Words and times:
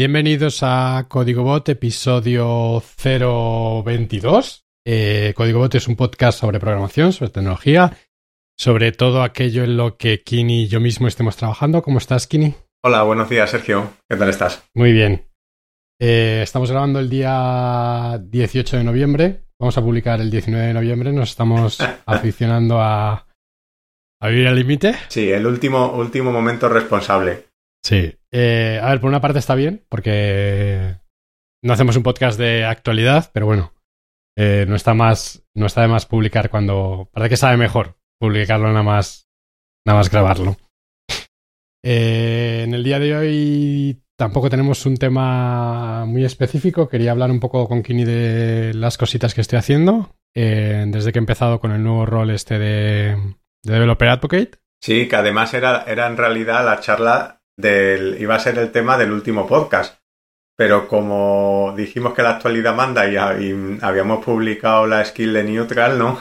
Bienvenidos 0.00 0.60
a 0.62 1.08
Código 1.10 1.42
Bot, 1.42 1.68
episodio 1.68 2.82
022. 3.04 4.64
Eh, 4.86 5.34
Código 5.36 5.58
Bot 5.58 5.74
es 5.74 5.88
un 5.88 5.96
podcast 5.96 6.40
sobre 6.40 6.58
programación, 6.58 7.12
sobre 7.12 7.32
tecnología, 7.32 7.98
sobre 8.56 8.92
todo 8.92 9.22
aquello 9.22 9.62
en 9.62 9.76
lo 9.76 9.98
que 9.98 10.22
Kini 10.22 10.62
y 10.62 10.68
yo 10.68 10.80
mismo 10.80 11.06
estemos 11.06 11.36
trabajando. 11.36 11.82
¿Cómo 11.82 11.98
estás, 11.98 12.26
Kini? 12.26 12.54
Hola, 12.82 13.02
buenos 13.02 13.28
días, 13.28 13.50
Sergio. 13.50 13.90
¿Qué 14.08 14.16
tal 14.16 14.30
estás? 14.30 14.62
Muy 14.74 14.92
bien. 14.92 15.26
Eh, 16.00 16.40
estamos 16.42 16.70
grabando 16.70 16.98
el 16.98 17.10
día 17.10 18.18
18 18.24 18.78
de 18.78 18.84
noviembre. 18.84 19.42
Vamos 19.58 19.76
a 19.76 19.82
publicar 19.82 20.18
el 20.22 20.30
19 20.30 20.68
de 20.68 20.72
noviembre. 20.72 21.12
Nos 21.12 21.28
estamos 21.28 21.78
aficionando 22.06 22.80
a, 22.80 23.26
a 24.18 24.28
vivir 24.28 24.48
al 24.48 24.56
límite. 24.56 24.96
Sí, 25.08 25.30
el 25.30 25.44
último, 25.44 25.92
último 25.92 26.32
momento 26.32 26.70
responsable. 26.70 27.49
Sí. 27.84 28.16
Eh, 28.32 28.80
a 28.82 28.90
ver, 28.90 29.00
por 29.00 29.08
una 29.08 29.20
parte 29.20 29.38
está 29.38 29.54
bien, 29.54 29.84
porque 29.88 30.96
no 31.62 31.72
hacemos 31.72 31.96
un 31.96 32.02
podcast 32.02 32.38
de 32.38 32.64
actualidad, 32.64 33.30
pero 33.32 33.46
bueno, 33.46 33.74
eh, 34.36 34.64
no 34.68 34.76
está 34.76 34.94
más, 34.94 35.44
no 35.54 35.66
está 35.66 35.82
de 35.82 35.88
más 35.88 36.06
publicar 36.06 36.50
cuando. 36.50 37.08
Parece 37.12 37.30
que 37.30 37.36
sabe 37.36 37.56
mejor 37.56 37.96
publicarlo 38.20 38.68
nada 38.68 38.82
más, 38.82 39.28
nada 39.86 39.98
más 39.98 40.10
grabarlo. 40.10 40.56
Eh, 41.82 42.62
en 42.64 42.74
el 42.74 42.84
día 42.84 42.98
de 42.98 43.16
hoy 43.16 44.02
tampoco 44.16 44.50
tenemos 44.50 44.84
un 44.86 44.96
tema 44.96 46.04
muy 46.04 46.24
específico. 46.24 46.88
Quería 46.88 47.12
hablar 47.12 47.30
un 47.30 47.40
poco 47.40 47.66
con 47.66 47.82
Kini 47.82 48.04
de 48.04 48.74
las 48.74 48.98
cositas 48.98 49.34
que 49.34 49.40
estoy 49.40 49.58
haciendo. 49.58 50.14
desde 50.34 51.12
que 51.12 51.18
he 51.18 51.20
empezado 51.22 51.58
con 51.58 51.72
el 51.72 51.82
nuevo 51.82 52.06
rol 52.06 52.30
este 52.30 52.58
de, 52.58 53.16
de 53.64 53.72
Developer 53.72 54.10
Advocate. 54.10 54.58
Sí, 54.82 55.08
que 55.08 55.16
además 55.16 55.52
era, 55.54 55.84
era 55.86 56.06
en 56.06 56.16
realidad 56.16 56.64
la 56.64 56.80
charla 56.80 57.39
del, 57.56 58.20
iba 58.20 58.34
a 58.34 58.40
ser 58.40 58.58
el 58.58 58.72
tema 58.72 58.96
del 58.98 59.12
último 59.12 59.46
podcast. 59.46 60.00
Pero 60.60 60.88
como 60.88 61.72
dijimos 61.74 62.12
que 62.12 62.22
la 62.22 62.32
actualidad 62.32 62.74
manda 62.74 63.08
y, 63.08 63.16
habíamos 63.80 64.22
publicado 64.22 64.86
la 64.86 65.02
skill 65.04 65.32
de 65.32 65.44
Neutral, 65.44 65.98
¿no? 65.98 66.20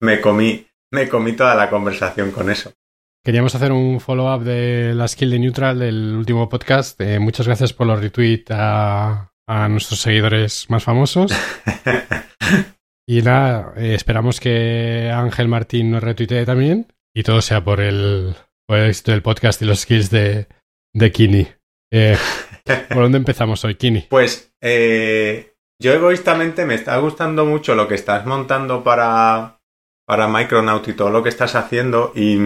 Me 0.00 0.20
comí, 0.20 0.66
me 0.92 1.08
comí 1.08 1.32
toda 1.32 1.56
la 1.56 1.68
conversación 1.68 2.30
con 2.30 2.48
eso. 2.48 2.72
Queríamos 3.24 3.54
hacer 3.56 3.72
un 3.72 4.00
follow-up 4.00 4.44
de 4.44 4.94
la 4.94 5.08
skill 5.08 5.30
de 5.30 5.38
Neutral 5.40 5.80
del 5.80 6.14
último 6.14 6.48
podcast. 6.48 7.00
Eh, 7.00 7.18
muchas 7.18 7.46
gracias 7.46 7.72
por 7.72 7.88
los 7.88 8.00
retweets 8.00 8.52
a, 8.52 9.32
nuestros 9.68 10.00
seguidores 10.00 10.70
más 10.70 10.84
famosos. 10.84 11.32
y 13.08 13.22
nada, 13.22 13.74
eh, 13.76 13.94
esperamos 13.94 14.38
que 14.38 15.10
Ángel 15.12 15.48
Martín 15.48 15.90
nos 15.90 16.04
retuitee 16.04 16.46
también 16.46 16.86
y 17.14 17.24
todo 17.24 17.42
sea 17.42 17.64
por 17.64 17.80
el, 17.80 18.36
por 18.66 18.78
el 18.78 18.90
éxito 18.90 19.10
del 19.10 19.22
podcast 19.22 19.60
y 19.60 19.64
los 19.64 19.80
skills 19.80 20.10
de, 20.10 20.46
de 20.92 21.12
Kini. 21.12 21.48
Eh, 21.90 22.16
¿Por 22.88 23.02
dónde 23.02 23.18
empezamos 23.18 23.64
hoy, 23.64 23.74
Kini? 23.74 24.06
Pues 24.08 24.52
eh, 24.60 25.54
yo 25.80 25.92
egoístamente 25.92 26.64
me 26.64 26.74
está 26.74 26.96
gustando 26.98 27.44
mucho 27.44 27.74
lo 27.74 27.88
que 27.88 27.94
estás 27.94 28.24
montando 28.26 28.84
para, 28.84 29.60
para 30.06 30.28
Micronaut 30.28 30.86
y 30.88 30.92
todo 30.92 31.10
lo 31.10 31.22
que 31.22 31.28
estás 31.28 31.54
haciendo 31.54 32.12
y, 32.14 32.38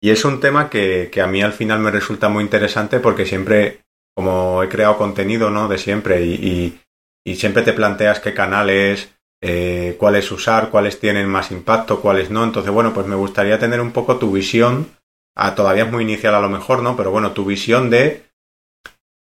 y 0.00 0.10
es 0.10 0.24
un 0.24 0.40
tema 0.40 0.70
que, 0.70 1.08
que, 1.12 1.20
a 1.20 1.26
mí 1.26 1.42
al 1.42 1.52
final 1.52 1.80
me 1.80 1.90
resulta 1.90 2.28
muy 2.28 2.44
interesante 2.44 3.00
porque 3.00 3.26
siempre, 3.26 3.84
como 4.14 4.62
he 4.62 4.68
creado 4.68 4.96
contenido, 4.96 5.50
¿no? 5.50 5.68
De 5.68 5.78
siempre 5.78 6.24
y, 6.24 6.78
y, 7.24 7.34
siempre 7.36 7.62
te 7.62 7.72
planteas 7.72 8.20
qué 8.20 8.32
canales, 8.32 9.12
eh, 9.42 9.96
cuáles 9.98 10.30
usar, 10.30 10.70
cuáles 10.70 11.00
tienen 11.00 11.26
más 11.26 11.50
impacto, 11.50 12.00
cuáles 12.00 12.30
no. 12.30 12.44
Entonces, 12.44 12.70
bueno, 12.70 12.94
pues 12.94 13.06
me 13.06 13.16
gustaría 13.16 13.58
tener 13.58 13.80
un 13.80 13.92
poco 13.92 14.18
tu 14.18 14.30
visión 14.30 14.88
Ah, 15.36 15.54
todavía 15.54 15.84
es 15.84 15.92
muy 15.92 16.04
inicial 16.04 16.34
a 16.34 16.40
lo 16.40 16.48
mejor, 16.48 16.82
¿no? 16.82 16.96
Pero 16.96 17.10
bueno, 17.10 17.32
tu 17.32 17.44
visión 17.44 17.90
de 17.90 18.24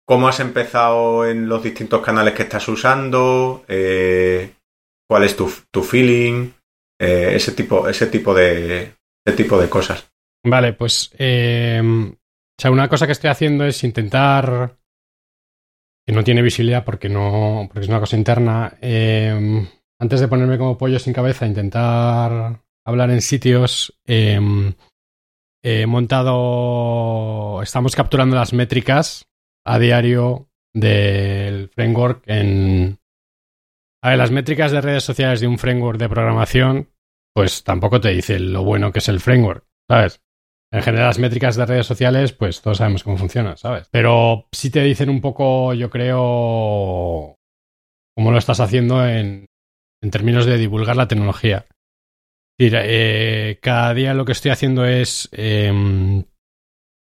cómo 0.06 0.28
has 0.28 0.40
empezado 0.40 1.28
en 1.28 1.48
los 1.48 1.64
distintos 1.64 2.02
canales 2.02 2.34
que 2.34 2.44
estás 2.44 2.68
usando, 2.68 3.64
eh, 3.68 4.54
cuál 5.10 5.24
es 5.24 5.36
tu, 5.36 5.48
feeling, 5.82 6.52
eh, 7.00 7.32
ese 7.36 7.54
tipo, 7.54 7.88
ese 7.88 8.08
tipo 8.08 8.34
de, 8.34 8.94
ese 9.26 9.38
tipo 9.38 9.60
de 9.60 9.70
cosas. 9.70 10.10
Vale, 10.46 10.74
pues 10.74 11.12
eh, 11.18 11.82
o 11.84 12.62
sea, 12.62 12.72
una 12.72 12.90
cosa 12.90 13.06
que 13.06 13.14
estoy 13.14 13.30
haciendo 13.30 13.66
es 13.66 13.84
intentar 13.84 14.76
que 16.06 16.14
no 16.14 16.24
tiene 16.24 16.42
visibilidad 16.42 16.84
porque 16.84 17.08
no, 17.08 17.66
porque 17.68 17.86
es 17.86 17.90
una 17.90 18.02
cosa 18.02 18.18
interna. 18.18 18.78
antes 20.00 20.20
de 20.20 20.28
ponerme 20.28 20.58
como 20.58 20.78
pollo 20.78 21.00
sin 21.00 21.14
cabeza, 21.14 21.48
intentar 21.48 22.60
hablar 22.86 23.10
en 23.10 23.22
sitios 23.22 23.98
he 25.64 25.86
montado, 25.86 27.62
estamos 27.64 27.96
capturando 27.96 28.36
las 28.36 28.52
métricas 28.52 29.26
a 29.66 29.80
diario 29.80 30.50
del 30.74 31.70
framework 31.70 32.24
en... 32.28 33.00
A 34.04 34.10
ver, 34.10 34.18
las 34.18 34.32
métricas 34.32 34.74
de 34.74 34.82
redes 34.82 35.06
sociales 35.06 35.40
de 35.40 35.48
un 35.48 35.58
framework 35.58 35.98
de 35.98 36.10
programación, 36.10 36.90
pues 37.34 37.64
tampoco 37.64 38.02
te 38.02 38.10
dicen 38.10 38.52
lo 38.52 38.64
bueno 38.64 38.92
que 38.92 39.00
es 39.00 39.08
el 39.08 39.22
framework, 39.22 39.66
¿sabes? 39.90 40.22
En 40.74 40.82
general, 40.82 41.08
las 41.08 41.20
métricas 41.20 41.56
de 41.56 41.66
redes 41.66 41.86
sociales, 41.86 42.34
pues 42.34 42.62
todos 42.62 42.80
sabemos 42.80 43.04
cómo 43.04 43.16
funcionan, 43.16 43.56
¿sabes? 43.56 43.88
Pero 43.92 44.48
sí 44.52 44.70
te 44.70 44.82
dicen 44.82 45.10
un 45.10 45.22
poco, 45.22 45.74
yo 45.74 45.90
creo, 45.90 47.38
cómo 48.16 48.32
lo 48.32 48.38
estás 48.38 48.60
haciendo 48.60 49.08
en, 49.08 49.46
en 50.02 50.12
términos 50.12 50.46
de 50.46 50.58
divulgar 50.58 50.98
la 50.98 51.08
tecnología. 51.08 51.66
Eh, 52.60 53.60
cada 53.62 53.94
día 53.94 54.14
lo 54.14 54.26
que 54.26 54.32
estoy 54.32 54.52
haciendo 54.52 54.86
es. 54.86 55.30
Em, 55.32 56.24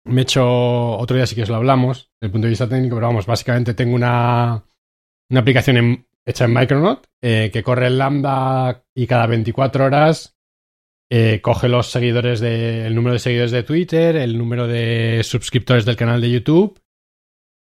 me 0.04 0.20
he 0.20 0.22
hecho. 0.22 0.97
Otro 0.98 1.16
día 1.16 1.26
sí 1.26 1.34
que 1.34 1.42
os 1.42 1.48
lo 1.48 1.56
hablamos, 1.56 2.10
desde 2.20 2.26
el 2.26 2.32
punto 2.32 2.47
de 2.47 2.50
vista 2.50 2.69
técnico, 2.69 2.97
pero 2.97 3.08
vamos, 3.08 3.26
básicamente 3.26 3.75
tengo 3.75 3.94
una, 3.94 4.64
una 5.30 5.41
aplicación 5.41 6.06
hecha 6.25 6.44
en 6.44 6.54
Micronaut 6.54 7.06
eh, 7.20 7.50
que 7.53 7.62
corre 7.62 7.88
el 7.88 7.98
Lambda 7.98 8.84
y 8.94 9.06
cada 9.06 9.26
24 9.26 9.84
horas 9.84 10.36
eh, 11.10 11.41
coge 11.42 11.69
los 11.69 11.91
seguidores 11.91 12.41
de, 12.41 12.86
el 12.86 12.94
número 12.94 13.14
de 13.14 13.19
seguidores 13.19 13.50
de 13.50 13.64
Twitter, 13.64 14.16
el 14.16 14.38
número 14.38 14.66
de 14.66 15.22
suscriptores 15.24 15.84
del 15.84 15.97
canal 15.97 16.20
de 16.20 16.30
YouTube 16.30 16.80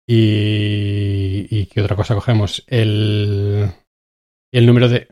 y. 0.07 1.47
¿Y 1.50 1.66
qué 1.68 1.81
otra 1.81 1.96
cosa 1.96 2.16
cogemos? 2.16 2.63
El. 2.68 3.69
El 4.52 4.66
número 4.66 4.90
de. 4.90 5.09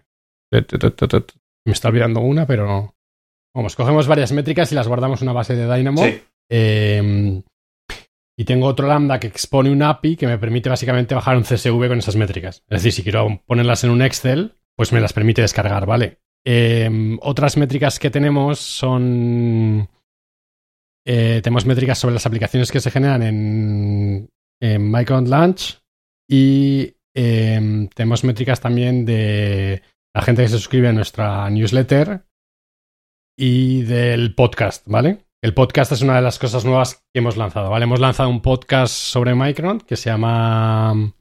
Me 1.66 1.74
está 1.74 1.90
olvidando 1.90 2.20
una, 2.20 2.46
pero 2.46 2.94
Vamos, 3.56 3.76
cogemos 3.76 4.08
varias 4.08 4.32
métricas 4.32 4.72
y 4.72 4.76
las 4.76 4.88
guardamos 4.88 5.22
en 5.22 5.28
una 5.28 5.34
base 5.34 5.56
de 5.56 5.72
Dynamo. 5.72 6.04
Em, 6.50 7.44
y 8.36 8.46
tengo 8.46 8.66
otro 8.66 8.88
lambda 8.88 9.20
que 9.20 9.28
expone 9.28 9.72
un 9.72 9.84
API 9.84 10.16
que 10.16 10.26
me 10.26 10.40
permite 10.40 10.70
básicamente 10.70 11.14
bajar 11.14 11.38
un 11.38 11.44
CSV 11.44 11.88
con 11.88 12.00
esas 12.00 12.16
métricas. 12.16 12.64
Es 12.68 12.82
decir, 12.82 12.92
si 12.92 13.04
quiero 13.04 13.42
ponerlas 13.46 13.84
en 13.84 13.92
un 13.92 14.02
Excel, 14.02 14.56
pues 14.76 14.92
me 14.92 15.00
las 15.00 15.14
permite 15.14 15.44
descargar, 15.44 15.86
¿vale? 15.86 16.20
Em, 16.44 17.20
otras 17.22 17.56
métricas 17.58 18.00
que 18.00 18.10
tenemos 18.10 18.60
son. 18.60 19.88
Eh, 21.06 21.42
tenemos 21.44 21.66
métricas 21.66 22.00
sobre 22.00 22.14
las 22.14 22.26
aplicaciones 22.26 22.72
que 22.72 22.80
se 22.80 22.90
generan 22.90 23.22
en, 23.22 24.30
en 24.60 25.30
Launch 25.30 25.80
y 26.28 26.96
em, 27.14 27.88
tenemos 27.90 28.24
métricas 28.24 28.62
también 28.62 29.06
de 29.06 29.84
la 30.16 30.22
gente 30.22 30.44
que 30.44 30.50
se 30.50 30.58
suscribe 30.58 30.90
a 30.90 30.94
nuestra 30.94 31.50
newsletter 31.50 32.26
y 33.38 33.82
del 33.84 34.36
podcast, 34.36 34.88
¿vale? 34.88 35.26
El 35.42 35.54
podcast 35.54 35.92
es 35.92 36.02
una 36.02 36.16
de 36.16 36.22
las 36.22 36.40
cosas 36.40 36.66
nuevas 36.66 36.96
que 37.14 37.20
hemos 37.20 37.36
lanzado, 37.36 37.70
¿vale? 37.70 37.84
Hemos 37.84 38.00
lanzado 38.00 38.30
un 38.30 38.42
podcast 38.42 38.94
sobre 38.94 39.36
Micron 39.36 39.80
que 39.82 39.96
se 39.96 40.10
llama... 40.10 41.14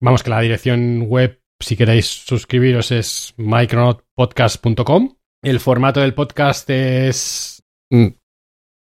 Vamos, 0.00 0.22
que 0.22 0.30
la 0.30 0.40
dirección 0.40 1.02
web, 1.02 1.40
si 1.60 1.76
queréis 1.76 2.06
suscribiros, 2.06 2.90
es 2.92 3.34
micronotpodcast.com. 3.36 5.16
El 5.42 5.60
formato 5.60 6.00
del 6.00 6.14
podcast 6.14 6.68
es 6.70 7.62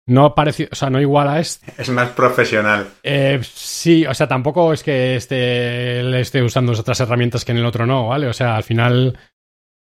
no 0.06 0.36
parecido, 0.36 0.70
o 0.72 0.76
sea, 0.76 0.90
no 0.90 1.00
igual 1.00 1.28
a 1.28 1.40
este. 1.40 1.72
Es 1.78 1.90
más 1.90 2.10
profesional. 2.10 2.88
Eh, 3.04 3.40
sí, 3.44 4.06
o 4.06 4.14
sea, 4.14 4.28
tampoco 4.28 4.74
es 4.74 4.84
que 4.84 5.16
esté, 5.16 6.04
le 6.04 6.20
esté 6.20 6.42
usando 6.42 6.74
otras 6.74 7.00
herramientas 7.00 7.46
que 7.46 7.54
en 7.54 7.60
el 7.60 7.66
otro 7.66 7.86
no, 7.86 8.10
¿vale? 8.10 8.28
O 8.28 8.34
sea, 8.34 8.56
al 8.56 8.64
final, 8.64 9.18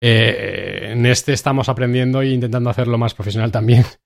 eh, 0.02 0.92
en 0.92 1.06
este 1.06 1.34
estamos 1.34 1.68
aprendiendo 1.68 2.22
e 2.22 2.30
intentando 2.30 2.70
hacerlo 2.70 2.98
más 2.98 3.14
profesional 3.14 3.52
también. 3.52 3.86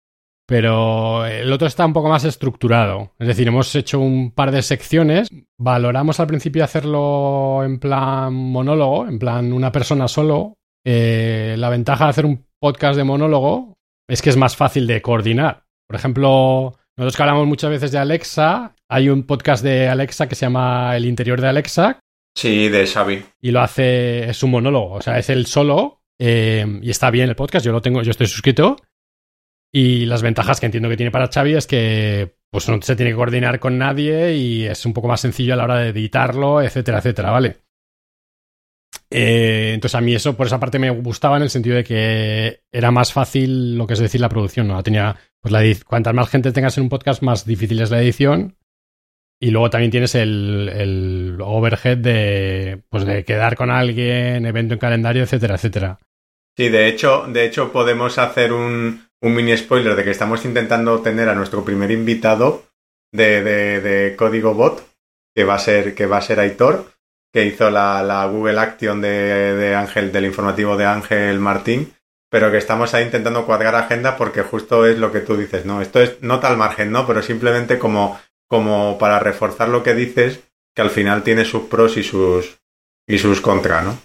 Pero 0.48 1.26
el 1.26 1.52
otro 1.52 1.68
está 1.68 1.86
un 1.86 1.92
poco 1.92 2.08
más 2.08 2.24
estructurado. 2.24 3.12
Es 3.20 3.28
decir, 3.28 3.50
hemos 3.50 3.76
hecho 3.76 4.00
un 4.00 4.32
par 4.32 4.52
de 4.52 4.62
secciones. 4.62 5.28
Valoramos 5.58 6.22
al 6.22 6.28
principio 6.28 6.64
hacerlo 6.64 7.66
en 7.66 7.80
plan 7.80 8.34
monólogo, 8.34 9.06
en 9.08 9.20
plan 9.20 9.52
una 9.52 9.74
persona 9.74 10.08
solo. 10.08 10.54
Eh, 10.86 11.56
la 11.58 11.70
ventaja 11.70 12.06
de 12.06 12.10
hacer 12.12 12.26
un 12.26 12.46
podcast 12.62 12.96
de 12.96 13.04
monólogo 13.04 13.74
es 14.08 14.22
que 14.22 14.30
es 14.30 14.38
más 14.38 14.56
fácil 14.56 14.88
de 14.88 15.02
coordinar. 15.02 15.67
Por 15.88 15.96
ejemplo, 15.96 16.76
nosotros 16.98 17.16
que 17.16 17.24
hablamos 17.24 17.48
muchas 17.48 17.70
veces 17.70 17.92
de 17.92 17.98
Alexa, 17.98 18.76
hay 18.90 19.10
un 19.10 19.24
podcast 19.24 19.64
de 19.64 19.88
Alexa 19.88 20.28
que 20.28 20.36
se 20.36 20.46
llama 20.46 20.96
El 20.96 21.06
interior 21.06 21.40
de 21.40 21.48
Alexa. 21.48 22.00
Sí, 22.36 22.70
de 22.70 22.86
Xavi. 22.86 23.24
Y 23.42 23.52
lo 23.52 23.62
hace, 23.62 24.30
es 24.30 24.44
un 24.44 24.52
monólogo, 24.52 24.96
o 24.96 25.02
sea, 25.02 25.18
es 25.18 25.30
él 25.30 25.46
solo 25.48 26.02
eh, 26.20 26.66
y 26.82 26.90
está 26.90 27.10
bien 27.10 27.30
el 27.30 27.36
podcast, 27.36 27.66
yo 27.66 27.72
lo 27.72 27.82
tengo, 27.82 28.02
yo 28.02 28.12
estoy 28.12 28.28
suscrito. 28.28 28.78
Y 29.72 30.06
las 30.06 30.22
ventajas 30.22 30.60
que 30.60 30.66
entiendo 30.66 30.90
que 30.90 30.98
tiene 30.98 31.12
para 31.12 31.28
Xavi 31.28 31.56
es 31.56 31.68
que 31.68 32.38
pues 32.50 32.70
no 32.70 32.82
se 32.82 32.96
tiene 32.96 33.12
que 33.12 33.18
coordinar 33.18 33.60
con 33.60 33.78
nadie 33.78 34.36
y 34.36 34.66
es 34.66 34.86
un 34.86 34.94
poco 34.94 35.08
más 35.08 35.22
sencillo 35.22 35.54
a 35.54 35.58
la 35.58 35.64
hora 35.66 35.78
de 35.80 35.90
editarlo, 35.90 36.62
etcétera, 36.62 37.00
etcétera, 37.00 37.32
¿vale? 37.32 37.58
Eh, 39.10 39.72
entonces 39.74 39.96
a 39.96 40.02
mí 40.02 40.14
eso 40.14 40.36
por 40.36 40.48
esa 40.48 40.60
parte 40.60 40.80
me 40.80 40.90
gustaba 40.90 41.38
en 41.38 41.44
el 41.44 41.50
sentido 41.50 41.78
de 41.78 41.84
que 41.84 42.62
era 42.72 42.92
más 42.92 43.14
fácil 43.14 43.78
lo 43.78 43.88
que 43.88 43.94
es 43.94 44.00
decir 44.00 44.20
la 44.20 44.30
producción, 44.30 44.68
¿no? 44.68 44.82
Tenía, 44.84 45.16
pues 45.42 45.52
la 45.52 45.62
cuantas 45.86 46.14
más 46.14 46.30
gente 46.30 46.52
tengas 46.52 46.78
en 46.78 46.84
un 46.84 46.90
podcast, 46.90 47.22
más 47.22 47.46
difícil 47.46 47.82
es 47.82 47.92
la 47.92 48.02
edición. 48.02 48.58
Y 49.40 49.52
luego 49.52 49.70
también 49.70 49.92
tienes 49.92 50.16
el, 50.16 50.70
el 50.74 51.38
overhead 51.40 51.98
de, 51.98 52.82
pues 52.90 53.06
de 53.06 53.24
quedar 53.24 53.56
con 53.56 53.70
alguien, 53.70 54.46
evento 54.46 54.74
en 54.74 54.80
calendario, 54.80 55.24
etcétera, 55.24 55.56
etcétera. 55.56 56.00
Sí, 56.58 56.70
de 56.70 56.88
hecho, 56.88 57.28
de 57.28 57.46
hecho 57.46 57.72
podemos 57.72 58.18
hacer 58.18 58.52
un, 58.52 59.08
un 59.22 59.36
mini 59.36 59.56
spoiler 59.56 59.96
de 59.96 60.04
que 60.04 60.10
estamos 60.10 60.44
intentando 60.44 61.02
tener 61.02 61.30
a 61.30 61.36
nuestro 61.36 61.64
primer 61.64 61.92
invitado 61.92 62.64
de, 63.14 63.44
de, 63.44 63.82
de 63.82 64.16
Código 64.16 64.56
Bot, 64.56 64.84
que 65.36 65.44
va 65.44 65.54
a 65.54 65.60
ser, 65.60 65.94
que 65.94 66.08
va 66.08 66.18
a 66.18 66.22
ser 66.22 66.40
Aitor 66.40 66.97
que 67.38 67.46
hizo 67.46 67.70
la, 67.70 68.26
Google 68.26 68.60
Action 68.60 69.00
de, 69.00 69.76
Ángel, 69.76 70.12
del 70.12 70.26
informativo 70.26 70.76
de 70.76 70.86
Ángel 70.88 71.38
Martín, 71.38 71.94
pero 72.32 72.50
que 72.50 72.58
estamos 72.58 72.96
ahí 72.96 73.04
intentando 73.06 73.46
cuadrar 73.46 73.76
agenda 73.76 74.18
porque 74.18 74.42
justo 74.42 74.88
es 74.88 74.98
lo 74.98 75.12
que 75.12 75.20
tú 75.20 75.38
dices, 75.38 75.64
¿no? 75.64 75.80
Esto 75.80 76.02
es 76.02 76.20
no 76.24 76.40
tal 76.40 76.58
margen, 76.58 76.92
¿no? 76.92 77.06
Pero 77.06 77.22
simplemente 77.22 77.78
como, 77.78 78.20
como 78.48 78.98
para 78.98 79.20
reforzar 79.20 79.70
lo 79.70 79.84
que 79.84 79.94
dices, 79.94 80.40
que 80.76 80.82
al 80.82 80.90
final 80.90 81.22
tiene 81.22 81.46
sus 81.46 81.66
pros 81.66 81.96
y 81.98 82.02
sus, 82.02 82.58
y 83.08 83.20
sus 83.20 83.40
contras, 83.40 83.86
¿no? 83.86 84.00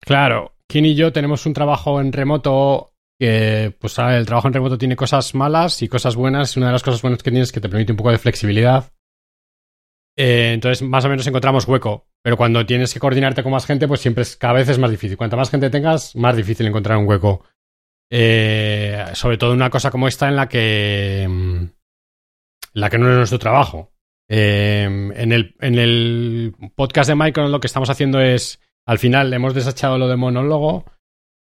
Claro, 0.00 0.56
Kim 0.66 0.86
y 0.86 0.96
yo 0.96 1.12
tenemos 1.12 1.46
un 1.46 1.52
trabajo 1.52 2.00
en 2.00 2.12
remoto 2.12 2.94
que, 3.16 3.72
pues, 3.78 3.96
el 4.00 4.26
trabajo 4.26 4.48
en 4.48 4.54
remoto 4.54 4.76
tiene 4.76 4.96
cosas 4.96 5.36
malas 5.36 5.82
y 5.82 5.88
cosas 5.88 6.16
buenas. 6.16 6.56
Una 6.56 6.66
de 6.66 6.72
las 6.72 6.82
cosas 6.82 7.00
buenas 7.00 7.22
que 7.22 7.30
tiene 7.30 7.44
es 7.44 7.52
que 7.52 7.60
te 7.60 7.68
permite 7.68 7.92
un 7.92 7.96
poco 7.96 8.10
de 8.10 8.18
flexibilidad. 8.18 8.90
Eh, 10.16 10.52
entonces, 10.54 10.86
más 10.86 11.04
o 11.04 11.08
menos 11.08 11.26
encontramos 11.26 11.68
hueco. 11.68 12.06
Pero 12.22 12.36
cuando 12.36 12.64
tienes 12.64 12.92
que 12.92 13.00
coordinarte 13.00 13.42
con 13.42 13.52
más 13.52 13.66
gente, 13.66 13.86
pues 13.86 14.00
siempre 14.00 14.22
es, 14.22 14.36
cada 14.36 14.54
vez 14.54 14.68
es 14.68 14.78
más 14.78 14.90
difícil. 14.90 15.16
Cuanta 15.16 15.36
más 15.36 15.50
gente 15.50 15.70
tengas, 15.70 16.16
más 16.16 16.36
difícil 16.36 16.66
encontrar 16.66 16.98
un 16.98 17.06
hueco. 17.06 17.44
Eh, 18.10 19.04
sobre 19.14 19.36
todo 19.36 19.52
una 19.52 19.70
cosa 19.70 19.90
como 19.90 20.08
esta 20.08 20.28
en 20.28 20.36
la 20.36 20.48
que. 20.48 21.26
Mm, 21.28 21.64
la 22.74 22.90
que 22.90 22.98
no 22.98 23.10
es 23.10 23.16
nuestro 23.16 23.38
trabajo. 23.38 23.92
Eh, 24.28 24.84
en, 24.84 25.32
el, 25.32 25.54
en 25.60 25.78
el 25.78 26.54
podcast 26.74 27.08
de 27.08 27.14
Micron 27.14 27.52
lo 27.52 27.60
que 27.60 27.66
estamos 27.66 27.90
haciendo 27.90 28.20
es. 28.20 28.60
Al 28.88 28.98
final 28.98 29.32
hemos 29.34 29.52
desechado 29.52 29.98
lo 29.98 30.06
de 30.06 30.14
monólogo 30.14 30.84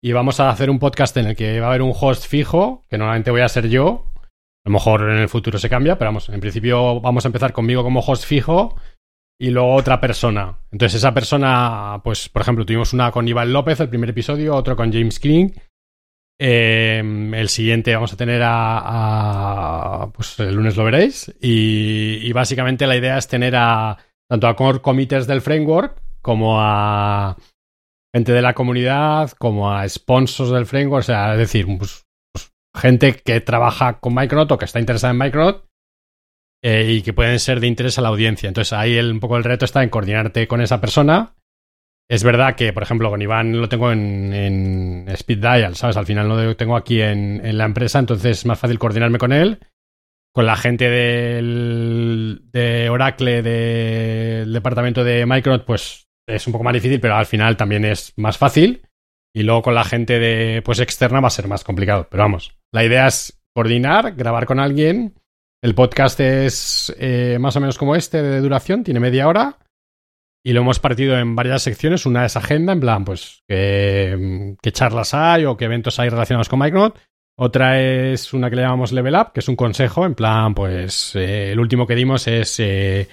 y 0.01 0.13
vamos 0.13 0.39
a 0.39 0.49
hacer 0.49 0.69
un 0.69 0.79
podcast 0.79 1.15
en 1.17 1.27
el 1.27 1.35
que 1.35 1.59
va 1.59 1.67
a 1.67 1.69
haber 1.69 1.81
un 1.81 1.93
host 1.93 2.25
fijo, 2.25 2.83
que 2.89 2.97
normalmente 2.97 3.31
voy 3.31 3.41
a 3.41 3.49
ser 3.49 3.67
yo, 3.67 4.12
a 4.65 4.69
lo 4.69 4.73
mejor 4.73 5.09
en 5.09 5.17
el 5.17 5.29
futuro 5.29 5.57
se 5.57 5.69
cambia, 5.69 5.97
pero 5.97 6.09
vamos, 6.09 6.29
en 6.29 6.39
principio 6.39 7.01
vamos 7.01 7.25
a 7.25 7.27
empezar 7.27 7.51
conmigo 7.51 7.83
como 7.83 7.99
host 7.99 8.25
fijo 8.25 8.75
y 9.39 9.49
luego 9.49 9.75
otra 9.75 9.99
persona. 9.99 10.59
Entonces 10.71 10.99
esa 10.99 11.13
persona, 11.13 11.99
pues 12.03 12.29
por 12.29 12.41
ejemplo, 12.41 12.65
tuvimos 12.65 12.93
una 12.93 13.11
con 13.11 13.27
Iván 13.27 13.51
López, 13.51 13.79
el 13.81 13.89
primer 13.89 14.11
episodio, 14.11 14.55
otro 14.55 14.75
con 14.75 14.91
James 14.93 15.19
King. 15.19 15.49
Em, 16.39 17.33
el 17.33 17.49
siguiente 17.49 17.93
vamos 17.93 18.13
a 18.13 18.17
tener 18.17 18.41
a, 18.43 20.09
pues 20.13 20.39
el 20.39 20.55
lunes 20.55 20.77
lo 20.77 20.85
veréis. 20.85 21.33
Y, 21.41 22.31
básicamente 22.31 22.87
la 22.87 22.95
idea 22.95 23.17
es 23.17 23.27
tener 23.27 23.55
a 23.55 23.97
tanto 24.29 24.47
a 24.47 24.55
core 24.55 24.81
committers 24.81 25.27
del 25.27 25.41
framework 25.41 26.01
como 26.21 26.59
a 26.59 27.35
gente 28.15 28.31
de 28.31 28.41
la 28.41 28.53
comunidad, 28.53 29.31
como 29.31 29.71
a 29.71 29.87
sponsors 29.89 30.51
del 30.51 30.65
framework, 30.65 31.01
o 31.01 31.05
sea, 31.05 31.33
es 31.33 31.39
decir, 31.39 31.67
pues, 31.77 32.05
gente 32.75 33.13
que 33.13 33.41
trabaja 33.41 33.99
con 33.99 34.15
Micronaut 34.15 34.51
o 34.51 34.57
que 34.57 34.65
está 34.65 34.79
interesada 34.79 35.11
en 35.11 35.19
Micronaut 35.19 35.65
eh, 36.63 36.93
y 36.93 37.01
que 37.01 37.13
pueden 37.13 37.39
ser 37.39 37.59
de 37.59 37.67
interés 37.67 37.97
a 37.97 38.01
la 38.01 38.09
audiencia. 38.09 38.47
Entonces 38.47 38.73
ahí 38.73 38.97
un 38.97 39.19
poco 39.19 39.37
el 39.37 39.43
reto 39.43 39.65
está 39.65 39.83
en 39.83 39.89
coordinarte 39.89 40.47
con 40.47 40.61
esa 40.61 40.81
persona. 40.81 41.35
Es 42.09 42.23
verdad 42.23 42.55
que, 42.55 42.73
por 42.73 42.83
ejemplo, 42.83 43.09
con 43.09 43.21
Iván 43.21 43.59
lo 43.59 43.69
tengo 43.69 43.91
en, 43.91 45.05
Speed 45.07 45.39
Dial, 45.39 45.75
¿sabes? 45.75 45.97
Al 45.97 46.05
final 46.05 46.27
lo 46.27 46.55
tengo 46.55 46.75
aquí 46.75 47.01
en, 47.01 47.57
la 47.57 47.65
empresa, 47.65 47.99
entonces 47.99 48.39
es 48.39 48.45
más 48.45 48.59
fácil 48.59 48.77
coordinarme 48.77 49.17
con 49.17 49.31
él. 49.31 49.59
Con 50.33 50.45
la 50.45 50.55
gente 50.55 50.89
de 50.89 52.89
Oracle, 52.89 53.41
del 53.41 54.51
departamento 54.51 55.03
de 55.03 55.25
Micronaut, 55.25 55.65
pues 55.65 56.07
es 56.27 56.47
un 56.47 56.53
poco 56.53 56.63
más 56.63 56.73
difícil, 56.73 56.99
pero 56.99 57.15
al 57.15 57.25
final 57.25 57.57
también 57.57 57.85
es 57.85 58.13
más 58.17 58.37
fácil. 58.37 58.81
Y 59.35 59.43
luego 59.43 59.63
con 59.63 59.75
la 59.75 59.83
gente 59.83 60.19
de 60.19 60.61
pues 60.61 60.79
externa 60.79 61.19
va 61.19 61.27
a 61.27 61.31
ser 61.31 61.47
más 61.47 61.63
complicado. 61.63 62.07
Pero 62.09 62.23
vamos, 62.23 62.55
la 62.71 62.83
idea 62.83 63.07
es 63.07 63.41
coordinar, 63.53 64.13
grabar 64.15 64.45
con 64.45 64.59
alguien. 64.59 65.15
El 65.61 65.75
podcast 65.75 66.19
es 66.19 66.93
eh, 66.99 67.37
más 67.39 67.55
o 67.55 67.59
menos 67.59 67.77
como 67.77 67.95
este 67.95 68.21
de 68.21 68.41
duración, 68.41 68.83
tiene 68.83 68.99
media 68.99 69.27
hora. 69.27 69.57
Y 70.45 70.51
lo 70.51 70.61
hemos 70.61 70.79
partido 70.79 71.17
en 71.17 71.35
varias 71.35 71.63
secciones. 71.63 72.05
Una 72.05 72.25
es 72.25 72.35
agenda, 72.35 72.73
en 72.73 72.81
plan, 72.81 73.05
pues, 73.05 73.43
qué, 73.47 74.57
charlas 74.71 75.13
hay 75.13 75.45
o 75.45 75.55
qué 75.55 75.65
eventos 75.65 75.99
hay 75.99 76.09
relacionados 76.09 76.49
con 76.49 76.59
Micronaut. 76.59 76.99
Otra 77.37 77.79
es 77.81 78.33
una 78.33 78.49
que 78.49 78.57
le 78.57 78.63
llamamos 78.63 78.91
Level 78.91 79.15
Up, 79.15 79.31
que 79.33 79.39
es 79.39 79.47
un 79.47 79.55
consejo, 79.55 80.05
en 80.05 80.15
plan, 80.15 80.53
pues, 80.53 81.15
eh, 81.15 81.53
el 81.53 81.59
último 81.59 81.87
que 81.87 81.95
dimos 81.95 82.27
es 82.27 82.59
eh, 82.59 83.07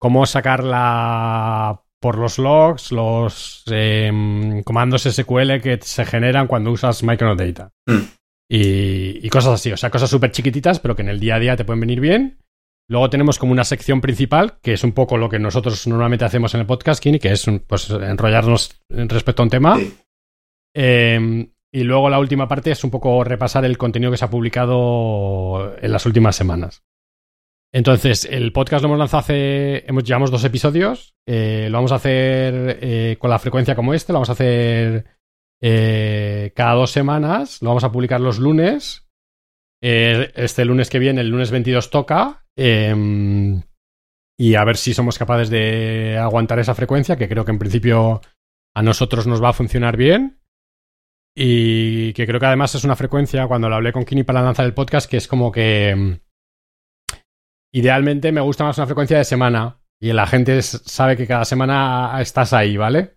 cómo 0.00 0.26
sacar 0.26 0.64
la 0.64 1.83
por 2.04 2.18
los 2.18 2.38
logs, 2.38 2.92
los 2.92 3.62
em, 3.70 4.62
comandos 4.62 5.04
SQL 5.04 5.58
que 5.62 5.78
se 5.80 6.04
generan 6.04 6.46
cuando 6.46 6.70
usas 6.70 7.02
Micronaut 7.02 7.40
Data. 7.40 7.72
Mm. 7.86 8.02
Y, 8.46 9.26
cosas 9.30 9.54
así, 9.54 9.72
o 9.72 9.76
sea, 9.78 9.88
cosas 9.88 10.10
súper 10.10 10.30
chiquititas, 10.30 10.80
pero 10.80 10.94
que 10.94 11.00
en 11.00 11.08
el 11.08 11.18
día 11.18 11.36
a 11.36 11.38
día 11.38 11.56
te 11.56 11.64
pueden 11.64 11.80
venir 11.80 12.00
bien. 12.00 12.36
Luego 12.90 13.08
tenemos 13.08 13.38
como 13.38 13.52
una 13.52 13.64
sección 13.64 14.02
principal, 14.02 14.58
que 14.60 14.74
es 14.74 14.84
un 14.84 14.92
poco 14.92 15.16
lo 15.16 15.30
que 15.30 15.38
nosotros 15.38 15.86
normalmente 15.86 16.26
hacemos 16.26 16.52
en 16.52 16.60
el 16.60 16.66
podcast, 16.66 17.02
Kini, 17.02 17.18
que 17.18 17.32
es 17.32 17.46
pues, 17.66 17.88
enrollarnos 17.88 18.78
respecto 18.90 19.40
a 19.40 19.46
un 19.46 19.50
tema. 19.50 19.78
Em, 20.74 21.52
y 21.72 21.84
luego 21.84 22.10
la 22.10 22.18
última 22.18 22.48
parte 22.48 22.70
es 22.70 22.84
un 22.84 22.90
poco 22.90 23.24
repasar 23.24 23.64
el 23.64 23.78
contenido 23.78 24.12
que 24.12 24.18
se 24.18 24.26
ha 24.26 24.30
publicado 24.30 25.74
en 25.80 25.90
las 25.90 26.04
últimas 26.04 26.36
semanas. 26.36 26.82
Entonces, 27.74 28.24
el 28.30 28.52
podcast 28.52 28.82
lo 28.82 28.86
hemos 28.86 29.00
lanzado 29.00 29.18
hace. 29.18 29.84
Hemos, 29.88 30.04
llevamos 30.04 30.30
dos 30.30 30.44
episodios. 30.44 31.16
Eh, 31.26 31.66
lo 31.68 31.78
vamos 31.78 31.90
a 31.90 31.96
hacer 31.96 32.78
eh, 32.80 33.16
con 33.18 33.30
la 33.30 33.40
frecuencia 33.40 33.74
como 33.74 33.92
este. 33.92 34.12
Lo 34.12 34.18
vamos 34.18 34.28
a 34.28 34.34
hacer 34.34 35.04
eh, 35.60 36.52
cada 36.54 36.74
dos 36.74 36.92
semanas. 36.92 37.60
Lo 37.62 37.70
vamos 37.70 37.82
a 37.82 37.90
publicar 37.90 38.20
los 38.20 38.38
lunes. 38.38 39.08
este 39.82 40.64
lunes 40.64 40.88
que 40.88 41.00
viene, 41.00 41.22
el 41.22 41.30
lunes 41.30 41.50
22, 41.50 41.90
toca. 41.90 42.46
Em, 42.56 43.60
y 44.38 44.54
a 44.54 44.64
ver 44.64 44.76
si 44.76 44.94
somos 44.94 45.18
capaces 45.18 45.50
de 45.50 46.16
aguantar 46.16 46.60
esa 46.60 46.76
frecuencia, 46.76 47.16
que 47.16 47.28
creo 47.28 47.44
que 47.44 47.50
en 47.50 47.58
principio 47.58 48.20
a 48.72 48.82
nosotros 48.82 49.26
nos 49.26 49.42
va 49.42 49.48
a 49.48 49.52
funcionar 49.52 49.96
bien. 49.96 50.38
Y 51.36 52.12
que 52.12 52.24
creo 52.24 52.38
que 52.38 52.46
además 52.46 52.76
es 52.76 52.84
una 52.84 52.94
frecuencia, 52.94 53.48
cuando 53.48 53.68
lo 53.68 53.74
hablé 53.74 53.92
con 53.92 54.04
Kini 54.04 54.22
para 54.22 54.42
lanzar 54.42 54.64
el 54.64 54.74
podcast, 54.74 55.10
que 55.10 55.16
es 55.16 55.26
como 55.26 55.50
que 55.50 55.88
em, 55.88 56.20
Idealmente 57.74 58.30
me 58.30 58.40
gusta 58.40 58.62
más 58.62 58.78
una 58.78 58.86
frecuencia 58.86 59.18
de 59.18 59.24
semana 59.24 59.80
y 60.00 60.12
la 60.12 60.28
gente 60.28 60.62
sabe 60.62 61.16
que 61.16 61.26
cada 61.26 61.44
semana 61.44 62.16
estás 62.20 62.52
ahí, 62.52 62.76
¿vale? 62.76 63.16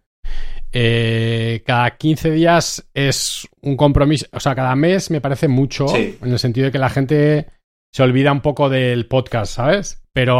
Eh, 0.72 1.62
cada 1.64 1.96
15 1.96 2.32
días 2.32 2.90
es 2.96 3.48
un 3.62 3.78
compromiso, 3.78 4.26
o 4.32 4.40
sea, 4.40 4.56
cada 4.56 4.76
mes 4.76 5.12
me 5.12 5.22
parece 5.22 5.48
mucho 5.48 5.86
en 5.96 6.18
el 6.24 6.40
sentido 6.40 6.66
de 6.66 6.72
que 6.72 6.80
la 6.80 6.90
gente 6.90 7.52
se 7.94 8.02
olvida 8.02 8.32
un 8.32 8.42
poco 8.42 8.68
del 8.68 9.06
podcast, 9.06 9.54
¿sabes? 9.54 10.04
Pero 10.12 10.40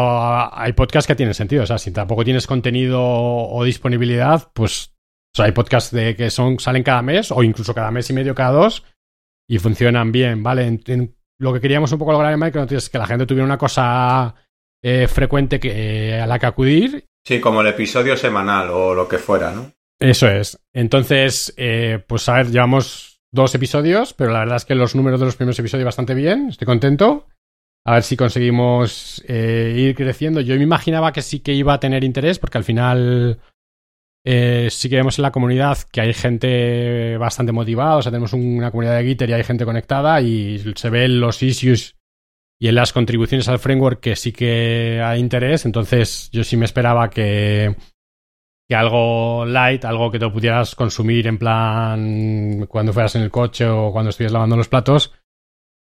hay 0.52 0.74
podcasts 0.74 1.08
que 1.08 1.16
tienen 1.16 1.36
sentido, 1.36 1.62
o 1.62 1.68
sea, 1.68 1.78
si 1.78 1.92
tampoco 1.92 2.24
tienes 2.24 2.48
contenido 2.48 3.00
o 3.00 3.64
disponibilidad, 3.64 4.50
pues 4.54 4.96
hay 5.38 5.52
podcasts 5.52 5.92
de 5.92 6.16
que 6.16 6.32
son 6.32 6.58
salen 6.60 6.82
cada 6.82 7.04
mes 7.04 7.32
o 7.32 7.44
incluso 7.44 7.76
cada 7.76 7.92
mes 7.92 8.10
y 8.10 8.14
medio, 8.14 8.34
cada 8.34 8.52
dos 8.52 8.84
y 9.48 9.60
funcionan 9.60 10.12
bien, 10.12 10.42
¿vale? 10.42 10.66
En, 10.66 11.16
lo 11.40 11.54
que 11.54 11.62
queríamos 11.62 11.92
un 11.92 12.00
poco 12.00 12.12
lograr 12.12 12.34
en 12.34 12.40
Micronaut 12.40 12.72
es 12.72 12.90
que 12.90 12.98
la 12.98 13.08
gente 13.08 13.26
tuviera 13.26 13.46
una 13.46 13.58
cosa 13.58 14.36
eh, 14.84 15.08
frecuente 15.08 15.60
que, 15.60 16.10
eh, 16.10 16.22
a 16.22 16.28
la 16.28 16.40
que 16.40 16.46
acudir. 16.46 17.06
Sí, 17.26 17.40
como 17.40 17.62
el 17.62 17.68
episodio 17.68 18.16
semanal 18.16 18.70
o 18.70 18.94
lo 18.94 19.08
que 19.08 19.18
fuera, 19.18 19.52
¿no? 19.52 19.72
Eso 20.00 20.28
es. 20.28 20.60
Entonces, 20.74 21.54
eh, 21.58 22.04
pues 22.08 22.28
a 22.30 22.36
ver, 22.36 22.52
llevamos 22.52 23.20
dos 23.32 23.54
episodios, 23.56 24.14
pero 24.14 24.32
la 24.32 24.40
verdad 24.40 24.58
es 24.58 24.66
que 24.66 24.76
los 24.76 24.96
números 24.96 25.20
de 25.20 25.26
los 25.26 25.36
primeros 25.36 25.60
episodios 25.60 25.86
bastante 25.86 26.14
bien, 26.14 26.50
estoy 26.50 26.66
contento. 26.66 27.28
A 27.86 27.96
ver 27.96 28.04
si 28.04 28.18
conseguimos 28.18 29.24
ir 29.30 29.96
creciendo. 29.96 30.42
Yo 30.42 30.56
me 30.56 30.64
imaginaba 30.64 31.14
que 31.14 31.22
sí 31.22 31.40
que 31.40 31.54
iba 31.54 31.74
a 31.74 31.80
tener 31.80 32.04
interés, 32.04 32.38
porque 32.38 32.58
al 32.58 32.66
final 32.66 33.40
eh, 34.30 34.68
sí 34.70 34.90
que 34.90 34.98
vemos 34.98 35.18
en 35.18 35.24
la 35.24 35.32
comunidad 35.32 35.78
que 35.90 36.02
hay 36.02 36.14
gente 36.14 37.16
bastante 37.16 37.54
motivada, 37.54 37.96
o 37.96 38.02
sea, 38.02 38.12
tenemos 38.12 38.34
una 38.34 38.72
comunidad 38.72 38.98
de 38.98 39.06
Gitter 39.06 39.30
y 39.30 39.34
hay 39.34 39.44
gente 39.46 39.64
conectada 39.64 40.20
y 40.22 40.74
se 40.76 40.90
ven 40.90 41.22
los 41.22 41.42
issues 41.42 41.96
y 42.60 42.68
en 42.68 42.76
las 42.76 42.92
contribuciones 42.92 43.48
al 43.48 43.60
framework 43.60 44.02
que 44.02 44.18
sí 44.18 44.34
que 44.34 45.02
hay 45.02 45.22
interés, 45.22 45.66
entonces 45.66 46.30
yo 46.34 46.44
sí 46.44 46.58
me 46.58 46.66
esperaba 46.66 47.10
que, 47.10 47.74
que 48.68 48.76
algo 48.76 49.46
light, 49.46 49.86
algo 49.86 50.12
que 50.12 50.20
te 50.20 50.30
pudieras 50.30 50.76
consumir 50.76 51.28
en 51.28 51.38
plan 51.38 52.66
cuando 52.68 52.92
fueras 52.92 53.16
en 53.16 53.22
el 53.22 53.32
coche 53.32 53.66
o 53.66 53.94
cuando 53.94 54.10
estuvieras 54.10 54.34
lavando 54.34 54.58
los 54.58 54.68
platos, 54.68 55.14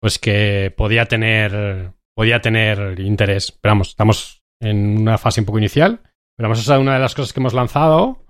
pues 0.02 0.18
que 0.18 0.70
podía 0.76 1.06
tener 1.06 1.94
podía 2.14 2.42
tener 2.42 3.00
interés. 3.00 3.52
Pero 3.52 3.72
vamos, 3.72 3.88
estamos 3.88 4.42
en 4.60 4.98
una 4.98 5.16
fase 5.16 5.40
un 5.40 5.46
poco 5.46 5.58
inicial. 5.58 6.00
Pero 6.36 6.48
vamos, 6.48 6.60
esa 6.60 6.74
es 6.74 6.80
una 6.80 6.94
de 6.94 7.00
las 7.00 7.14
cosas 7.14 7.32
que 7.32 7.40
hemos 7.40 7.54
lanzado. 7.54 8.23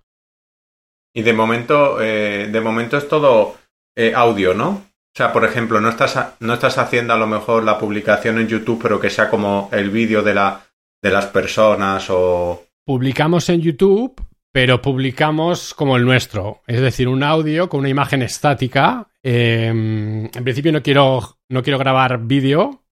Y 1.14 1.22
de 1.22 1.32
momento, 1.32 2.00
eh, 2.02 2.48
de 2.50 2.60
momento 2.60 2.96
es 2.96 3.08
todo 3.08 3.56
eh, 3.96 4.12
audio, 4.14 4.52
¿no? 4.52 4.68
O 4.68 5.16
sea, 5.16 5.32
por 5.32 5.44
ejemplo, 5.44 5.80
no 5.80 5.90
estás, 5.90 6.34
no 6.40 6.54
estás 6.54 6.76
haciendo 6.76 7.14
a 7.14 7.16
lo 7.16 7.28
mejor 7.28 7.62
la 7.62 7.78
publicación 7.78 8.40
en 8.40 8.48
YouTube, 8.48 8.80
pero 8.82 9.00
que 9.00 9.10
sea 9.10 9.30
como 9.30 9.68
el 9.70 9.90
vídeo 9.90 10.22
de, 10.22 10.34
la, 10.34 10.66
de 11.00 11.10
las 11.10 11.26
personas 11.26 12.06
o... 12.10 12.66
Publicamos 12.84 13.48
en 13.48 13.60
YouTube, 13.60 14.20
pero 14.50 14.82
publicamos 14.82 15.72
como 15.72 15.96
el 15.96 16.04
nuestro, 16.04 16.62
es 16.66 16.80
decir, 16.80 17.06
un 17.06 17.22
audio 17.22 17.68
con 17.68 17.80
una 17.80 17.88
imagen 17.88 18.22
estática. 18.22 19.06
Em, 19.22 20.24
en 20.24 20.44
principio 20.44 20.72
no 20.72 20.82
quiero, 20.82 21.38
no 21.48 21.62
quiero 21.62 21.78
grabar 21.78 22.18
vídeo 22.18 22.82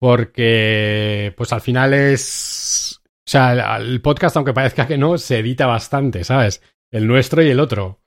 porque 0.00 1.32
pues 1.36 1.52
al 1.52 1.60
final 1.60 1.94
es... 1.94 3.00
O 3.04 3.30
sea, 3.30 3.76
el 3.76 4.00
podcast, 4.00 4.36
aunque 4.36 4.54
parezca 4.54 4.86
que 4.86 4.96
no, 4.96 5.18
se 5.18 5.38
edita 5.38 5.66
bastante, 5.66 6.24
¿sabes? 6.24 6.62
El 6.90 7.06
nuestro 7.06 7.42
y 7.42 7.50
el 7.50 7.60
otro. 7.60 8.00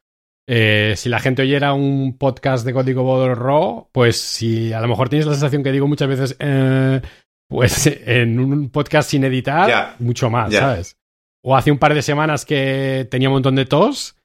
Eh, 0.47 0.95
si 0.97 1.07
la 1.07 1.19
gente 1.19 1.43
oyera 1.43 1.73
un 1.73 2.17
podcast 2.17 2.65
de 2.65 2.73
código 2.73 3.33
raw, 3.35 3.87
pues 3.91 4.19
si 4.19 4.73
a 4.73 4.81
lo 4.81 4.87
mejor 4.87 5.07
tienes 5.07 5.27
la 5.27 5.33
sensación 5.33 5.63
que 5.63 5.71
digo 5.71 5.87
muchas 5.87 6.07
veces, 6.07 6.35
eh, 6.39 6.99
pues 7.47 7.85
en 8.05 8.39
un 8.39 8.69
podcast 8.69 9.09
sin 9.11 9.23
editar, 9.23 9.95
mucho 9.99 10.29
más, 10.29 10.53
¿sabes? 10.53 10.97
O 11.43 11.55
hace 11.55 11.71
un 11.71 11.77
par 11.77 11.93
de 11.93 12.01
semanas 12.01 12.45
que 12.45 13.07
tenía 13.09 13.29
un 13.29 13.33
montón 13.33 13.55
de 13.55 13.65
tos, 13.65 14.15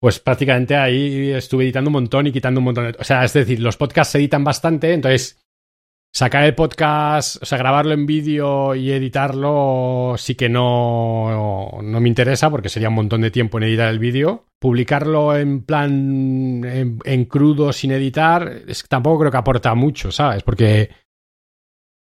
pues 0.00 0.20
prácticamente 0.20 0.76
ahí 0.76 1.30
estuve 1.30 1.64
editando 1.64 1.88
un 1.88 1.94
montón 1.94 2.26
y 2.26 2.32
quitando 2.32 2.60
un 2.60 2.64
montón 2.64 2.92
de... 2.92 2.96
O 2.98 3.04
sea, 3.04 3.24
es 3.24 3.32
decir, 3.32 3.60
los 3.60 3.76
podcasts 3.76 4.12
se 4.12 4.18
editan 4.18 4.44
bastante, 4.44 4.92
entonces 4.92 5.38
sacar 6.16 6.44
el 6.44 6.54
podcast, 6.54 7.42
o 7.42 7.44
sea, 7.44 7.58
grabarlo 7.58 7.92
en 7.92 8.06
vídeo 8.06 8.74
y 8.74 8.90
editarlo 8.90 10.14
sí 10.16 10.34
que 10.34 10.48
no, 10.48 11.78
no 11.82 12.00
me 12.00 12.08
interesa 12.08 12.48
porque 12.48 12.70
sería 12.70 12.88
un 12.88 12.94
montón 12.94 13.20
de 13.20 13.30
tiempo 13.30 13.58
en 13.58 13.64
editar 13.64 13.90
el 13.90 13.98
vídeo. 13.98 14.46
Publicarlo 14.58 15.36
en 15.36 15.62
plan 15.62 16.62
en, 17.04 17.24
crudo 17.26 17.70
sin 17.74 17.90
editar 17.90 18.62
tampoco 18.88 19.18
creo 19.18 19.30
que 19.30 19.36
aporta 19.36 19.74
mucho, 19.74 20.10
¿sabes? 20.10 20.42
Porque 20.42 20.88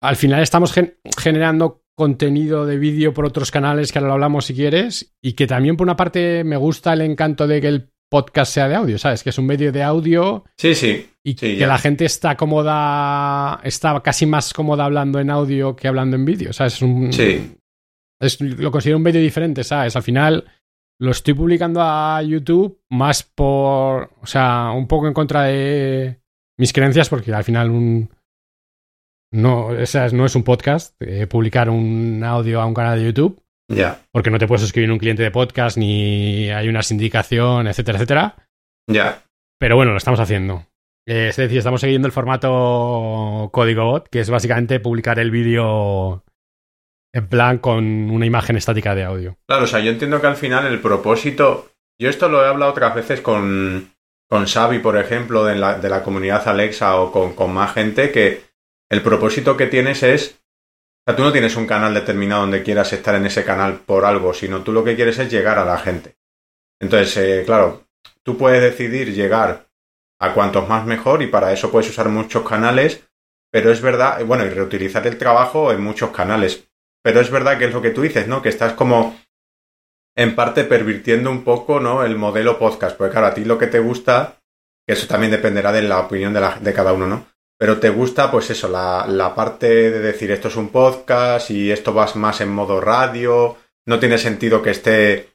al 0.03 0.17
final 0.17 0.43
estamos 0.43 0.75
generando 1.17 1.87
contenido 1.97 2.67
de 2.67 2.77
vídeo 2.77 3.15
por 3.15 3.25
otros 3.25 3.51
canales 3.51 3.91
que 3.91 4.01
ahora 4.01 4.09
lo 4.09 4.15
hablamos 4.15 4.45
si 4.45 4.55
quieres 4.55 5.17
y 5.23 5.33
que 5.33 5.47
también 5.47 5.79
por 5.79 5.87
una 5.87 5.97
parte 5.97 6.45
me 6.45 6.59
gusta 6.59 6.93
el 6.93 7.01
encanto 7.01 7.47
de 7.47 7.63
que 7.63 7.69
el 7.69 7.94
podcast 8.15 8.53
sea 8.53 8.69
de 8.69 8.77
audio, 8.77 8.97
¿sabes? 8.97 9.25
Que 9.25 9.31
es 9.31 9.39
un 9.39 9.47
medio 9.47 9.73
de 9.73 9.83
audio. 9.83 10.45
Sí, 10.57 10.77
sí. 10.77 11.11
Y 11.25 11.35
que 11.35 11.67
la 11.67 11.79
gente 11.79 12.05
está 12.05 12.37
cómoda, 12.37 13.59
está 13.65 14.01
casi 14.05 14.25
más 14.25 14.53
cómoda 14.53 14.85
hablando 14.85 15.19
en 15.19 15.31
audio 15.31 15.75
que 15.75 15.89
hablando 15.89 16.15
en 16.15 16.25
vídeo, 16.25 16.53
¿sabes? 16.53 16.75
Es 16.75 16.83
un, 16.83 17.13
sí. 17.13 17.57
Es, 18.21 18.41
lo 18.41 18.71
considero 18.71 18.99
un 18.99 19.03
medio 19.03 19.21
diferente, 19.21 19.65
¿sabes? 19.65 19.97
Al 19.97 20.05
final 20.05 20.45
lo 21.01 21.11
estoy 21.11 21.35
publicando 21.35 21.81
a 21.83 22.23
YouTube 22.23 22.79
más 22.89 23.25
por, 23.25 24.13
o 24.21 24.27
sea, 24.27 24.71
un 24.71 24.87
poco 24.87 25.09
en 25.09 25.13
contra 25.13 25.43
de 25.43 26.21
mis 26.57 26.73
creencias, 26.73 27.09
porque 27.09 27.35
al 27.35 27.43
final 27.43 27.69
un... 27.71 28.11
No, 29.33 29.67
o 29.67 29.87
sea, 29.87 30.09
no 30.11 30.25
es 30.25 30.37
un 30.37 30.45
podcast, 30.45 30.95
eh, 31.01 31.27
publicar 31.27 31.69
un 31.69 32.23
audio 32.23 32.61
a 32.61 32.67
un 32.67 32.75
canal 32.75 32.97
de 32.97 33.07
YouTube. 33.07 33.43
Ya. 33.69 34.01
Porque 34.13 34.31
no 34.31 34.39
te 34.39 34.47
puedes 34.47 34.63
suscribir 34.63 34.91
un 34.91 34.99
cliente 34.99 35.23
de 35.23 35.31
podcast, 35.31 35.77
ni 35.77 36.51
hay 36.51 36.69
una 36.69 36.83
sindicación, 36.83 37.67
etcétera, 37.67 37.99
etcétera. 37.99 38.37
Ya. 38.87 39.23
Pero 39.59 39.77
bueno, 39.77 39.93
lo 39.93 39.99
estamos 39.99 40.21
haciendo. 40.21 40.67
Eh, 41.07 41.29
es 41.29 41.37
decir, 41.37 41.59
estamos 41.59 41.81
siguiendo 41.81 42.07
el 42.07 42.13
formato 42.13 43.51
código 43.53 43.85
bot, 43.85 44.09
que 44.09 44.21
es 44.21 44.31
básicamente 44.31 44.81
publicar 44.81 45.19
el 45.19 45.31
vídeo 45.31 46.25
en 47.15 47.29
plan 47.29 47.59
con 47.59 48.11
una 48.11 48.27
imagen 48.27 48.57
estática 48.57 48.95
de 48.95 49.05
audio. 49.05 49.37
Claro, 49.47 49.65
o 49.65 49.67
sea, 49.67 49.81
yo 49.81 49.91
entiendo 49.91 50.21
que 50.21 50.27
al 50.27 50.37
final 50.37 50.67
el 50.67 50.81
propósito. 50.81 51.71
Yo 51.99 52.11
esto 52.11 52.29
lo 52.29 52.45
he 52.45 52.49
hablado 52.49 52.73
otras 52.73 52.95
veces 52.95 53.21
con, 53.21 53.93
con 54.29 54.47
Xavi, 54.47 54.81
por 54.81 54.97
ejemplo, 54.97 55.45
de 55.45 55.55
la, 55.55 55.79
de 55.79 55.89
la 55.89 56.03
comunidad 56.03 56.49
Alexa 56.49 56.97
o 56.97 57.13
con, 57.13 57.35
con 57.35 57.53
más 57.53 57.73
gente, 57.73 58.11
que 58.11 58.43
el 58.91 59.01
propósito 59.01 59.57
que 59.57 59.69
tienes 59.69 60.03
es 60.03 60.44
o 61.07 61.11
sea, 61.11 61.17
tú 61.17 61.23
no 61.23 61.33
tienes 61.33 61.55
un 61.57 61.67
canal 61.67 61.93
determinado 61.93 62.41
donde 62.41 62.63
quieras 62.63 62.91
estar 62.95 63.15
en 63.15 63.27
ese 63.27 63.45
canal 63.45 63.81
por 63.81 64.07
algo, 64.07 64.33
sino 64.33 64.63
tú 64.63 64.73
lo 64.73 64.83
que 64.83 64.97
quieres 64.97 65.19
es 65.19 65.31
llegar 65.31 65.59
a 65.59 65.65
la 65.67 65.77
gente. 65.77 66.17
Entonces, 66.81 67.15
eh, 67.19 67.43
claro, 67.45 67.87
tú 68.23 68.39
puedes 68.39 68.63
decidir 68.63 69.13
llegar 69.13 69.69
a 70.19 70.33
cuantos 70.33 70.67
más 70.67 70.87
mejor 70.87 71.21
y 71.21 71.27
para 71.27 71.53
eso 71.53 71.71
puedes 71.71 71.91
usar 71.91 72.09
muchos 72.09 72.49
canales, 72.49 73.07
pero 73.53 73.71
es 73.71 73.83
verdad, 73.83 74.25
bueno, 74.25 74.47
y 74.47 74.49
reutilizar 74.49 75.07
el 75.07 75.19
trabajo 75.19 75.73
en 75.73 75.83
muchos 75.83 76.11
canales. 76.11 76.69
Pero 77.03 77.21
es 77.21 77.31
verdad 77.31 77.59
que 77.59 77.67
es 77.67 77.75
lo 77.75 77.83
que 77.83 77.91
tú 77.91 78.01
dices, 78.01 78.27
¿no? 78.27 78.41
Que 78.41 78.49
estás 78.49 78.73
como 78.73 79.21
en 80.17 80.35
parte 80.35 80.65
pervirtiendo 80.65 81.31
un 81.31 81.45
poco, 81.45 81.81
¿no? 81.81 82.03
El 82.03 82.17
modelo 82.17 82.59
podcast, 82.59 82.97
porque 82.97 83.13
claro, 83.13 83.27
a 83.27 83.35
ti 83.35 83.45
lo 83.45 83.59
que 83.59 83.67
te 83.67 83.79
gusta, 83.79 84.39
que 84.87 84.95
eso 84.95 85.07
también 85.07 85.33
dependerá 85.33 85.71
de 85.71 85.83
la 85.83 86.01
opinión 86.01 86.33
de, 86.33 86.41
de 86.63 86.73
cada 86.73 86.95
uno, 86.95 87.07
¿no? 87.07 87.34
Pero 87.65 87.81
te 87.81 87.89
gusta, 87.89 88.31
pues 88.31 88.51
eso, 88.51 88.69
la, 88.69 89.33
parte 89.35 89.91
de 89.91 89.99
decir 89.99 90.31
esto 90.31 90.49
es 90.49 90.57
un 90.57 90.69
podcast 90.69 91.51
y 91.51 91.73
esto 91.73 91.95
vas 91.95 92.15
más 92.15 92.43
en 92.43 92.51
modo 92.51 92.79
radio. 92.79 93.57
No 93.87 93.99
tiene 93.99 94.19
sentido 94.19 94.61
que 94.61 94.69
esté 94.69 95.31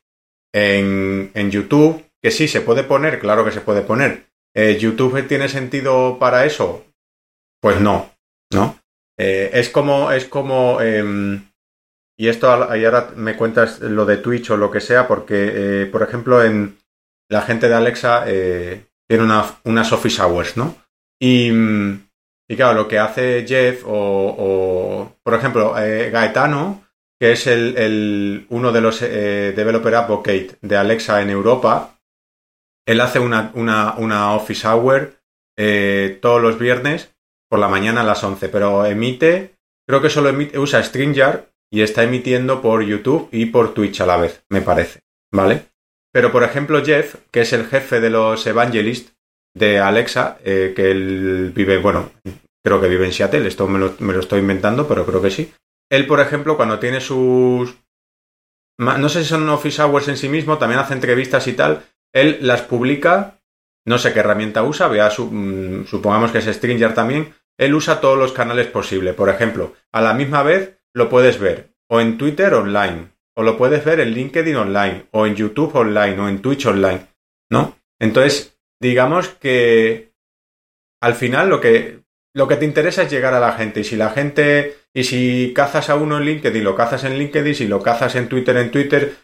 en, 0.53 1.31
en 1.33 1.49
YouTube. 1.49 2.05
Que 2.21 2.29
sí, 2.29 2.47
se 2.47 2.61
puede 2.61 2.83
poner, 2.83 3.17
claro 3.17 3.43
que 3.43 3.51
se 3.51 3.61
puede 3.61 3.81
poner. 3.81 4.27
Eh, 4.55 4.77
¿YouTube 4.79 5.27
tiene 5.27 5.49
sentido 5.49 6.19
para 6.19 6.45
eso? 6.45 6.85
Pues 7.59 7.81
no, 7.81 8.11
¿no? 8.53 8.79
Eh, 9.17 9.49
es 9.53 9.69
como, 9.69 10.11
es 10.11 10.25
como, 10.25 10.81
em, 10.81 11.49
y 12.15 12.27
esto, 12.27 12.47
y 12.75 12.85
ahora 12.85 13.11
me 13.15 13.35
cuentas 13.37 13.79
lo 13.79 14.05
de 14.05 14.17
Twitch 14.17 14.51
o 14.51 14.57
lo 14.57 14.69
que 14.69 14.81
sea, 14.81 15.07
porque, 15.07 15.81
eh, 15.81 15.85
por 15.87 16.03
ejemplo, 16.03 16.43
en 16.43 16.77
la 17.27 17.41
gente 17.41 17.67
de 17.67 17.73
Alexa 17.73 18.25
tiene 18.25 19.23
una, 19.23 19.45
unas 19.63 19.91
office 19.91 20.21
hours, 20.21 20.57
¿no? 20.57 20.75
Y, 21.19 21.51
y 22.51 22.55
claro, 22.55 22.73
lo 22.73 22.87
que 22.87 22.97
hace 22.97 23.45
Jeff 23.47 23.83
o, 23.85 25.15
por 25.21 25.33
ejemplo, 25.35 25.77
eh, 25.77 26.09
Gaetano, 26.09 26.83
que 27.19 27.33
es 27.33 27.45
el, 27.45 28.47
uno 28.49 28.71
de 28.71 28.81
los 28.81 29.03
eh, 29.03 29.53
Developer 29.55 29.93
Advocate 29.93 30.57
de 30.61 30.75
Alexa 30.75 31.21
en 31.21 31.29
Europa, 31.29 31.99
él 32.87 33.01
hace 33.01 33.19
una, 33.19 33.51
una, 33.53 34.33
office 34.33 34.67
hour 34.67 35.13
eh, 35.57 36.17
todos 36.23 36.41
los 36.41 36.57
viernes 36.57 37.13
por 37.47 37.59
la 37.59 37.67
mañana 37.67 38.01
a 38.01 38.05
las 38.05 38.23
11, 38.23 38.49
pero 38.49 38.83
emite, 38.83 39.55
creo 39.87 40.01
que 40.01 40.09
solo 40.09 40.29
emite, 40.29 40.57
usa 40.57 40.81
StreamYard 40.81 41.43
y 41.71 41.83
está 41.83 42.01
emitiendo 42.01 42.63
por 42.63 42.81
YouTube 42.81 43.29
y 43.31 43.45
por 43.47 43.75
Twitch 43.75 44.01
a 44.01 44.07
la 44.07 44.17
vez, 44.17 44.43
me 44.49 44.61
parece, 44.61 45.01
¿vale? 45.31 45.65
Pero 46.11 46.31
por 46.31 46.43
ejemplo 46.43 46.83
Jeff, 46.83 47.15
que 47.29 47.41
es 47.41 47.53
el 47.53 47.67
jefe 47.67 47.99
de 47.99 48.09
los 48.09 48.47
Evangelists, 48.47 49.18
de 49.59 49.79
Alexa, 49.79 50.39
eh, 50.43 50.73
que 50.75 50.89
él 50.89 51.51
vive, 51.53 51.77
bueno, 51.77 52.11
creo 52.63 52.81
que 52.81 52.87
vive 52.87 53.05
en 53.05 53.13
Seattle, 53.13 53.47
esto 53.47 53.67
me 53.67 53.77
lo, 53.79 54.19
estoy 54.19 54.39
inventando, 54.39 54.87
pero 54.87 55.05
creo 55.05 55.21
que 55.21 55.31
sí. 55.31 55.53
Él, 55.91 56.07
por 56.07 56.19
ejemplo, 56.19 56.57
cuando 56.57 56.79
tiene 56.79 57.01
sus... 57.01 57.75
No 58.77 59.09
sé 59.09 59.23
si 59.23 59.29
son 59.29 59.49
office 59.49 59.81
hours 59.81 60.07
en 60.07 60.17
sí 60.17 60.29
mismo, 60.29 60.57
también 60.57 60.79
hace 60.79 60.93
entrevistas 60.93 61.47
y 61.47 61.53
tal, 61.53 61.83
él 62.13 62.39
las 62.41 62.61
publica, 62.61 63.41
no 63.85 63.97
sé 63.97 64.13
qué 64.13 64.21
herramienta 64.21 64.63
usa, 64.63 64.87
vea 64.87 65.09
su, 65.09 65.29
mm, 65.29 65.85
supongamos 65.85 66.31
que 66.31 66.37
es 66.37 66.45
Stringer 66.45 66.93
también, 66.93 67.33
él 67.57 67.75
usa 67.75 67.99
todos 67.99 68.17
los 68.17 68.31
canales 68.31 68.67
posibles. 68.67 69.15
Por 69.15 69.27
ejemplo, 69.27 69.73
a 69.91 70.01
la 70.01 70.13
misma 70.13 70.43
vez 70.43 70.79
lo 70.93 71.09
puedes 71.09 71.39
ver 71.39 71.69
o 71.89 71.99
en 71.99 72.17
Twitter 72.17 72.53
online, 72.53 73.09
o 73.35 73.43
lo 73.43 73.57
puedes 73.57 73.83
ver 73.83 73.99
en 73.99 74.11
LinkedIn 74.11 74.55
online, 74.55 75.07
o 75.11 75.25
en 75.25 75.35
YouTube 75.35 75.75
online, 75.75 76.19
o 76.19 76.29
en 76.29 76.41
Twitch 76.41 76.65
online, 76.67 77.07
¿no? 77.49 77.75
Entonces, 77.99 78.58
digamos 78.79 79.29
que 79.29 80.11
al 81.01 81.15
final 81.15 81.49
lo 81.49 81.61
que, 81.61 82.01
lo 82.35 82.47
que 82.47 82.55
te 82.55 82.65
interesa 82.65 83.03
es 83.03 83.11
llegar 83.11 83.33
a 83.33 83.39
la 83.39 83.53
gente. 83.53 83.81
Y 83.81 83.83
si 83.83 83.95
la 83.95 84.09
gente, 84.09 84.77
y 84.93 85.03
si 85.03 85.53
cazas 85.53 85.89
a 85.89 85.95
uno 85.95 86.17
en 86.17 86.25
LinkedIn, 86.25 86.63
lo 86.63 86.75
cazas 86.75 87.03
en 87.03 87.17
LinkedIn, 87.17 87.55
si 87.55 87.67
lo 87.67 87.81
cazas 87.81 88.15
en 88.15 88.29
Twitter, 88.29 88.55
en 88.57 88.71
Twitter, 88.71 89.15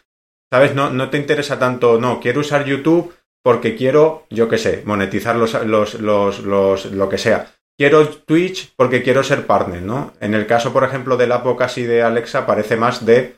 ¿sabes? 0.52 0.74
No, 0.74 0.90
no 0.90 1.10
te 1.10 1.18
interesa 1.18 1.58
tanto, 1.58 2.00
no, 2.00 2.20
quiero 2.20 2.40
usar 2.40 2.64
YouTube 2.64 3.14
porque 3.42 3.76
quiero, 3.76 4.26
yo 4.30 4.48
qué 4.48 4.58
sé, 4.58 4.82
monetizar 4.84 5.36
los, 5.36 5.54
los, 5.64 5.94
los, 6.00 6.40
los, 6.40 6.86
lo 6.86 7.08
que 7.08 7.18
sea. 7.18 7.52
Quiero 7.78 8.08
Twitch 8.08 8.74
porque 8.74 9.02
quiero 9.02 9.22
ser 9.22 9.46
partner, 9.46 9.82
¿no? 9.82 10.14
En 10.20 10.34
el 10.34 10.46
caso, 10.46 10.72
por 10.72 10.82
ejemplo, 10.82 11.16
del 11.16 11.32
y 11.76 11.82
de 11.82 12.02
Alexa, 12.02 12.46
parece 12.46 12.76
más 12.76 13.04
de, 13.04 13.36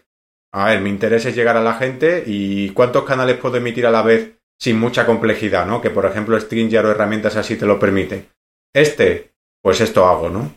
a 0.55 0.67
ver, 0.67 0.81
mi 0.81 0.91
interés 0.91 1.27
es 1.27 1.35
llegar 1.35 1.57
a 1.57 1.63
la 1.63 1.75
gente 1.75 2.23
y 2.25 2.71
cuántos 2.71 3.05
canales 3.05 3.37
puedo 3.37 3.57
emitir 3.57 3.87
a 3.87 3.91
la 3.91 4.03
vez 4.03 4.38
sin 4.59 4.79
mucha 4.79 5.07
complejidad, 5.07 5.67
¿no? 5.67 5.81
Que 5.81 5.91
por 5.91 6.05
ejemplo 6.05 6.39
StreamYard 6.39 6.87
o 6.87 6.91
herramientas 6.91 7.37
así 7.37 7.57
te 7.57 7.67
lo 7.67 7.79
permiten. 7.79 8.29
Este, 8.75 9.33
pues 9.63 9.81
esto 9.81 10.07
hago, 10.07 10.29
¿no? 10.29 10.55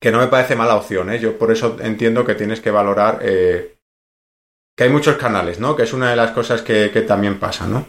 Que 0.00 0.10
no 0.10 0.18
me 0.18 0.26
parece 0.26 0.56
mala 0.56 0.76
opción, 0.76 1.10
¿eh? 1.10 1.18
Yo 1.18 1.38
por 1.38 1.50
eso 1.50 1.76
entiendo 1.80 2.24
que 2.24 2.34
tienes 2.34 2.60
que 2.60 2.70
valorar 2.70 3.20
eh, 3.22 3.76
que 4.76 4.84
hay 4.84 4.90
muchos 4.90 5.16
canales, 5.16 5.60
¿no? 5.60 5.76
Que 5.76 5.84
es 5.84 5.92
una 5.92 6.10
de 6.10 6.16
las 6.16 6.32
cosas 6.32 6.62
que, 6.62 6.88
también 7.06 7.38
pasa, 7.38 7.66
¿no? 7.66 7.88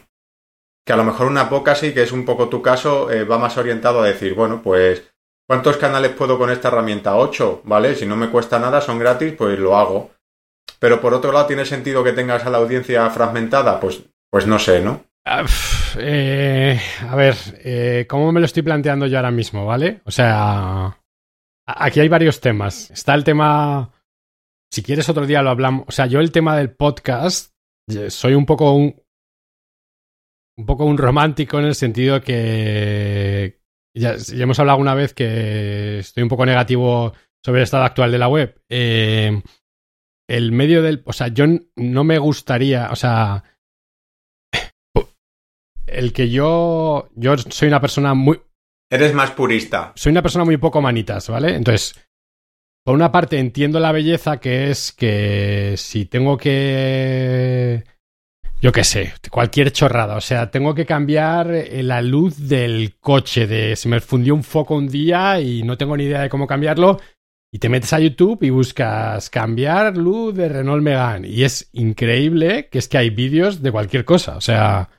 Que 0.85 0.93
a 0.93 0.97
lo 0.97 1.03
mejor 1.03 1.27
una 1.27 1.49
poca 1.49 1.75
sí, 1.75 1.93
que 1.93 2.03
es 2.03 2.11
un 2.11 2.25
poco 2.25 2.49
tu 2.49 2.61
caso, 2.61 3.09
eh, 3.09 3.23
va 3.23 3.39
más 3.39 3.57
orientado 3.57 4.01
a 4.01 4.07
decir, 4.07 4.35
bueno, 4.35 4.61
pues, 4.61 5.03
¿cuántos 5.47 5.77
canales 5.77 6.11
puedo 6.11 6.37
con 6.37 6.51
esta 6.51 6.67
herramienta? 6.67 7.15
Ocho, 7.15 7.61
¿vale? 7.63 7.95
Si 7.95 8.05
no 8.05 8.15
me 8.15 8.29
cuesta 8.29 8.59
nada, 8.59 8.81
son 8.81 8.99
gratis, 8.99 9.33
pues 9.37 9.57
lo 9.57 9.77
hago. 9.77 10.11
Pero 10.79 10.99
por 10.99 11.13
otro 11.13 11.31
lado, 11.31 11.47
¿tiene 11.47 11.65
sentido 11.65 12.03
que 12.03 12.11
tengas 12.11 12.45
a 12.45 12.49
la 12.49 12.57
audiencia 12.57 13.09
fragmentada? 13.09 13.79
Pues, 13.79 14.03
pues 14.29 14.45
no 14.45 14.59
sé, 14.59 14.81
¿no? 14.81 15.05
Ah, 15.25 15.45
eh, 15.99 16.79
a 17.07 17.15
ver, 17.15 17.35
eh, 17.63 18.05
¿cómo 18.09 18.31
me 18.31 18.41
lo 18.41 18.45
estoy 18.45 18.61
planteando 18.61 19.07
yo 19.07 19.17
ahora 19.17 19.31
mismo, 19.31 19.65
¿vale? 19.65 20.01
O 20.05 20.11
sea, 20.11 21.01
aquí 21.65 22.01
hay 22.01 22.09
varios 22.09 22.41
temas. 22.41 22.91
Está 22.91 23.13
el 23.13 23.23
tema, 23.23 23.91
si 24.71 24.83
quieres 24.83 25.07
otro 25.07 25.25
día 25.25 25.41
lo 25.41 25.49
hablamos, 25.49 25.85
o 25.87 25.91
sea, 25.91 26.07
yo 26.07 26.19
el 26.19 26.31
tema 26.31 26.57
del 26.57 26.71
podcast, 26.71 27.53
soy 28.09 28.33
un 28.33 28.45
poco 28.45 28.73
un, 28.73 29.01
un 30.57 30.65
poco 30.65 30.85
un 30.85 30.97
romántico 30.97 31.57
en 31.57 31.65
el 31.65 31.75
sentido 31.75 32.21
que 32.21 33.61
ya, 33.95 34.15
hemos 34.33 34.59
hablado 34.59 34.79
una 34.79 34.95
vez 34.95 35.13
que 35.13 35.99
estoy 35.99 36.23
un 36.23 36.29
poco 36.29 36.45
negativo 36.45 37.13
sobre 37.45 37.59
el 37.59 37.63
estado 37.63 37.83
actual 37.83 38.11
de 38.11 38.17
la 38.17 38.27
web. 38.27 38.61
Eh, 38.69 39.41
el 40.27 40.51
medio 40.51 40.81
del, 40.81 41.01
o 41.05 41.13
sea, 41.13 41.27
yo 41.29 41.45
no 41.75 42.03
me 42.03 42.17
gustaría, 42.17 42.89
o 42.91 42.95
sea, 42.95 43.43
el 45.93 46.13
que 46.13 46.29
yo, 46.29 47.09
yo 47.15 47.37
soy 47.37 47.67
una 47.67 47.81
persona 47.81 48.13
muy... 48.13 48.41
Eres 48.89 49.13
más 49.13 49.31
purista. 49.31 49.91
Soy 49.95 50.11
una 50.11 50.21
persona 50.21 50.45
muy 50.45 50.57
poco 50.57 50.81
manitas, 50.81 51.29
¿vale? 51.29 51.55
Entonces, 51.55 51.95
por 52.83 52.95
una 52.95 53.11
parte 53.11 53.39
entiendo 53.39 53.79
la 53.79 53.93
belleza 53.93 54.39
que 54.39 54.69
es 54.69 54.91
que 54.91 55.75
si 55.77 56.05
tengo 56.05 56.37
que... 56.37 57.83
Yo 58.61 58.71
qué 58.71 58.83
sé, 58.83 59.13
cualquier 59.29 59.71
chorrada. 59.71 60.15
O 60.15 60.21
sea, 60.21 60.49
tengo 60.51 60.73
que 60.73 60.85
cambiar 60.85 61.47
la 61.71 62.01
luz 62.01 62.47
del 62.47 62.95
coche. 62.99 63.45
De 63.45 63.75
se 63.75 63.89
me 63.89 63.99
fundió 63.99 64.33
un 64.33 64.43
foco 64.43 64.75
un 64.75 64.87
día 64.87 65.39
y 65.41 65.63
no 65.63 65.77
tengo 65.77 65.97
ni 65.97 66.05
idea 66.05 66.21
de 66.21 66.29
cómo 66.29 66.47
cambiarlo. 66.47 66.97
Y 67.51 67.59
te 67.59 67.69
metes 67.69 67.93
a 67.93 67.99
YouTube 67.99 68.41
y 68.41 68.49
buscas 68.49 69.29
cambiar 69.29 69.97
luz 69.97 70.33
de 70.33 70.49
Renault 70.49 70.81
Megane. 70.81 71.27
Y 71.27 71.43
es 71.43 71.69
increíble 71.73 72.67
que 72.69 72.79
es 72.79 72.87
que 72.87 72.97
hay 72.97 73.09
vídeos 73.09 73.61
de 73.61 73.71
cualquier 73.71 74.05
cosa. 74.05 74.37
O 74.37 74.41
sea, 74.41 74.89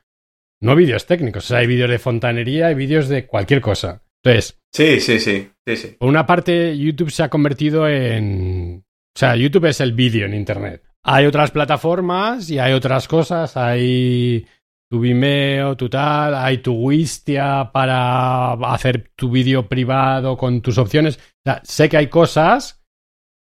no 0.64 0.74
vídeos 0.74 1.06
técnicos, 1.06 1.44
o 1.44 1.48
sea, 1.48 1.58
hay 1.58 1.66
vídeos 1.66 1.90
de 1.90 1.98
fontanería, 1.98 2.68
hay 2.68 2.74
vídeos 2.74 3.08
de 3.08 3.26
cualquier 3.26 3.60
cosa. 3.60 4.02
Entonces. 4.22 4.58
Sí, 4.72 5.00
sí, 5.00 5.18
sí, 5.20 5.50
sí, 5.66 5.76
sí. 5.76 5.96
Por 5.98 6.08
una 6.08 6.26
parte, 6.26 6.76
YouTube 6.76 7.10
se 7.10 7.22
ha 7.22 7.28
convertido 7.28 7.88
en. 7.88 8.82
O 9.14 9.18
sea, 9.18 9.36
YouTube 9.36 9.66
es 9.66 9.80
el 9.80 9.92
vídeo 9.92 10.26
en 10.26 10.34
Internet. 10.34 10.82
Hay 11.04 11.26
otras 11.26 11.50
plataformas 11.50 12.50
y 12.50 12.58
hay 12.58 12.72
otras 12.72 13.06
cosas. 13.06 13.56
Hay 13.56 14.46
tu 14.90 15.00
Vimeo, 15.00 15.76
tu 15.76 15.88
tal, 15.88 16.34
hay 16.34 16.58
tu 16.58 16.72
Wistia 16.72 17.70
para 17.72 18.52
hacer 18.52 19.10
tu 19.14 19.30
vídeo 19.30 19.68
privado 19.68 20.36
con 20.36 20.62
tus 20.62 20.78
opciones. 20.78 21.16
O 21.16 21.42
sea, 21.44 21.60
sé 21.62 21.88
que 21.88 21.98
hay 21.98 22.08
cosas, 22.08 22.82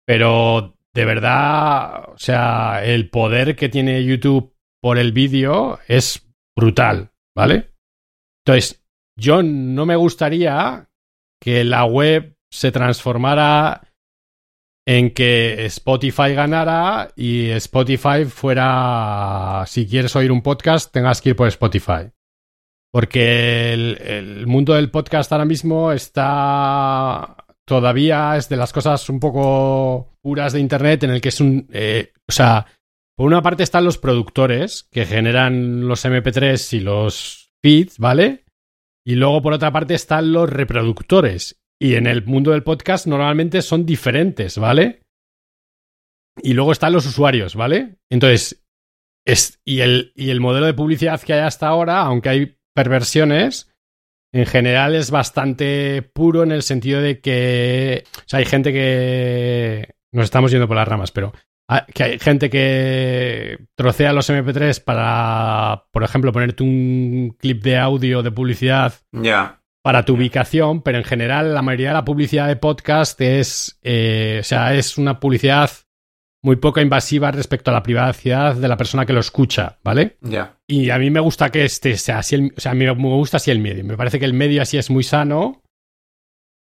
pero 0.05 0.75
de 0.93 1.05
verdad, 1.05 2.09
o 2.09 2.17
sea, 2.17 2.83
el 2.83 3.09
poder 3.09 3.55
que 3.55 3.69
tiene 3.69 4.03
YouTube 4.03 4.53
por 4.81 4.97
el 4.97 5.11
vídeo 5.11 5.79
es 5.87 6.22
brutal, 6.55 7.11
¿vale? 7.35 7.73
Entonces, 8.45 8.83
yo 9.17 9.43
no 9.43 9.85
me 9.85 9.95
gustaría 9.95 10.89
que 11.41 11.63
la 11.63 11.85
web 11.85 12.37
se 12.51 12.71
transformara 12.71 13.93
en 14.85 15.11
que 15.11 15.65
Spotify 15.65 16.33
ganara 16.33 17.11
y 17.15 17.49
Spotify 17.51 18.25
fuera, 18.25 19.63
si 19.65 19.87
quieres 19.87 20.15
oír 20.15 20.31
un 20.31 20.41
podcast, 20.41 20.91
tengas 20.91 21.21
que 21.21 21.29
ir 21.29 21.35
por 21.35 21.47
Spotify. 21.47 22.11
Porque 22.91 23.73
el, 23.73 24.45
mundo 24.45 24.73
del 24.73 24.91
podcast 24.91 25.31
ahora 25.31 25.45
mismo 25.45 25.91
está 25.91 27.37
todavía 27.65 28.37
es 28.37 28.49
de 28.49 28.57
las 28.57 28.73
cosas 28.73 29.09
un 29.09 29.19
poco 29.19 30.17
puras 30.21 30.53
de 30.53 30.59
Internet 30.59 31.03
en 31.03 31.11
el 31.11 31.21
que 31.21 31.29
es 31.29 31.39
un... 31.39 31.67
Eh, 31.71 32.11
o 32.27 32.31
sea, 32.31 32.67
por 33.15 33.27
una 33.27 33.41
parte 33.41 33.63
están 33.63 33.85
los 33.85 33.97
productores 33.97 34.87
que 34.91 35.05
generan 35.05 35.87
los 35.87 36.03
MP3 36.05 36.77
y 36.77 36.79
los 36.79 37.53
feeds, 37.61 37.99
¿vale? 37.99 38.43
Y 39.05 39.15
luego 39.15 39.41
por 39.41 39.53
otra 39.53 39.71
parte 39.71 39.93
están 39.93 40.31
los 40.31 40.49
reproductores. 40.49 41.61
Y 41.79 41.95
en 41.95 42.07
el 42.07 42.25
mundo 42.25 42.51
del 42.51 42.63
podcast 42.63 43.07
normalmente 43.07 43.61
son 43.61 43.85
diferentes, 43.85 44.57
¿vale? 44.57 45.01
Y 46.41 46.53
luego 46.53 46.71
están 46.71 46.93
los 46.93 47.05
usuarios, 47.05 47.55
¿vale? 47.55 47.97
Entonces, 48.09 48.63
es, 49.25 49.59
y, 49.65 49.81
el, 49.81 50.11
y 50.15 50.29
el 50.29 50.41
modelo 50.41 50.65
de 50.65 50.73
publicidad 50.73 51.21
que 51.21 51.33
hay 51.33 51.41
hasta 51.41 51.67
ahora, 51.67 52.01
aunque 52.01 52.29
hay 52.29 52.57
perversiones, 52.73 53.71
en 54.33 54.45
general 54.45 54.95
es 54.95 55.11
bastante 55.11 56.01
puro 56.01 56.43
en 56.43 56.51
el 56.51 56.63
sentido 56.63 57.01
de 57.01 57.19
que 57.19 58.03
o 58.17 58.23
sea, 58.25 58.39
hay 58.39 58.45
gente 58.45 58.73
que 58.73 59.93
nos 60.11 60.25
estamos 60.25 60.51
yendo 60.51 60.67
por 60.67 60.75
las 60.75 60.87
ramas, 60.87 61.11
pero 61.11 61.33
que 61.93 62.03
hay 62.03 62.19
gente 62.19 62.49
que 62.49 63.57
trocea 63.75 64.13
los 64.13 64.29
MP3 64.29 64.83
para, 64.83 65.85
por 65.91 66.03
ejemplo, 66.03 66.31
ponerte 66.31 66.63
un 66.63 67.35
clip 67.39 67.63
de 67.63 67.77
audio 67.77 68.21
de 68.21 68.31
publicidad 68.31 68.93
para 69.83 70.05
tu 70.05 70.13
ubicación, 70.13 70.81
pero 70.81 70.97
en 70.97 71.03
general 71.03 71.53
la 71.53 71.61
mayoría 71.61 71.89
de 71.89 71.95
la 71.95 72.05
publicidad 72.05 72.47
de 72.47 72.55
podcast 72.55 73.19
es, 73.21 73.79
eh, 73.81 74.37
o 74.41 74.43
sea, 74.43 74.73
es 74.75 74.97
una 74.97 75.19
publicidad 75.19 75.69
muy 76.43 76.57
poco 76.57 76.81
invasiva 76.81 77.31
respecto 77.31 77.71
a 77.71 77.73
la 77.73 77.83
privacidad 77.83 78.55
de 78.55 78.67
la 78.67 78.77
persona 78.77 79.05
que 79.05 79.13
lo 79.13 79.21
escucha, 79.21 79.79
¿vale? 79.83 80.17
Ya. 80.21 80.57
Y 80.67 80.89
a 80.89 80.97
mí 80.99 81.09
me 81.09 81.21
gusta 81.21 81.49
que 81.49 81.63
este 81.63 81.97
sea 81.97 82.19
así, 82.19 82.35
el, 82.35 82.53
o 82.55 82.59
sea, 82.59 82.73
a 82.73 82.75
mí 82.75 82.85
me 82.85 82.91
gusta 82.91 83.37
así 83.37 83.49
el 83.49 83.59
medio. 83.59 83.83
Me 83.85 83.97
parece 83.97 84.19
que 84.19 84.25
el 84.25 84.33
medio 84.33 84.61
así 84.61 84.77
es 84.77 84.89
muy 84.89 85.03
sano. 85.03 85.61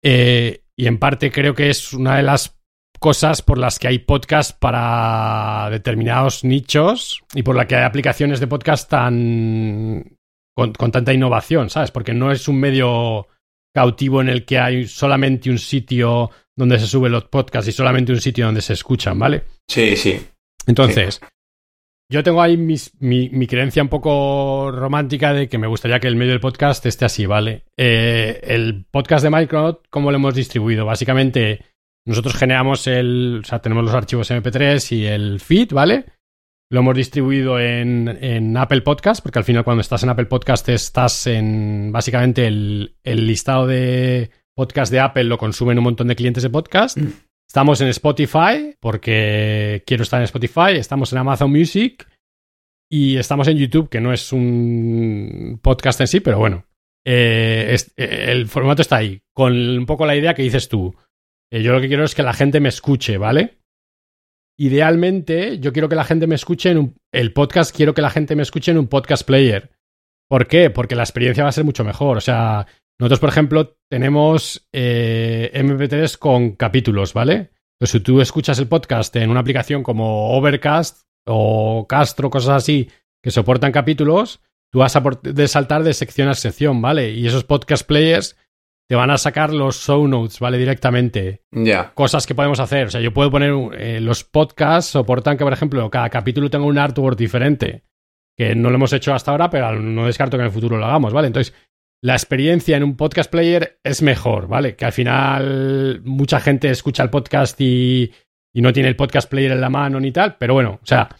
Eh, 0.02 0.64
y 0.76 0.86
en 0.86 0.98
parte 0.98 1.30
creo 1.30 1.54
que 1.54 1.70
es 1.70 1.92
una 1.92 2.16
de 2.16 2.22
las 2.22 2.59
cosas 3.00 3.40
por 3.40 3.58
las 3.58 3.78
que 3.78 3.88
hay 3.88 3.98
podcast 3.98 4.56
para 4.56 5.68
determinados 5.70 6.44
nichos 6.44 7.24
y 7.34 7.42
por 7.42 7.56
la 7.56 7.66
que 7.66 7.74
hay 7.74 7.84
aplicaciones 7.84 8.40
de 8.40 8.46
podcast 8.46 8.90
tan 8.90 10.18
con, 10.54 10.92
tanta 10.92 11.12
innovación, 11.12 11.70
¿sabes? 11.70 11.90
Porque 11.90 12.12
no 12.12 12.30
es 12.30 12.46
un 12.46 12.60
medio 12.60 13.26
cautivo 13.74 14.20
en 14.20 14.28
el 14.28 14.44
que 14.44 14.58
hay 14.58 14.86
solamente 14.86 15.48
un 15.50 15.58
sitio 15.58 16.30
donde 16.54 16.78
se 16.78 16.86
suben 16.86 17.12
los 17.12 17.24
podcasts 17.24 17.68
y 17.68 17.72
solamente 17.72 18.12
un 18.12 18.20
sitio 18.20 18.44
donde 18.44 18.60
se 18.60 18.74
escuchan, 18.74 19.18
¿vale? 19.18 19.44
Sí, 19.66 19.96
sí. 19.96 20.20
Entonces, 20.66 21.22
yo 22.12 22.22
tengo 22.22 22.42
ahí 22.42 22.58
mi, 22.58 22.76
mi, 22.98 23.46
creencia 23.46 23.82
un 23.82 23.88
poco 23.88 24.70
romántica 24.72 25.32
de 25.32 25.48
que 25.48 25.56
me 25.56 25.68
gustaría 25.68 26.00
que 26.00 26.08
el 26.08 26.16
medio 26.16 26.32
del 26.32 26.40
podcast 26.40 26.84
esté 26.84 27.06
así, 27.06 27.24
¿vale? 27.24 27.64
Eh, 27.78 28.40
el 28.42 28.84
podcast 28.90 29.24
de 29.24 29.30
Micronaut, 29.30 29.86
¿cómo 29.88 30.10
lo 30.10 30.18
hemos 30.18 30.34
distribuido? 30.34 30.84
Básicamente 30.84 31.69
nosotros 32.06 32.34
generamos 32.34 32.86
el, 32.86 33.40
o 33.42 33.46
sea, 33.46 33.60
tenemos 33.60 33.84
los 33.84 33.94
archivos 33.94 34.30
MP3 34.30 34.96
y 34.96 35.06
el 35.06 35.40
feed, 35.40 35.72
¿vale? 35.72 36.06
Lo 36.70 36.80
hemos 36.80 36.96
distribuido 36.96 37.58
en, 37.58 38.08
en, 38.08 38.56
Apple 38.56 38.82
Podcast, 38.82 39.22
porque 39.22 39.38
al 39.40 39.44
final 39.44 39.64
cuando 39.64 39.80
estás 39.80 40.02
en 40.02 40.08
Apple 40.08 40.26
Podcast 40.26 40.68
estás 40.68 41.26
en 41.26 41.90
básicamente 41.92 42.46
el, 42.46 42.96
el 43.02 43.26
listado 43.26 43.66
de 43.66 44.30
podcast 44.54 44.92
de 44.92 45.00
Apple 45.00 45.24
lo 45.24 45.38
consumen 45.38 45.78
un 45.78 45.84
montón 45.84 46.08
de 46.08 46.16
clientes 46.16 46.42
de 46.42 46.50
podcast. 46.50 46.98
Mm. 46.98 47.12
Estamos 47.48 47.80
en 47.80 47.88
Spotify, 47.88 48.76
porque 48.78 49.82
quiero 49.84 50.04
estar 50.04 50.20
en 50.20 50.24
Spotify. 50.24 50.76
Estamos 50.76 51.12
en 51.12 51.18
Amazon 51.18 51.50
Music. 51.50 52.06
Y 52.88 53.16
estamos 53.16 53.48
en 53.48 53.56
YouTube, 53.56 53.88
que 53.88 54.00
no 54.00 54.12
es 54.12 54.32
un 54.32 55.58
podcast 55.62 56.00
en 56.00 56.06
sí, 56.08 56.20
pero 56.20 56.38
bueno. 56.38 56.66
Eh, 57.04 57.76
eh, 57.96 58.24
el 58.28 58.46
formato 58.46 58.82
está 58.82 58.96
ahí, 58.96 59.22
con 59.32 59.52
un 59.52 59.86
poco 59.86 60.06
la 60.06 60.14
idea 60.14 60.34
que 60.34 60.42
dices 60.42 60.68
tú. 60.68 60.94
Eh, 61.52 61.62
yo 61.62 61.72
lo 61.72 61.80
que 61.80 61.88
quiero 61.88 62.04
es 62.04 62.14
que 62.14 62.22
la 62.22 62.32
gente 62.32 62.60
me 62.60 62.68
escuche, 62.68 63.18
¿vale? 63.18 63.58
Idealmente, 64.58 65.58
yo 65.58 65.72
quiero 65.72 65.88
que 65.88 65.96
la 65.96 66.04
gente 66.04 66.26
me 66.26 66.34
escuche 66.34 66.70
en 66.70 66.78
un, 66.78 66.96
el 67.12 67.32
podcast, 67.32 67.74
quiero 67.74 67.94
que 67.94 68.02
la 68.02 68.10
gente 68.10 68.36
me 68.36 68.42
escuche 68.42 68.70
en 68.70 68.78
un 68.78 68.88
podcast 68.88 69.26
player. 69.26 69.70
¿Por 70.28 70.46
qué? 70.46 70.70
Porque 70.70 70.94
la 70.94 71.02
experiencia 71.02 71.42
va 71.42 71.48
a 71.48 71.52
ser 71.52 71.64
mucho 71.64 71.82
mejor. 71.82 72.18
O 72.18 72.20
sea, 72.20 72.66
nosotros, 73.00 73.20
por 73.20 73.30
ejemplo, 73.30 73.76
tenemos 73.90 74.68
eh, 74.72 75.50
MP3 75.54 76.18
con 76.18 76.52
capítulos, 76.52 77.14
¿vale? 77.14 77.50
Entonces, 77.80 77.90
si 77.92 78.00
tú 78.00 78.20
escuchas 78.20 78.58
el 78.58 78.68
podcast 78.68 79.16
en 79.16 79.30
una 79.30 79.40
aplicación 79.40 79.82
como 79.82 80.36
Overcast 80.36 81.02
o 81.26 81.86
Castro, 81.88 82.30
cosas 82.30 82.62
así, 82.62 82.90
que 83.22 83.30
soportan 83.30 83.72
capítulos, 83.72 84.40
tú 84.70 84.80
vas 84.80 84.94
a 84.94 85.02
saltar 85.48 85.82
de 85.82 85.94
sección 85.94 86.28
a 86.28 86.34
sección, 86.34 86.80
¿vale? 86.80 87.10
Y 87.12 87.26
esos 87.26 87.44
podcast 87.44 87.86
players 87.86 88.36
te 88.90 88.96
van 88.96 89.10
a 89.10 89.18
sacar 89.18 89.54
los 89.54 89.76
show 89.76 90.08
notes, 90.08 90.40
¿vale? 90.40 90.58
Directamente. 90.58 91.44
Ya. 91.52 91.92
Cosas 91.94 92.26
que 92.26 92.34
podemos 92.34 92.58
hacer. 92.58 92.88
O 92.88 92.90
sea, 92.90 93.00
yo 93.00 93.14
puedo 93.14 93.30
poner 93.30 93.52
eh, 93.78 94.00
los 94.00 94.24
podcasts, 94.24 94.90
soportan 94.90 95.38
que, 95.38 95.44
por 95.44 95.52
ejemplo, 95.52 95.88
cada 95.88 96.10
capítulo 96.10 96.50
tenga 96.50 96.64
un 96.64 96.76
artwork 96.76 97.16
diferente. 97.16 97.84
Que 98.36 98.56
no 98.56 98.68
lo 98.68 98.74
hemos 98.74 98.92
hecho 98.92 99.14
hasta 99.14 99.30
ahora, 99.30 99.48
pero 99.48 99.78
no 99.78 100.06
descarto 100.06 100.36
que 100.36 100.40
en 100.40 100.48
el 100.48 100.52
futuro 100.52 100.76
lo 100.76 100.86
hagamos, 100.86 101.12
¿vale? 101.12 101.28
Entonces, 101.28 101.54
la 102.02 102.14
experiencia 102.14 102.76
en 102.76 102.82
un 102.82 102.96
podcast 102.96 103.30
player 103.30 103.78
es 103.84 104.02
mejor, 104.02 104.48
¿vale? 104.48 104.74
Que 104.74 104.86
al 104.86 104.92
final 104.92 106.02
mucha 106.02 106.40
gente 106.40 106.68
escucha 106.68 107.04
el 107.04 107.10
podcast 107.10 107.60
y, 107.60 108.10
no 108.54 108.72
tiene 108.72 108.88
el 108.88 108.96
podcast 108.96 109.30
player 109.30 109.52
en 109.52 109.60
la 109.60 109.70
mano 109.70 110.00
ni 110.00 110.10
tal, 110.10 110.36
pero 110.36 110.54
bueno, 110.54 110.80
o 110.82 110.86
sea, 110.86 111.10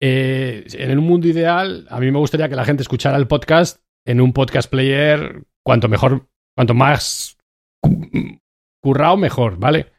eh, 0.00 0.64
en 0.72 0.98
un 0.98 1.04
mundo 1.04 1.28
ideal, 1.28 1.86
a 1.90 2.00
mí 2.00 2.10
me 2.10 2.18
gustaría 2.18 2.48
que 2.48 2.56
la 2.56 2.64
gente 2.64 2.80
escuchara 2.80 3.18
el 3.18 3.26
podcast 3.26 3.82
en 4.06 4.22
un 4.22 4.32
podcast 4.32 4.70
player 4.70 5.42
cuanto 5.62 5.90
mejor 5.90 6.31
cuanto 6.56 6.74
más 6.74 7.36
currado, 8.82 9.16
mejor, 9.16 9.58
¿vale? 9.58 9.92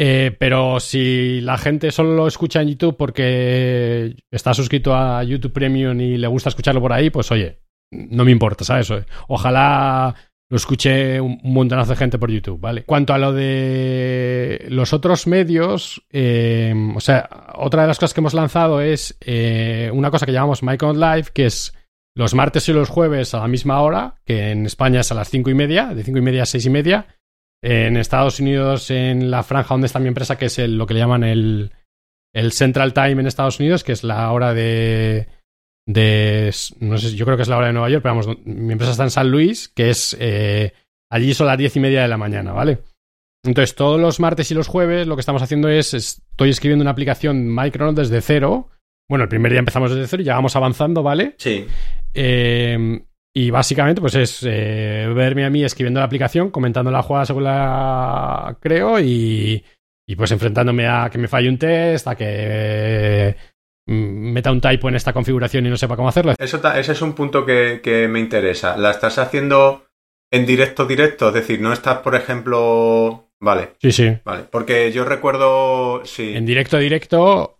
Eh, 0.00 0.36
pero 0.38 0.78
si 0.78 1.40
la 1.40 1.58
gente 1.58 1.90
solo 1.90 2.14
lo 2.14 2.28
escucha 2.28 2.62
en 2.62 2.68
YouTube 2.68 2.96
porque 2.96 4.14
está 4.30 4.54
suscrito 4.54 4.94
a 4.94 5.24
YouTube 5.24 5.52
Premium 5.52 6.00
y 6.00 6.16
le 6.16 6.28
gusta 6.28 6.50
escucharlo 6.50 6.80
por 6.80 6.92
ahí, 6.92 7.10
pues 7.10 7.32
oye, 7.32 7.58
no 7.90 8.24
me 8.24 8.30
importa, 8.30 8.64
¿sabes? 8.64 8.92
Ojalá 9.26 10.14
lo 10.50 10.56
escuche 10.56 11.20
un 11.20 11.40
montonazo 11.42 11.90
de 11.90 11.96
gente 11.96 12.18
por 12.18 12.30
YouTube, 12.30 12.60
¿vale? 12.60 12.84
Cuanto 12.84 13.12
a 13.12 13.18
lo 13.18 13.32
de 13.32 14.66
los 14.70 14.92
otros 14.92 15.26
medios, 15.26 16.02
eh, 16.10 16.74
o 16.94 17.00
sea, 17.00 17.28
otra 17.56 17.82
de 17.82 17.88
las 17.88 17.98
cosas 17.98 18.14
que 18.14 18.20
hemos 18.20 18.34
lanzado 18.34 18.80
es 18.80 19.18
eh, 19.20 19.90
una 19.92 20.10
cosa 20.10 20.26
que 20.26 20.32
llamamos 20.32 20.62
Micron 20.62 20.98
Live, 20.98 21.26
que 21.34 21.46
es 21.46 21.74
los 22.18 22.34
martes 22.34 22.68
y 22.68 22.72
los 22.72 22.88
jueves 22.88 23.32
a 23.32 23.38
la 23.38 23.46
misma 23.46 23.80
hora, 23.80 24.16
que 24.26 24.50
en 24.50 24.66
España 24.66 25.02
es 25.02 25.12
a 25.12 25.14
las 25.14 25.30
cinco 25.30 25.50
y 25.50 25.54
media, 25.54 25.94
de 25.94 26.02
cinco 26.02 26.18
y 26.18 26.22
media 26.22 26.42
a 26.42 26.46
seis 26.46 26.66
y 26.66 26.70
media. 26.70 27.06
En 27.62 27.96
Estados 27.96 28.40
Unidos, 28.40 28.90
en 28.90 29.30
la 29.30 29.44
franja 29.44 29.72
donde 29.72 29.86
está 29.86 30.00
mi 30.00 30.08
empresa, 30.08 30.36
que 30.36 30.46
es 30.46 30.58
lo 30.58 30.84
que 30.84 30.94
le 30.94 31.00
llaman 31.00 31.22
el, 31.22 31.70
Central 32.50 32.92
Time 32.92 33.20
en 33.20 33.28
Estados 33.28 33.60
Unidos, 33.60 33.84
que 33.84 33.92
es 33.92 34.02
la 34.02 34.32
hora 34.32 34.52
de, 34.52 35.28
de. 35.86 36.52
No 36.80 36.98
sé, 36.98 37.14
yo 37.14 37.24
creo 37.24 37.36
que 37.36 37.44
es 37.44 37.48
la 37.48 37.56
hora 37.56 37.68
de 37.68 37.72
Nueva 37.72 37.88
York, 37.88 38.02
pero 38.02 38.16
vamos, 38.16 38.36
mi 38.44 38.72
empresa 38.72 38.90
está 38.90 39.04
en 39.04 39.10
San 39.10 39.30
Luis, 39.30 39.68
que 39.68 39.90
es. 39.90 40.16
Eh, 40.18 40.72
allí 41.10 41.34
son 41.34 41.46
las 41.46 41.58
diez 41.58 41.76
y 41.76 41.80
media 41.80 42.02
de 42.02 42.08
la 42.08 42.18
mañana, 42.18 42.50
¿vale? 42.50 42.80
Entonces, 43.44 43.76
todos 43.76 44.00
los 44.00 44.18
martes 44.18 44.50
y 44.50 44.54
los 44.54 44.66
jueves 44.66 45.06
lo 45.06 45.14
que 45.14 45.20
estamos 45.20 45.42
haciendo 45.42 45.68
es. 45.68 45.94
Estoy 45.94 46.50
escribiendo 46.50 46.82
una 46.82 46.90
aplicación 46.90 47.54
Micronaut 47.54 47.96
desde 47.96 48.20
cero. 48.22 48.70
Bueno, 49.08 49.24
el 49.24 49.28
primer 49.28 49.50
día 49.50 49.60
empezamos 49.60 49.90
desde 49.90 50.06
cero 50.06 50.22
y 50.22 50.26
ya 50.26 50.34
vamos 50.34 50.54
avanzando, 50.54 51.02
¿vale? 51.02 51.34
Sí. 51.38 51.66
Eh, 52.14 53.00
y 53.34 53.50
básicamente, 53.50 54.00
pues 54.00 54.14
es 54.16 54.42
eh, 54.42 55.10
verme 55.14 55.44
a 55.44 55.50
mí 55.50 55.64
escribiendo 55.64 56.00
la 56.00 56.06
aplicación, 56.06 56.50
comentando 56.50 56.90
la 56.90 57.02
jugada 57.02 57.24
según 57.24 57.44
la 57.44 58.56
creo 58.60 58.98
y, 58.98 59.64
y 60.06 60.16
pues 60.16 60.32
enfrentándome 60.32 60.88
a 60.88 61.08
que 61.10 61.18
me 61.18 61.28
falle 61.28 61.48
un 61.48 61.58
test, 61.58 62.08
a 62.08 62.16
que 62.16 63.36
mm, 63.86 64.32
meta 64.32 64.50
un 64.50 64.60
typo 64.60 64.88
en 64.88 64.96
esta 64.96 65.12
configuración 65.12 65.66
y 65.66 65.70
no 65.70 65.76
sepa 65.76 65.96
cómo 65.96 66.08
hacerlo. 66.08 66.34
Eso, 66.38 66.60
ese 66.74 66.92
es 66.92 67.02
un 67.02 67.12
punto 67.14 67.46
que, 67.46 67.80
que 67.82 68.08
me 68.08 68.18
interesa. 68.18 68.76
¿La 68.76 68.90
estás 68.90 69.18
haciendo 69.18 69.86
en 70.32 70.44
directo, 70.44 70.84
directo? 70.84 71.28
Es 71.28 71.34
decir, 71.34 71.60
no 71.60 71.72
estás, 71.72 71.98
por 71.98 72.14
ejemplo... 72.14 73.26
Vale. 73.40 73.74
Sí, 73.80 73.92
sí. 73.92 74.16
Vale. 74.24 74.44
Porque 74.50 74.90
yo 74.90 75.04
recuerdo... 75.04 76.04
Sí. 76.04 76.34
En 76.34 76.44
directo, 76.44 76.76
directo... 76.78 77.57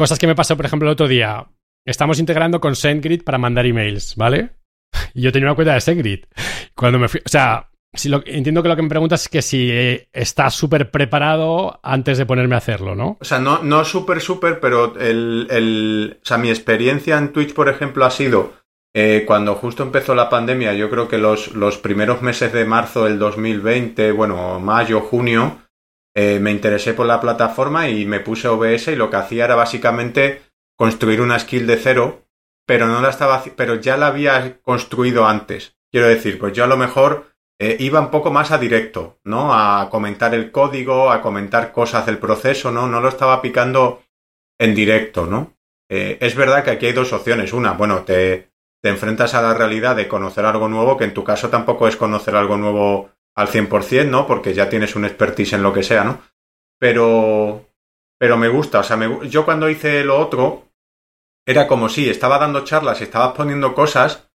Cosas 0.00 0.18
que 0.18 0.26
me 0.26 0.34
pasó, 0.34 0.56
por 0.56 0.64
ejemplo, 0.64 0.88
el 0.88 0.94
otro 0.94 1.08
día 1.08 1.46
estamos 1.84 2.18
integrando 2.18 2.58
con 2.58 2.74
SendGrid 2.74 3.22
para 3.22 3.36
mandar 3.36 3.66
emails, 3.66 4.16
¿vale? 4.16 4.52
Y 5.12 5.20
yo 5.20 5.30
tenía 5.30 5.48
una 5.48 5.54
cuenta 5.54 5.74
de 5.74 5.82
SendGrid. 5.82 6.24
Cuando 6.74 6.98
me 6.98 7.06
fui, 7.06 7.20
o 7.22 7.28
sea, 7.28 7.68
si 7.92 8.08
lo, 8.08 8.22
entiendo 8.24 8.62
que 8.62 8.70
lo 8.70 8.76
que 8.76 8.82
me 8.82 8.88
preguntas 8.88 9.20
es 9.20 9.28
que 9.28 9.42
si 9.42 9.70
eh, 9.70 10.08
está 10.10 10.48
súper 10.48 10.90
preparado 10.90 11.80
antes 11.82 12.16
de 12.16 12.24
ponerme 12.24 12.54
a 12.54 12.58
hacerlo, 12.58 12.94
¿no? 12.94 13.18
O 13.20 13.24
sea, 13.26 13.40
no, 13.40 13.62
no 13.62 13.84
súper, 13.84 14.22
súper, 14.22 14.58
pero 14.58 14.98
el, 14.98 15.46
el, 15.50 16.18
o 16.22 16.24
sea, 16.24 16.38
mi 16.38 16.48
experiencia 16.48 17.18
en 17.18 17.34
Twitch, 17.34 17.52
por 17.52 17.68
ejemplo, 17.68 18.06
ha 18.06 18.10
sido 18.10 18.54
eh, 18.94 19.24
cuando 19.26 19.54
justo 19.54 19.82
empezó 19.82 20.14
la 20.14 20.30
pandemia, 20.30 20.72
yo 20.72 20.88
creo 20.88 21.08
que 21.08 21.18
los, 21.18 21.52
los 21.52 21.76
primeros 21.76 22.22
meses 22.22 22.54
de 22.54 22.64
marzo 22.64 23.04
del 23.04 23.18
2020, 23.18 24.12
bueno, 24.12 24.60
mayo, 24.60 25.02
junio, 25.02 25.58
eh, 26.14 26.38
me 26.40 26.50
interesé 26.50 26.94
por 26.94 27.06
la 27.06 27.20
plataforma 27.20 27.88
y 27.88 28.04
me 28.04 28.20
puse 28.20 28.48
OBS 28.48 28.88
y 28.88 28.96
lo 28.96 29.10
que 29.10 29.16
hacía 29.16 29.44
era 29.44 29.54
básicamente 29.54 30.42
construir 30.76 31.20
una 31.20 31.38
skill 31.38 31.66
de 31.66 31.76
cero, 31.76 32.26
pero 32.66 32.86
no 32.86 33.00
la 33.00 33.10
estaba, 33.10 33.42
pero 33.56 33.76
ya 33.76 33.96
la 33.96 34.08
había 34.08 34.60
construido 34.62 35.26
antes. 35.26 35.76
Quiero 35.92 36.08
decir, 36.08 36.38
pues 36.38 36.52
yo 36.52 36.64
a 36.64 36.68
lo 36.68 36.76
mejor 36.76 37.26
eh, 37.60 37.76
iba 37.80 38.00
un 38.00 38.10
poco 38.10 38.30
más 38.30 38.50
a 38.52 38.58
directo, 38.58 39.18
¿no? 39.24 39.52
A 39.52 39.88
comentar 39.90 40.34
el 40.34 40.50
código, 40.50 41.10
a 41.10 41.20
comentar 41.20 41.72
cosas 41.72 42.06
del 42.06 42.18
proceso, 42.18 42.70
¿no? 42.70 42.88
No 42.88 43.00
lo 43.00 43.08
estaba 43.08 43.42
picando 43.42 44.02
en 44.58 44.74
directo, 44.74 45.26
¿no? 45.26 45.52
Eh, 45.90 46.16
es 46.20 46.34
verdad 46.34 46.64
que 46.64 46.70
aquí 46.70 46.86
hay 46.86 46.92
dos 46.92 47.12
opciones. 47.12 47.52
Una, 47.52 47.72
bueno, 47.72 48.04
te, 48.04 48.50
te 48.82 48.88
enfrentas 48.88 49.34
a 49.34 49.42
la 49.42 49.52
realidad 49.52 49.96
de 49.96 50.08
conocer 50.08 50.46
algo 50.46 50.68
nuevo, 50.68 50.96
que 50.96 51.04
en 51.04 51.12
tu 51.12 51.22
caso 51.22 51.50
tampoco 51.50 51.86
es 51.86 51.96
conocer 51.96 52.34
algo 52.34 52.56
nuevo 52.56 53.10
al 53.36 53.48
100%, 53.48 54.08
¿no? 54.08 54.26
Porque 54.26 54.54
ya 54.54 54.68
tienes 54.68 54.96
un 54.96 55.04
expertise 55.04 55.54
en 55.54 55.62
lo 55.62 55.72
que 55.72 55.82
sea, 55.82 56.04
¿no? 56.04 56.22
Pero, 56.78 57.66
pero 58.18 58.36
me 58.36 58.48
gusta, 58.48 58.80
o 58.80 58.82
sea, 58.82 58.96
me, 58.96 59.28
yo 59.28 59.44
cuando 59.44 59.68
hice 59.68 60.04
lo 60.04 60.18
otro, 60.18 60.68
era 61.46 61.66
como 61.66 61.88
si 61.88 62.08
estaba 62.08 62.38
dando 62.38 62.64
charlas 62.64 63.00
y 63.00 63.04
estabas 63.04 63.34
poniendo 63.34 63.74
cosas 63.74 64.30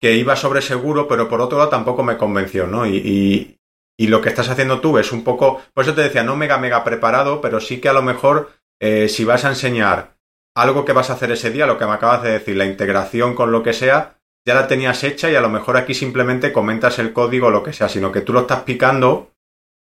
que 0.00 0.14
iba 0.16 0.34
sobre 0.36 0.62
seguro, 0.62 1.06
pero 1.06 1.28
por 1.28 1.40
otro 1.40 1.58
lado 1.58 1.70
tampoco 1.70 2.02
me 2.02 2.16
convenció, 2.16 2.66
¿no? 2.66 2.86
Y, 2.86 3.56
y, 3.96 4.06
lo 4.08 4.20
que 4.20 4.30
estás 4.30 4.48
haciendo 4.48 4.80
tú 4.80 4.98
es 4.98 5.12
un 5.12 5.22
poco, 5.22 5.62
por 5.72 5.84
eso 5.84 5.94
te 5.94 6.02
decía, 6.02 6.24
no 6.24 6.34
mega, 6.34 6.58
mega 6.58 6.82
preparado, 6.82 7.40
pero 7.40 7.60
sí 7.60 7.80
que 7.80 7.88
a 7.88 7.92
lo 7.92 8.02
mejor 8.02 8.50
eh, 8.80 9.08
si 9.08 9.24
vas 9.24 9.44
a 9.44 9.50
enseñar 9.50 10.16
algo 10.56 10.84
que 10.84 10.92
vas 10.92 11.08
a 11.08 11.12
hacer 11.12 11.30
ese 11.30 11.52
día, 11.52 11.66
lo 11.66 11.78
que 11.78 11.86
me 11.86 11.92
acabas 11.92 12.24
de 12.24 12.32
decir, 12.32 12.56
la 12.56 12.64
integración 12.64 13.36
con 13.36 13.52
lo 13.52 13.62
que 13.62 13.72
sea, 13.72 14.18
ya 14.46 14.54
la 14.54 14.66
tenías 14.66 15.04
hecha 15.04 15.30
y 15.30 15.34
a 15.34 15.40
lo 15.40 15.48
mejor 15.48 15.76
aquí 15.76 15.94
simplemente 15.94 16.52
comentas 16.52 16.98
el 16.98 17.12
código 17.12 17.46
o 17.46 17.50
lo 17.50 17.62
que 17.62 17.72
sea, 17.72 17.88
sino 17.88 18.10
que 18.10 18.22
tú 18.22 18.32
lo 18.32 18.40
estás 18.40 18.62
picando 18.62 19.32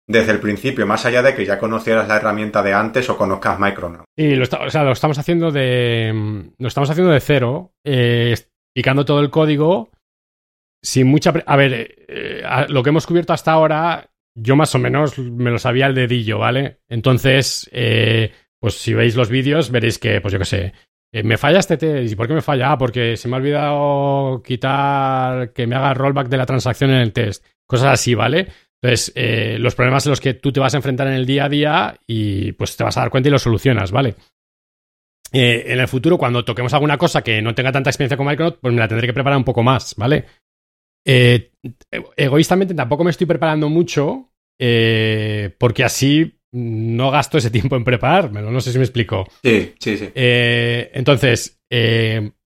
desde 0.08 0.32
el 0.32 0.40
principio, 0.40 0.86
más 0.86 1.06
allá 1.06 1.22
de 1.22 1.34
que 1.34 1.46
ya 1.46 1.58
conocieras 1.58 2.08
la 2.08 2.18
herramienta 2.18 2.62
de 2.62 2.74
antes 2.74 3.10
o 3.10 3.18
conozcas 3.18 3.60
Micronaut. 3.60 4.06
Sí, 4.18 4.36
lo, 4.36 4.44
o 4.44 4.70
sea, 4.70 4.84
lo 4.84 4.92
estamos 4.92 5.18
haciendo 5.18 5.52
de. 5.52 6.52
Lo 6.58 6.68
estamos 6.68 6.90
haciendo 6.90 7.12
de 7.12 7.20
cero, 7.20 7.74
eh, 7.86 8.36
picando 8.74 9.06
todo 9.06 9.22
el 9.22 9.30
código. 9.30 9.90
Sin 10.84 11.08
mucha. 11.08 11.32
A 11.46 11.56
ver, 11.56 12.06
eh, 12.08 12.44
lo 12.70 12.84
que 12.84 12.90
hemos 12.90 13.06
cubierto 13.06 13.34
hasta 13.34 13.52
ahora, 13.52 14.10
yo 14.36 14.56
más 14.56 14.74
o 14.76 14.80
menos 14.80 15.18
me 15.18 15.52
lo 15.52 15.60
sabía 15.60 15.86
al 15.86 15.96
dedillo, 15.96 16.40
¿vale? 16.40 16.80
Entonces, 16.90 17.70
eh, 17.72 18.34
pues 18.60 18.76
si 18.76 18.94
veis 18.94 19.16
los 19.16 19.30
vídeos, 19.30 19.72
veréis 19.72 20.00
que, 20.00 20.20
pues 20.20 20.32
yo 20.32 20.40
qué 20.40 20.46
sé, 20.46 20.74
me 21.12 21.38
falla 21.38 21.60
este 21.60 21.78
test. 21.78 22.14
¿Y 22.14 22.16
por 22.16 22.28
qué 22.28 22.34
me 22.34 22.42
falla? 22.42 22.72
Ah, 22.72 22.78
porque 22.78 23.18
se 23.18 23.28
me 23.28 23.36
ha 23.36 23.40
olvidado 23.40 24.42
quitar 24.44 25.52
que 25.54 25.68
me 25.68 25.76
haga 25.76 25.94
rollback 25.94 26.30
de 26.30 26.38
la 26.38 26.46
transacción 26.46 26.92
en 26.92 27.02
el 27.02 27.14
test. 27.14 27.46
Cosas 27.68 27.94
así, 27.94 28.16
¿vale? 28.16 28.48
Entonces, 28.82 29.12
eh, 29.16 29.58
los 29.60 29.76
problemas 29.76 30.06
en 30.06 30.10
los 30.12 30.20
que 30.20 30.34
tú 30.34 30.52
te 30.52 30.60
vas 30.60 30.74
a 30.74 30.78
enfrentar 30.78 31.08
en 31.08 31.14
el 31.14 31.26
día 31.26 31.46
a 31.46 31.50
día 31.50 32.00
y 32.08 32.54
pues 32.54 32.76
te 32.76 32.84
vas 32.84 32.98
a 32.98 33.02
dar 33.02 33.12
cuenta 33.12 33.30
y 33.30 33.32
los 33.32 33.44
solucionas, 33.44 33.92
¿vale? 33.92 34.16
Eh, 35.32 35.66
en 35.68 35.80
el 35.80 35.88
futuro, 35.88 36.18
cuando 36.18 36.44
toquemos 36.44 36.74
alguna 36.74 36.98
cosa 36.98 37.22
que 37.22 37.42
no 37.42 37.54
tenga 37.54 37.72
tanta 37.72 37.92
experiencia 37.92 38.18
con 38.18 38.26
Micronaut, 38.26 38.60
pues 38.60 38.74
me 38.74 38.80
la 38.80 38.88
tendré 38.88 39.08
que 39.08 39.14
preparar 39.14 39.38
un 39.38 39.44
poco 39.44 39.62
más, 39.62 39.96
¿vale? 39.98 40.26
Eh, 41.06 41.52
egoístamente 42.18 42.74
tampoco 42.74 43.04
me 43.04 43.12
estoy 43.12 43.28
preparando 43.28 43.70
mucho 43.70 44.30
porque 45.58 45.84
así 45.84 46.40
no 46.54 47.12
gasto 47.12 47.38
ese 47.38 47.52
tiempo 47.52 47.76
en 47.76 47.84
preparármelo, 47.84 48.52
no 48.52 48.62
sé 48.62 48.72
si 48.72 48.78
me 48.78 48.84
explico. 48.84 49.28
Sí, 49.44 49.74
sí, 49.80 49.98
sí. 49.98 50.10
entonces, 50.14 51.62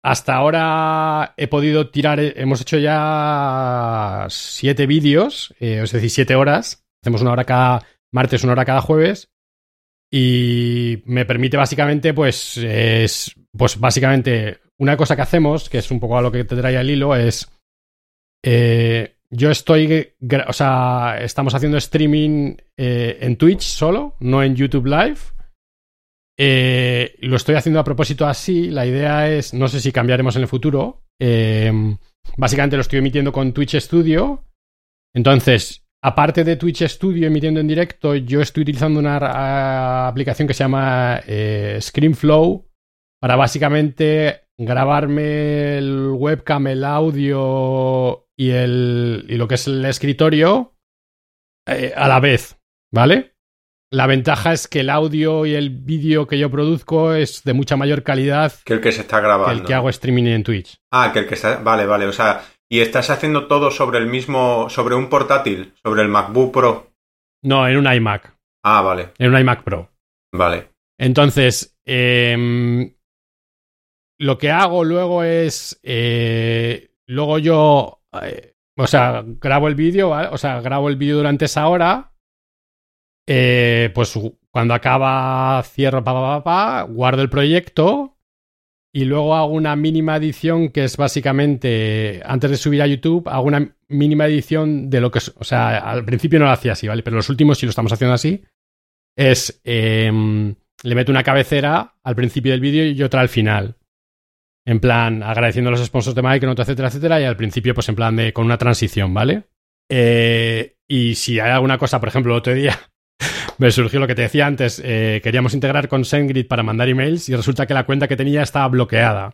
hasta 0.07 0.35
ahora 0.35 1.33
he 1.35 1.49
podido 1.49 1.89
tirar, 1.89 2.21
hemos 2.21 2.61
hecho 2.61 2.77
ya 2.77 4.25
siete 4.29 4.87
vídeos, 4.87 5.53
eh, 5.59 5.81
es 5.83 5.91
decir, 5.91 6.09
siete 6.09 6.35
horas. 6.35 6.85
Hacemos 7.03 7.21
una 7.21 7.33
hora 7.33 7.43
cada 7.43 7.85
martes, 8.13 8.41
una 8.45 8.53
hora 8.53 8.63
cada 8.63 8.79
jueves. 8.79 9.29
Y 10.09 11.03
me 11.05 11.25
permite 11.25 11.57
básicamente, 11.57 12.13
pues, 12.13 12.55
es, 12.55 13.35
pues 13.51 13.77
básicamente 13.81 14.61
una 14.77 14.95
cosa 14.95 15.17
que 15.17 15.23
hacemos, 15.23 15.69
que 15.69 15.79
es 15.79 15.91
un 15.91 15.99
poco 15.99 16.17
a 16.17 16.21
lo 16.21 16.31
que 16.31 16.45
te 16.45 16.55
trae 16.55 16.77
el 16.77 16.89
hilo, 16.89 17.13
es 17.13 17.49
eh, 18.45 19.16
yo 19.29 19.51
estoy, 19.51 20.13
o 20.47 20.53
sea, 20.53 21.17
estamos 21.21 21.53
haciendo 21.53 21.77
streaming 21.77 22.55
eh, 22.77 23.17
en 23.21 23.35
Twitch 23.35 23.61
solo, 23.61 24.15
no 24.19 24.41
en 24.41 24.55
YouTube 24.55 24.85
Live. 24.85 25.19
Eh, 26.39 27.15
lo 27.19 27.35
estoy 27.35 27.55
haciendo 27.55 27.79
a 27.79 27.83
propósito 27.83 28.25
así. 28.25 28.69
La 28.69 28.85
idea 28.85 29.29
es, 29.29 29.53
no 29.53 29.67
sé 29.67 29.81
si 29.81 29.91
cambiaremos 29.91 30.35
en 30.35 30.43
el 30.43 30.47
futuro. 30.47 31.03
Eh, 31.19 31.71
básicamente 32.37 32.77
lo 32.77 32.81
estoy 32.81 32.99
emitiendo 32.99 33.31
con 33.31 33.51
Twitch 33.51 33.75
Studio. 33.79 34.45
Entonces, 35.13 35.85
aparte 36.01 36.43
de 36.43 36.55
Twitch 36.55 36.83
Studio 36.83 37.27
emitiendo 37.27 37.59
en 37.59 37.67
directo, 37.67 38.15
yo 38.15 38.39
estoy 38.41 38.61
utilizando 38.61 38.99
una 38.99 40.07
aplicación 40.07 40.47
que 40.47 40.53
se 40.53 40.63
llama 40.63 41.21
ScreenFlow 41.79 42.65
para 43.19 43.35
básicamente 43.35 44.43
grabarme 44.57 45.79
el 45.79 46.11
webcam, 46.11 46.67
el 46.67 46.85
audio 46.85 48.26
y, 48.37 48.51
el, 48.51 49.25
y 49.27 49.35
lo 49.35 49.47
que 49.47 49.55
es 49.55 49.67
el 49.67 49.83
escritorio 49.85 50.75
a 51.65 52.07
la 52.07 52.19
vez, 52.19 52.57
¿vale? 52.93 53.37
La 53.89 54.05
ventaja 54.05 54.51
es 54.51 54.67
que 54.67 54.81
el 54.81 54.89
audio 54.89 55.45
y 55.45 55.55
el 55.55 55.69
vídeo 55.69 56.27
que 56.27 56.37
yo 56.37 56.51
produzco 56.51 57.13
es 57.13 57.43
de 57.43 57.53
mucha 57.53 57.77
mayor 57.77 58.03
calidad 58.03 58.53
que 58.65 58.73
el 58.73 58.81
que 58.81 58.91
se 58.91 59.01
está 59.01 59.21
grabando. 59.21 59.53
Que 59.53 59.59
el 59.61 59.65
que 59.65 59.73
hago 59.73 59.89
streaming 59.89 60.25
en 60.25 60.43
Twitch. 60.43 60.77
Ah, 60.91 61.11
que 61.13 61.19
el 61.19 61.27
que 61.27 61.35
está. 61.35 61.59
Vale, 61.59 61.85
vale. 61.85 62.05
O 62.05 62.11
sea, 62.11 62.43
y 62.69 62.81
estás 62.81 63.09
haciendo 63.09 63.47
todo 63.47 63.71
sobre 63.71 63.99
el 63.99 64.07
mismo. 64.07 64.69
sobre 64.69 64.95
un 64.95 65.09
portátil, 65.09 65.73
sobre 65.83 66.01
el 66.01 66.09
MacBook 66.09 66.53
Pro. 66.53 66.91
No, 67.43 67.65
en 67.65 67.77
un 67.77 67.91
iMac. 67.91 68.35
Ah, 68.65 68.81
vale. 68.81 69.13
En 69.19 69.33
un 69.33 69.39
iMac 69.39 69.63
Pro. 69.63 69.89
Vale. 70.33 70.69
Entonces, 70.99 71.77
em, 71.85 72.93
lo 74.19 74.37
que 74.37 74.51
hago 74.51 74.83
luego 74.83 75.23
es. 75.23 75.79
Eh, 75.83 76.91
luego 77.07 77.39
yo. 77.39 77.96
O 78.77 78.87
sea, 78.87 79.23
grabo 79.25 79.67
el 79.67 79.75
vídeo, 79.75 80.09
o 80.09 80.37
sea, 80.37 80.61
grabo 80.61 80.89
el 80.89 80.97
vídeo 80.97 81.17
durante 81.17 81.45
esa 81.45 81.67
hora. 81.67 82.13
Eh, 83.29 83.91
pues 83.93 84.17
cuando 84.51 84.73
acaba, 84.73 85.61
cierro, 85.63 86.03
pa, 86.03 86.43
pa, 86.43 86.83
guardo 86.83 87.21
el 87.21 87.29
proyecto 87.29 88.17
y 88.93 89.05
luego 89.05 89.35
hago 89.35 89.53
una 89.53 89.75
mínima 89.75 90.15
edición 90.15 90.69
que 90.69 90.85
es 90.85 90.97
básicamente, 90.97 92.21
antes 92.25 92.49
de 92.49 92.57
subir 92.57 92.81
a 92.81 92.87
YouTube, 92.87 93.27
hago 93.27 93.45
una 93.45 93.75
mínima 93.89 94.25
edición 94.25 94.89
de 94.89 95.01
lo 95.01 95.11
que, 95.11 95.19
o 95.35 95.43
sea, 95.43 95.77
al 95.77 96.05
principio 96.05 96.39
no 96.39 96.45
lo 96.45 96.51
hacía 96.51 96.71
así, 96.71 96.87
¿vale? 96.87 97.03
Pero 97.03 97.17
los 97.17 97.29
últimos 97.29 97.57
sí 97.57 97.65
lo 97.65 97.69
estamos 97.71 97.91
haciendo 97.91 98.13
así. 98.13 98.43
Es, 99.15 99.61
em, 99.63 100.55
le 100.83 100.95
meto 100.95 101.11
una 101.11 101.23
cabecera 101.23 101.95
al 102.03 102.15
principio 102.15 102.51
del 102.51 102.61
vídeo 102.61 102.85
y 102.85 103.03
otra 103.03 103.21
al 103.21 103.29
final. 103.29 103.75
En 104.67 104.81
plan, 104.81 105.23
agradeciendo 105.23 105.69
a 105.69 105.71
los 105.71 105.85
sponsors 105.85 106.13
de 106.13 106.21
Microsoft, 106.21 106.59
etcétera, 106.59 106.89
etcétera, 106.89 107.21
y 107.21 107.23
al 107.23 107.37
principio, 107.37 107.73
pues 107.73 107.87
en 107.87 107.95
plan 107.95 108.17
de, 108.17 108.33
con 108.33 108.45
una 108.45 108.57
transición, 108.57 109.13
¿vale? 109.13 109.43
Eh, 109.89 110.75
y 110.85 111.15
si 111.15 111.39
hay 111.39 111.51
alguna 111.51 111.77
cosa, 111.77 112.01
por 112.01 112.09
ejemplo, 112.09 112.33
el 112.33 112.39
otro 112.39 112.53
día 112.53 112.77
me 113.59 113.71
surgió 113.71 114.01
lo 114.01 114.07
que 114.07 114.15
te 114.15 114.23
decía 114.23 114.45
antes. 114.45 114.81
Eh, 114.83 115.21
queríamos 115.23 115.53
integrar 115.53 115.87
con 115.87 116.03
SendGrid 116.03 116.47
para 116.47 116.63
mandar 116.63 116.89
emails 116.89 117.29
y 117.29 117.35
resulta 117.37 117.65
que 117.65 117.73
la 117.73 117.85
cuenta 117.85 118.09
que 118.09 118.17
tenía 118.17 118.41
estaba 118.41 118.67
bloqueada. 118.67 119.33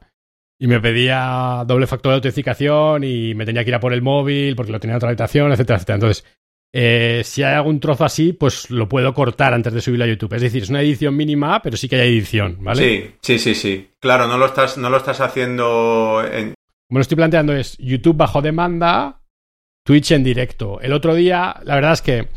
Y 0.60 0.67
me 0.67 0.80
pedía 0.80 1.63
doble 1.65 1.88
factor 1.88 2.12
de 2.12 2.15
autentificación 2.17 3.04
y 3.04 3.34
me 3.34 3.48
tenía 3.48 3.63
que 3.63 3.72
ir 3.72 3.76
a 3.76 3.80
por 3.80 3.91
el 3.91 4.04
móvil 4.04 4.56
porque 4.56 4.72
lo 4.72 4.80
tenía 4.80 4.93
en 4.93 4.98
otra 4.98 5.10
habitación, 5.10 5.52
etcétera, 5.52 5.78
etcétera. 5.78 5.96
Entonces, 5.96 6.26
eh, 6.74 7.22
si 7.24 7.44
hay 7.44 7.54
algún 7.54 7.80
trozo 7.80 8.04
así, 8.04 8.34
pues 8.34 8.72
lo 8.72 8.90
puedo 8.90 9.14
cortar 9.14 9.54
antes 9.54 9.74
de 9.74 9.82
subirlo 9.82 10.06
a 10.06 10.08
YouTube. 10.08 10.34
Es 10.34 10.42
decir, 10.42 10.64
es 10.64 10.70
una 10.70 10.82
edición 10.82 11.16
mínima, 11.16 11.62
pero 11.62 11.78
sí 11.78 11.88
que 11.88 11.98
hay 11.98 12.10
edición, 12.10 12.58
¿vale? 12.62 12.82
Sí, 12.82 13.16
sí, 13.22 13.40
sí, 13.40 13.56
sí. 13.56 13.90
Claro, 14.00 14.28
no 14.28 14.38
lo 14.38 14.48
estás, 14.48 14.78
no 14.78 14.90
lo 14.90 14.98
estás 14.98 15.22
haciendo 15.22 16.24
en... 16.26 16.56
Como 16.90 16.98
lo 16.98 17.02
estoy 17.02 17.16
planteando 17.16 17.54
es 17.54 17.78
YouTube 17.78 18.18
bajo 18.18 18.42
demanda, 18.42 19.22
Twitch 19.86 20.12
en 20.12 20.24
directo. 20.24 20.82
El 20.82 20.94
otro 20.94 21.14
día, 21.14 21.56
la 21.64 21.76
verdad 21.76 21.94
es 21.94 22.02
que 22.02 22.28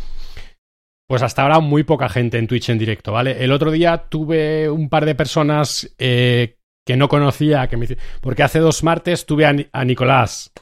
pues 1.06 1.22
hasta 1.22 1.42
ahora 1.42 1.60
muy 1.60 1.84
poca 1.84 2.08
gente 2.08 2.38
en 2.38 2.48
Twitch 2.48 2.68
en 2.68 2.78
directo, 2.78 3.12
¿vale? 3.12 3.42
El 3.42 3.52
otro 3.52 3.70
día 3.70 4.06
tuve 4.08 4.68
un 4.68 4.88
par 4.88 5.04
de 5.04 5.14
personas 5.14 5.94
eh, 5.98 6.56
que 6.84 6.96
no 6.96 7.08
conocía, 7.08 7.68
que 7.68 7.76
me... 7.76 7.86
porque 8.20 8.42
hace 8.42 8.58
dos 8.58 8.82
martes 8.82 9.24
tuve 9.24 9.46
a, 9.46 9.84
Nicolás, 9.84 10.52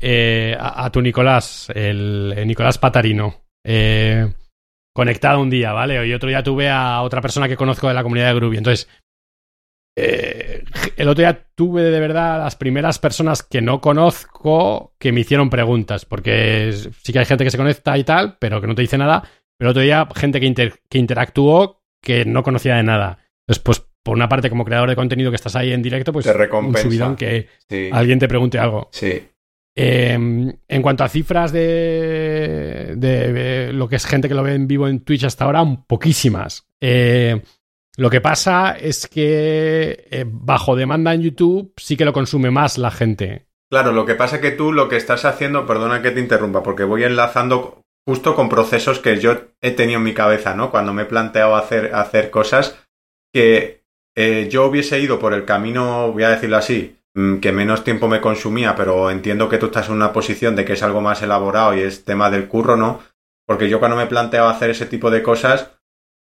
eh, 0.00 0.56
a, 0.58 0.90
tu 0.90 1.00
Nicolás, 1.00 1.70
el, 1.74 2.34
Nicolás 2.46 2.78
Patarino, 2.78 3.42
eh, 3.64 4.32
conectado 4.94 5.40
un 5.40 5.50
día, 5.50 5.72
¿vale? 5.72 6.06
Y 6.06 6.12
otro 6.12 6.28
día 6.28 6.42
tuve 6.42 6.68
a 6.68 7.02
otra 7.02 7.20
persona 7.20 7.48
que 7.48 7.56
conozco 7.56 7.88
de 7.88 7.94
la 7.94 8.02
comunidad 8.02 8.28
de 8.28 8.34
Groovy. 8.34 8.58
Entonces, 8.58 8.88
el 9.96 11.08
otro 11.08 11.22
día 11.22 11.46
tuve 11.56 11.82
de 11.82 11.98
verdad 11.98 12.38
las 12.38 12.54
primeras 12.54 13.00
personas 13.00 13.42
que 13.42 13.60
no 13.60 13.80
conozco 13.80 14.94
que 14.98 15.10
me 15.10 15.20
hicieron 15.20 15.50
preguntas, 15.50 16.04
porque 16.04 16.72
sí 17.02 17.12
que 17.12 17.18
hay 17.18 17.24
gente 17.24 17.42
que 17.42 17.50
se 17.50 17.58
conecta 17.58 17.98
y 17.98 18.04
tal, 18.04 18.36
pero 18.38 18.60
que 18.60 18.68
no 18.68 18.74
te 18.74 18.82
dice 18.82 18.98
nada. 18.98 19.28
Pero 19.58 19.70
otro 19.72 19.82
día, 19.82 20.06
gente 20.14 20.40
que, 20.40 20.72
que 20.88 20.98
interactuó 20.98 21.82
que 22.02 22.24
no 22.24 22.42
conocía 22.42 22.76
de 22.76 22.84
nada. 22.84 23.18
Entonces, 23.46 23.62
pues, 23.62 23.88
por 24.02 24.16
una 24.16 24.28
parte, 24.28 24.48
como 24.48 24.64
creador 24.64 24.88
de 24.88 24.96
contenido 24.96 25.30
que 25.30 25.36
estás 25.36 25.56
ahí 25.56 25.72
en 25.72 25.82
directo, 25.82 26.12
pues 26.12 26.24
te 26.24 26.56
un 26.56 26.76
subidón 26.76 27.16
que 27.16 27.48
alguien 27.92 28.18
te 28.18 28.28
pregunte 28.28 28.58
algo. 28.58 28.88
Sí. 28.92 29.28
Em, 29.80 30.52
en 30.66 30.82
cuanto 30.82 31.04
a 31.04 31.08
cifras 31.08 31.52
de, 31.52 32.96
lo 33.72 33.88
que 33.88 33.94
es 33.94 34.06
gente 34.06 34.28
que 34.28 34.34
lo 34.34 34.42
ve 34.42 34.54
en 34.54 34.66
vivo 34.66 34.88
en 34.88 35.04
Twitch 35.04 35.22
hasta 35.22 35.44
ahora, 35.44 35.64
poquísimas. 35.86 36.66
Eh, 36.80 37.40
lo 37.96 38.10
que 38.10 38.20
pasa 38.20 38.72
es 38.72 39.06
que 39.06 40.08
eh, 40.10 40.24
bajo 40.26 40.74
demanda 40.74 41.14
en 41.14 41.22
YouTube 41.22 41.74
sí 41.76 41.96
que 41.96 42.04
lo 42.04 42.12
consume 42.12 42.50
más 42.50 42.76
la 42.76 42.90
gente. 42.90 43.46
Claro, 43.70 43.92
lo 43.92 44.04
que 44.04 44.16
pasa 44.16 44.36
es 44.36 44.42
que 44.42 44.50
tú 44.50 44.72
lo 44.72 44.88
que 44.88 44.96
estás 44.96 45.24
haciendo, 45.24 45.64
perdona 45.64 46.02
que 46.02 46.10
te 46.10 46.18
interrumpa, 46.18 46.64
porque 46.64 46.82
voy 46.82 47.04
enlazando 47.04 47.84
justo 48.04 48.34
con 48.34 48.48
procesos 48.48 48.98
que 48.98 49.20
yo 49.20 49.52
he 49.60 49.70
tenido 49.70 49.98
en 49.98 50.04
mi 50.04 50.12
cabeza, 50.12 50.56
¿no? 50.56 50.72
Cuando 50.72 50.92
me 50.92 51.02
he 51.02 51.06
planteado 51.06 51.54
hacer, 51.54 51.94
hacer 51.94 52.30
cosas 52.30 52.84
que 53.32 53.84
eh, 54.16 54.48
yo 54.50 54.66
hubiese 54.66 54.98
ido 54.98 55.20
por 55.20 55.34
el 55.34 55.44
camino, 55.44 56.10
voy 56.10 56.24
a 56.24 56.30
decirlo 56.30 56.56
así, 56.56 56.97
que 57.40 57.52
menos 57.52 57.84
tiempo 57.84 58.08
me 58.08 58.20
consumía, 58.20 58.76
pero 58.76 59.10
entiendo 59.10 59.48
que 59.48 59.58
tú 59.58 59.66
estás 59.66 59.88
en 59.88 59.94
una 59.94 60.12
posición 60.12 60.54
de 60.56 60.64
que 60.64 60.74
es 60.74 60.82
algo 60.82 61.00
más 61.00 61.22
elaborado 61.22 61.74
y 61.74 61.80
es 61.80 62.04
tema 62.04 62.30
del 62.30 62.48
curro, 62.48 62.76
¿no? 62.76 63.00
Porque 63.46 63.68
yo 63.68 63.78
cuando 63.78 63.96
me 63.96 64.04
he 64.04 64.06
planteado 64.06 64.48
hacer 64.48 64.70
ese 64.70 64.86
tipo 64.86 65.10
de 65.10 65.22
cosas, 65.22 65.70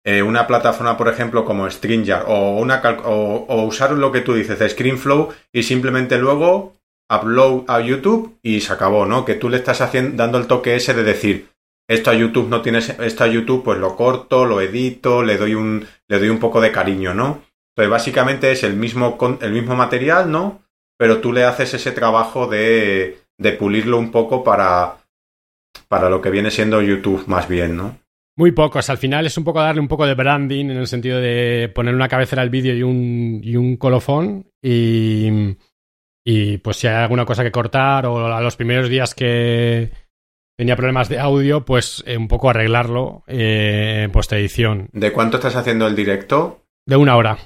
eh, 0.06 0.22
una 0.22 0.46
plataforma, 0.46 0.98
por 0.98 1.08
ejemplo, 1.08 1.46
como 1.46 1.70
StreamYard 1.70 2.26
o, 2.28 2.58
una 2.58 2.82
o, 3.06 3.64
usar 3.64 3.92
lo 3.92 4.12
que 4.12 4.22
tú 4.22 4.34
dices, 4.34 4.72
ScreenFlow, 4.72 5.30
y 5.54 5.64
simplemente 5.64 6.18
luego 6.18 6.74
upload 7.10 7.64
a 7.68 7.80
YouTube 7.80 8.38
y 8.42 8.60
se 8.60 8.74
acabó, 8.74 9.06
¿no? 9.06 9.24
Que 9.24 9.36
tú 9.36 9.50
le 9.50 9.58
estás 9.58 9.82
haciendo, 9.82 10.18
dando 10.18 10.38
el 10.38 10.48
toque 10.48 10.76
ese 10.76 10.94
de 10.94 11.04
decir, 11.04 11.50
esto 11.88 12.12
a 12.12 12.14
YouTube 12.14 12.50
no 12.50 12.62
tiene, 12.62 12.80
esto 12.80 13.24
a 13.24 13.28
YouTube 13.28 13.64
pues 13.64 13.80
lo 13.80 13.96
corto, 13.96 14.46
lo 14.46 14.62
edito, 14.62 15.24
le 15.24 15.38
doy 15.38 15.56
un, 15.56 15.86
le 16.08 16.20
doy 16.20 16.30
un 16.30 16.40
poco 16.40 16.60
de 16.60 16.72
cariño, 16.72 17.14
¿no? 17.14 17.42
Entonces 17.76 17.90
básicamente 17.90 18.52
es 18.52 18.64
el 18.64 18.76
mismo, 18.76 19.18
el 19.42 19.52
mismo 19.52 19.76
material, 19.76 20.30
¿no? 20.32 20.63
Pero 20.98 21.20
tú 21.20 21.34
le 21.34 21.44
haces 21.44 21.74
ese 21.74 21.92
trabajo 21.92 22.48
de, 22.48 23.20
de 23.38 23.52
pulirlo 23.54 23.98
un 23.98 24.12
poco 24.12 24.44
para, 24.44 24.98
para 25.88 26.10
lo 26.10 26.22
que 26.22 26.30
viene 26.30 26.52
siendo 26.52 26.82
YouTube 26.82 27.28
más 27.28 27.48
bien, 27.48 27.76
¿no? 27.76 27.98
Muy 28.36 28.52
pocos. 28.52 28.90
Al 28.90 28.98
final 28.98 29.26
es 29.26 29.38
un 29.38 29.44
poco 29.44 29.62
darle 29.62 29.82
un 29.82 29.88
poco 29.88 30.08
de 30.08 30.16
branding 30.16 30.66
en 30.66 30.78
el 30.78 30.88
sentido 30.88 31.20
de 31.20 31.72
poner 31.74 31.94
una 31.94 32.08
cabecera 32.08 32.42
al 32.42 32.50
vídeo 32.50 32.76
y 32.76 32.82
un, 32.82 33.42
y 33.44 33.56
un 33.56 33.78
colofón. 33.78 34.48
Y, 34.62 35.56
y 36.26 36.58
pues 36.58 36.78
si 36.78 36.88
hay 36.88 36.96
alguna 36.96 37.26
cosa 37.26 37.44
que 37.44 37.52
cortar 37.52 38.08
o 38.08 38.34
a 38.34 38.42
los 38.42 38.56
primeros 38.56 38.90
días 38.90 39.14
que, 39.14 39.92
tenía 40.58 40.76
problemas 40.76 41.10
de 41.10 41.20
audio, 41.20 41.66
pues 41.66 42.04
eh, 42.06 42.18
un 42.18 42.28
poco 42.28 42.50
arreglarlo 42.50 43.24
eh, 43.28 44.04
en 44.06 44.12
postedición. 44.12 44.90
¿De 44.92 45.12
cuánto 45.12 45.38
estás 45.38 45.56
haciendo 45.56 45.88
el 45.88 45.96
directo? 45.96 46.64
De 46.86 46.96
una 46.96 47.16
hora. 47.16 47.38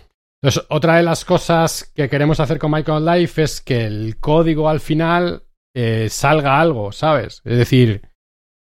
Entonces, 0.42 0.66
otra 0.70 0.98
de 0.98 1.04
las 1.04 1.26
cosas 1.26 1.92
que 1.96 2.10
queremos 2.10 2.40
hacer 2.40 2.60
con 2.60 2.72
Michael 2.72 3.06
Life 3.06 3.42
es 3.42 3.62
que 3.62 3.86
el 3.86 4.18
código 4.18 4.70
al 4.70 4.80
final 4.80 5.44
eh, 5.76 6.08
salga 6.10 6.60
algo, 6.60 6.92
¿sabes? 6.92 7.42
Es 7.44 7.58
decir, 7.58 8.02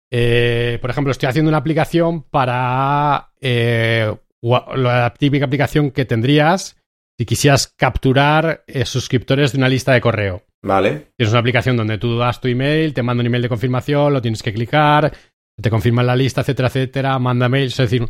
por 0.09 0.89
ejemplo, 0.89 1.11
estoy 1.11 1.27
haciendo 1.27 1.49
una 1.49 1.57
aplicación 1.57 2.23
para 2.23 3.31
la 3.41 5.13
típica 5.17 5.45
aplicación 5.45 5.91
que 5.91 6.05
tendrías 6.05 6.77
si 7.19 7.25
quisieras 7.25 7.73
capturar 7.75 8.63
suscriptores 8.85 9.51
de 9.51 9.57
una 9.57 9.67
lista 9.67 9.91
de 9.91 10.01
correo. 10.01 10.43
Vale. 10.63 11.11
Tienes 11.17 11.31
una 11.31 11.39
aplicación 11.39 11.75
donde 11.75 11.97
tú 11.97 12.17
das 12.17 12.39
tu 12.39 12.47
email, 12.47 12.93
te 12.93 13.03
manda 13.03 13.21
un 13.21 13.27
email 13.27 13.43
de 13.43 13.49
confirmación, 13.49 14.13
lo 14.13 14.21
tienes 14.21 14.41
que 14.41 14.53
clicar, 14.53 15.11
te 15.59 15.69
confirman 15.69 16.05
la 16.05 16.15
lista, 16.15 16.41
etcétera, 16.41 16.67
etcétera, 16.67 17.19
manda 17.19 17.49
mail, 17.49 17.67
es 17.67 17.77
decir, 17.77 18.05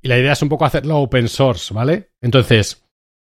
y 0.00 0.08
la 0.08 0.18
idea 0.18 0.32
es 0.32 0.42
un 0.42 0.48
poco 0.48 0.64
hacerlo 0.64 0.98
open 0.98 1.28
source, 1.28 1.74
¿vale? 1.74 2.10
Entonces, 2.20 2.81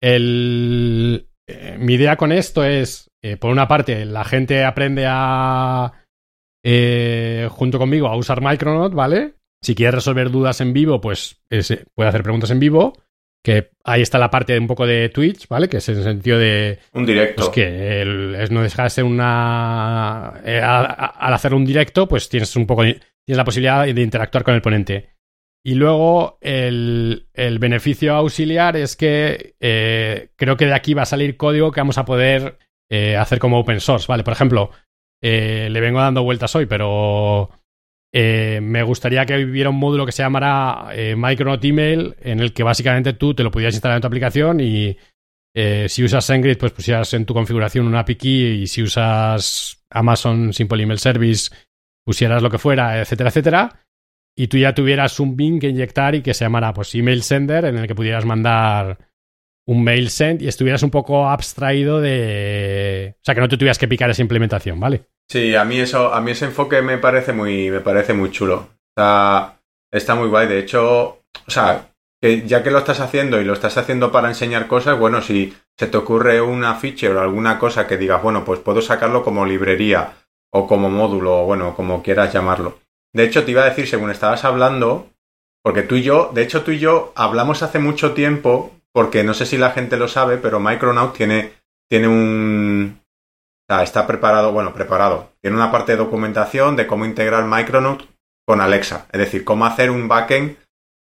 el, 0.03 1.29
eh, 1.47 1.77
mi 1.79 1.93
idea 1.93 2.15
con 2.17 2.31
esto 2.31 2.63
es, 2.63 3.09
eh, 3.21 3.37
por 3.37 3.51
una 3.51 3.67
parte, 3.67 4.05
la 4.05 4.23
gente 4.23 4.63
aprende 4.63 5.05
a, 5.07 5.91
eh, 6.63 7.47
junto 7.49 7.79
conmigo, 7.79 8.07
a 8.07 8.15
usar 8.15 8.41
Micronaut, 8.41 8.93
¿vale? 8.93 9.35
Si 9.61 9.75
quieres 9.75 9.95
resolver 9.95 10.29
dudas 10.29 10.59
en 10.61 10.73
vivo, 10.73 10.99
pues 10.99 11.41
puede 11.95 12.09
hacer 12.09 12.23
preguntas 12.23 12.51
en 12.51 12.59
vivo 12.59 12.93
que 13.43 13.71
ahí 13.83 14.01
está 14.01 14.17
la 14.17 14.29
parte 14.29 14.53
de 14.53 14.59
un 14.59 14.67
poco 14.67 14.87
de 14.87 15.09
Twitch, 15.09 15.47
¿vale? 15.49 15.67
Que 15.67 15.77
es 15.77 15.89
en 15.89 15.97
el 15.97 16.03
sentido 16.03 16.39
de... 16.39 16.79
Un 16.93 17.05
directo. 17.05 17.43
Pues 17.43 17.49
que 17.49 18.41
es 18.41 18.51
no 18.51 18.63
deja 18.63 18.83
de 18.83 18.89
ser 18.89 19.03
una... 19.03 20.41
Eh, 20.45 20.61
al 20.63 21.33
hacer 21.33 21.53
un 21.53 21.65
directo, 21.65 22.07
pues 22.07 22.29
tienes 22.29 22.55
un 22.55 22.65
poco... 22.65 22.83
Tienes 22.83 23.37
la 23.37 23.43
posibilidad 23.43 23.85
de 23.85 24.01
interactuar 24.01 24.45
con 24.45 24.55
el 24.55 24.61
ponente. 24.61 25.09
Y 25.65 25.75
luego 25.75 26.37
el, 26.41 27.27
beneficio 27.59 28.15
auxiliar 28.15 28.75
es 28.75 28.95
que 28.95 29.55
eh, 29.59 30.29
creo 30.35 30.57
que 30.57 30.65
de 30.65 30.73
aquí 30.73 30.93
va 30.93 31.03
a 31.03 31.05
salir 31.05 31.37
código 31.37 31.71
que 31.71 31.79
vamos 31.79 31.97
a 31.97 32.05
poder 32.05 32.57
eh, 32.89 33.15
hacer 33.15 33.39
como 33.39 33.59
open 33.59 33.79
source, 33.79 34.07
¿vale? 34.07 34.23
Por 34.23 34.33
ejemplo, 34.33 34.71
le 35.21 35.79
vengo 35.79 35.99
dando 35.99 36.23
vueltas 36.23 36.53
hoy, 36.55 36.65
pero 36.65 37.49
eh, 38.15 38.59
me 38.61 38.83
gustaría 38.83 39.25
que 39.25 39.43
hubiera 39.43 39.71
un 39.71 39.79
módulo 39.79 40.05
que 40.05 40.11
se 40.11 40.21
llamara 40.21 40.89
eh, 40.93 41.15
Micronaut 41.17 41.65
Email, 41.65 42.15
en 42.21 42.39
el 42.39 42.53
que 42.53 42.61
básicamente 42.61 43.13
tú 43.13 43.33
te 43.33 43.41
lo 43.41 43.49
pudieras 43.49 43.73
instalar 43.73 43.97
en 43.97 44.01
tu 44.01 44.07
aplicación 44.07 44.59
y 44.59 44.95
eh, 45.55 45.87
si 45.89 46.03
usas 46.03 46.23
SendGrid, 46.23 46.59
pues 46.59 46.73
pusieras 46.73 47.11
en 47.15 47.25
tu 47.25 47.33
configuración 47.33 47.87
una 47.87 48.01
API 48.01 48.15
key 48.15 48.61
y 48.61 48.67
si 48.67 48.83
usas 48.83 49.83
Amazon 49.89 50.53
Simple 50.53 50.83
Email 50.83 50.99
Service, 50.99 51.51
pusieras 52.05 52.43
lo 52.43 52.51
que 52.51 52.59
fuera, 52.59 53.01
etcétera, 53.01 53.29
etcétera. 53.29 53.82
Y 54.35 54.47
tú 54.47 54.57
ya 54.57 54.73
tuvieras 54.73 55.19
un 55.19 55.35
bin 55.35 55.59
que 55.59 55.69
inyectar 55.69 56.15
y 56.15 56.21
que 56.21 56.33
se 56.33 56.45
llamara 56.45 56.73
pues 56.73 56.93
Email 56.95 57.23
Sender, 57.23 57.65
en 57.65 57.77
el 57.77 57.87
que 57.87 57.95
pudieras 57.95 58.25
mandar 58.25 58.97
un 59.65 59.83
mail 59.83 60.09
send 60.09 60.41
y 60.41 60.47
estuvieras 60.47 60.83
un 60.83 60.91
poco 60.91 61.27
abstraído 61.27 62.01
de... 62.01 63.15
O 63.17 63.23
sea, 63.23 63.35
que 63.35 63.41
no 63.41 63.47
te 63.47 63.57
tuvieras 63.57 63.77
que 63.77 63.87
picar 63.87 64.09
esa 64.09 64.21
implementación, 64.21 64.79
¿vale? 64.79 65.05
Sí, 65.29 65.55
a 65.55 65.63
mí 65.63 65.79
eso, 65.79 66.13
a 66.13 66.21
mí 66.21 66.31
ese 66.31 66.45
enfoque 66.45 66.81
me 66.81 66.97
parece 66.97 67.33
muy, 67.33 67.71
me 67.71 67.79
parece 67.79 68.13
muy 68.13 68.29
chulo. 68.31 68.69
Está, 68.89 69.59
está 69.91 70.15
muy 70.15 70.27
guay. 70.27 70.47
De 70.47 70.59
hecho, 70.59 71.21
o 71.47 71.51
sea, 71.51 71.89
que 72.21 72.45
ya 72.45 72.61
que 72.61 72.71
lo 72.71 72.79
estás 72.79 72.99
haciendo 72.99 73.39
y 73.39 73.45
lo 73.45 73.53
estás 73.53 73.77
haciendo 73.77 74.11
para 74.11 74.27
enseñar 74.27 74.67
cosas, 74.67 74.99
bueno, 74.99 75.21
si 75.21 75.53
se 75.77 75.87
te 75.87 75.97
ocurre 75.97 76.41
una 76.41 76.75
feature 76.75 77.15
o 77.15 77.21
alguna 77.21 77.57
cosa 77.57 77.87
que 77.87 77.97
digas, 77.97 78.21
bueno, 78.21 78.43
pues 78.43 78.59
puedo 78.59 78.81
sacarlo 78.81 79.23
como 79.23 79.45
librería 79.45 80.13
o 80.51 80.67
como 80.67 80.89
módulo, 80.89 81.41
o 81.41 81.45
bueno, 81.45 81.75
como 81.75 82.03
quieras 82.03 82.31
llamarlo. 82.31 82.79
De 83.13 83.23
hecho, 83.23 83.45
te 83.45 83.51
iba 83.51 83.61
a 83.61 83.69
decir, 83.69 83.87
según 83.87 84.09
estabas 84.09 84.43
hablando, 84.43 85.09
porque 85.63 85.83
tú 85.83 85.95
y 85.95 86.03
yo, 86.03 86.31
de 86.33 86.41
hecho 86.41 86.63
tú 86.63 86.71
y 86.71 86.79
yo 86.79 87.13
hablamos 87.15 87.63
hace 87.63 87.79
mucho 87.79 88.13
tiempo, 88.13 88.71
porque 88.91 89.23
no 89.23 89.33
sé 89.33 89.45
si 89.45 89.57
la 89.57 89.71
gente 89.71 89.97
lo 89.97 90.07
sabe, 90.07 90.37
pero 90.37 90.59
Micronaut 90.59 91.15
tiene, 91.15 91.53
tiene 91.89 92.07
un... 92.07 93.01
Está 93.69 94.05
preparado, 94.05 94.51
bueno, 94.51 94.73
preparado. 94.73 95.31
Tiene 95.41 95.57
una 95.57 95.71
parte 95.71 95.93
de 95.93 95.97
documentación 95.97 96.75
de 96.75 96.85
cómo 96.85 97.05
integrar 97.05 97.45
Micronaut 97.45 98.03
con 98.45 98.61
Alexa. 98.61 99.07
Es 99.11 99.19
decir, 99.19 99.43
cómo 99.43 99.65
hacer 99.65 99.89
un 99.89 100.07
backend 100.07 100.57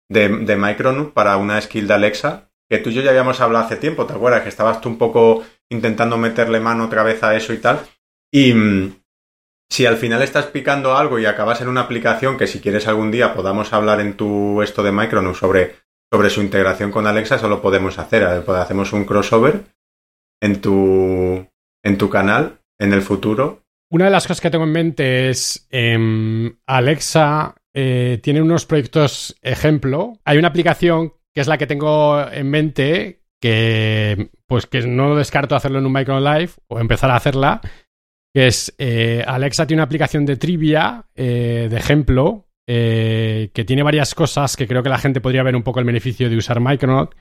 de, 0.10 0.28
de 0.28 0.56
Micronaut 0.58 1.14
para 1.14 1.38
una 1.38 1.62
skill 1.62 1.88
de 1.88 1.94
Alexa, 1.94 2.50
que 2.70 2.80
tú 2.80 2.90
y 2.90 2.94
yo 2.94 3.02
ya 3.02 3.12
habíamos 3.12 3.40
hablado 3.40 3.66
hace 3.66 3.78
tiempo, 3.78 4.06
¿te 4.06 4.14
acuerdas? 4.14 4.42
Que 4.44 4.50
estabas 4.50 4.82
tú 4.82 4.90
un 4.90 4.98
poco 4.98 5.44
intentando 5.70 6.18
meterle 6.18 6.60
mano 6.60 6.86
otra 6.86 7.04
vez 7.04 7.24
a 7.24 7.36
eso 7.36 7.54
y 7.54 7.60
tal. 7.60 7.80
Y, 8.34 8.54
si 9.70 9.86
al 9.86 9.98
final 9.98 10.22
estás 10.22 10.46
picando 10.48 10.98
algo 10.98 11.20
y 11.20 11.26
acabas 11.26 11.62
en 11.62 11.68
una 11.68 11.82
aplicación 11.82 12.38
que 12.38 12.48
si 12.48 12.60
quieres 12.60 12.88
algún 12.88 13.12
día 13.12 13.34
podamos 13.34 13.74
hablar 13.74 14.00
en 14.00 14.16
tu 14.16 14.62
esto 14.62 14.84
de 14.84 14.92
Micronaut 14.92 15.36
sobre, 15.36 15.76
sobre 16.12 16.30
su 16.30 16.42
integración 16.42 16.92
con 16.92 17.08
Alexa, 17.08 17.38
solo 17.38 17.62
podemos 17.62 18.00
hacer. 18.00 18.24
Hacemos 18.24 18.94
un 18.94 19.06
crossover 19.06 19.66
en 20.42 20.62
tu, 20.62 21.48
en 21.84 21.98
tu 21.98 22.10
canal 22.10 22.60
en 22.80 22.94
el 22.94 23.02
futuro. 23.02 23.64
Una 23.90 24.06
de 24.06 24.12
las 24.12 24.24
cosas 24.24 24.42
que 24.42 24.50
tengo 24.50 24.66
en 24.66 24.72
mente 24.72 25.30
es 25.30 25.68
eh, 25.72 26.54
Alexa 26.66 27.56
eh, 27.74 28.20
tiene 28.22 28.42
unos 28.42 28.66
proyectos 28.66 29.38
ejemplo. 29.42 30.14
Hay 30.26 30.38
una 30.38 30.50
aplicación 30.50 31.14
que 31.34 31.42
es 31.42 31.48
la 31.48 31.58
que 31.58 31.68
tengo 31.68 32.20
en 32.32 32.50
mente 32.50 33.22
que 33.40 34.32
pues 34.48 34.66
que 34.66 34.82
no 34.82 35.16
descarto 35.16 35.56
hacerlo 35.56 35.78
en 35.80 35.86
un 35.86 35.94
Micronaut 35.94 36.40
Live 36.40 36.54
o 36.68 36.80
empezar 36.80 37.12
a 37.12 37.16
hacerla 37.16 37.62
que 38.34 38.48
es 38.48 38.74
eh, 38.78 39.24
Alexa 39.26 39.66
tiene 39.66 39.80
una 39.80 39.86
aplicación 39.86 40.26
de 40.26 40.38
trivia, 40.38 41.06
eh, 41.16 41.68
de 41.70 41.78
ejemplo, 41.78 42.48
eh, 42.68 43.50
que 43.54 43.66
tiene 43.66 43.84
varias 43.84 44.14
cosas 44.14 44.56
que 44.56 44.68
creo 44.68 44.84
que 44.84 44.90
la 44.90 44.98
gente 44.98 45.22
podría 45.22 45.44
ver 45.44 45.56
un 45.56 45.64
poco 45.64 45.80
el 45.80 45.86
beneficio 45.86 46.30
de 46.30 46.38
usar 46.38 46.60
Micronaut. 46.60 47.16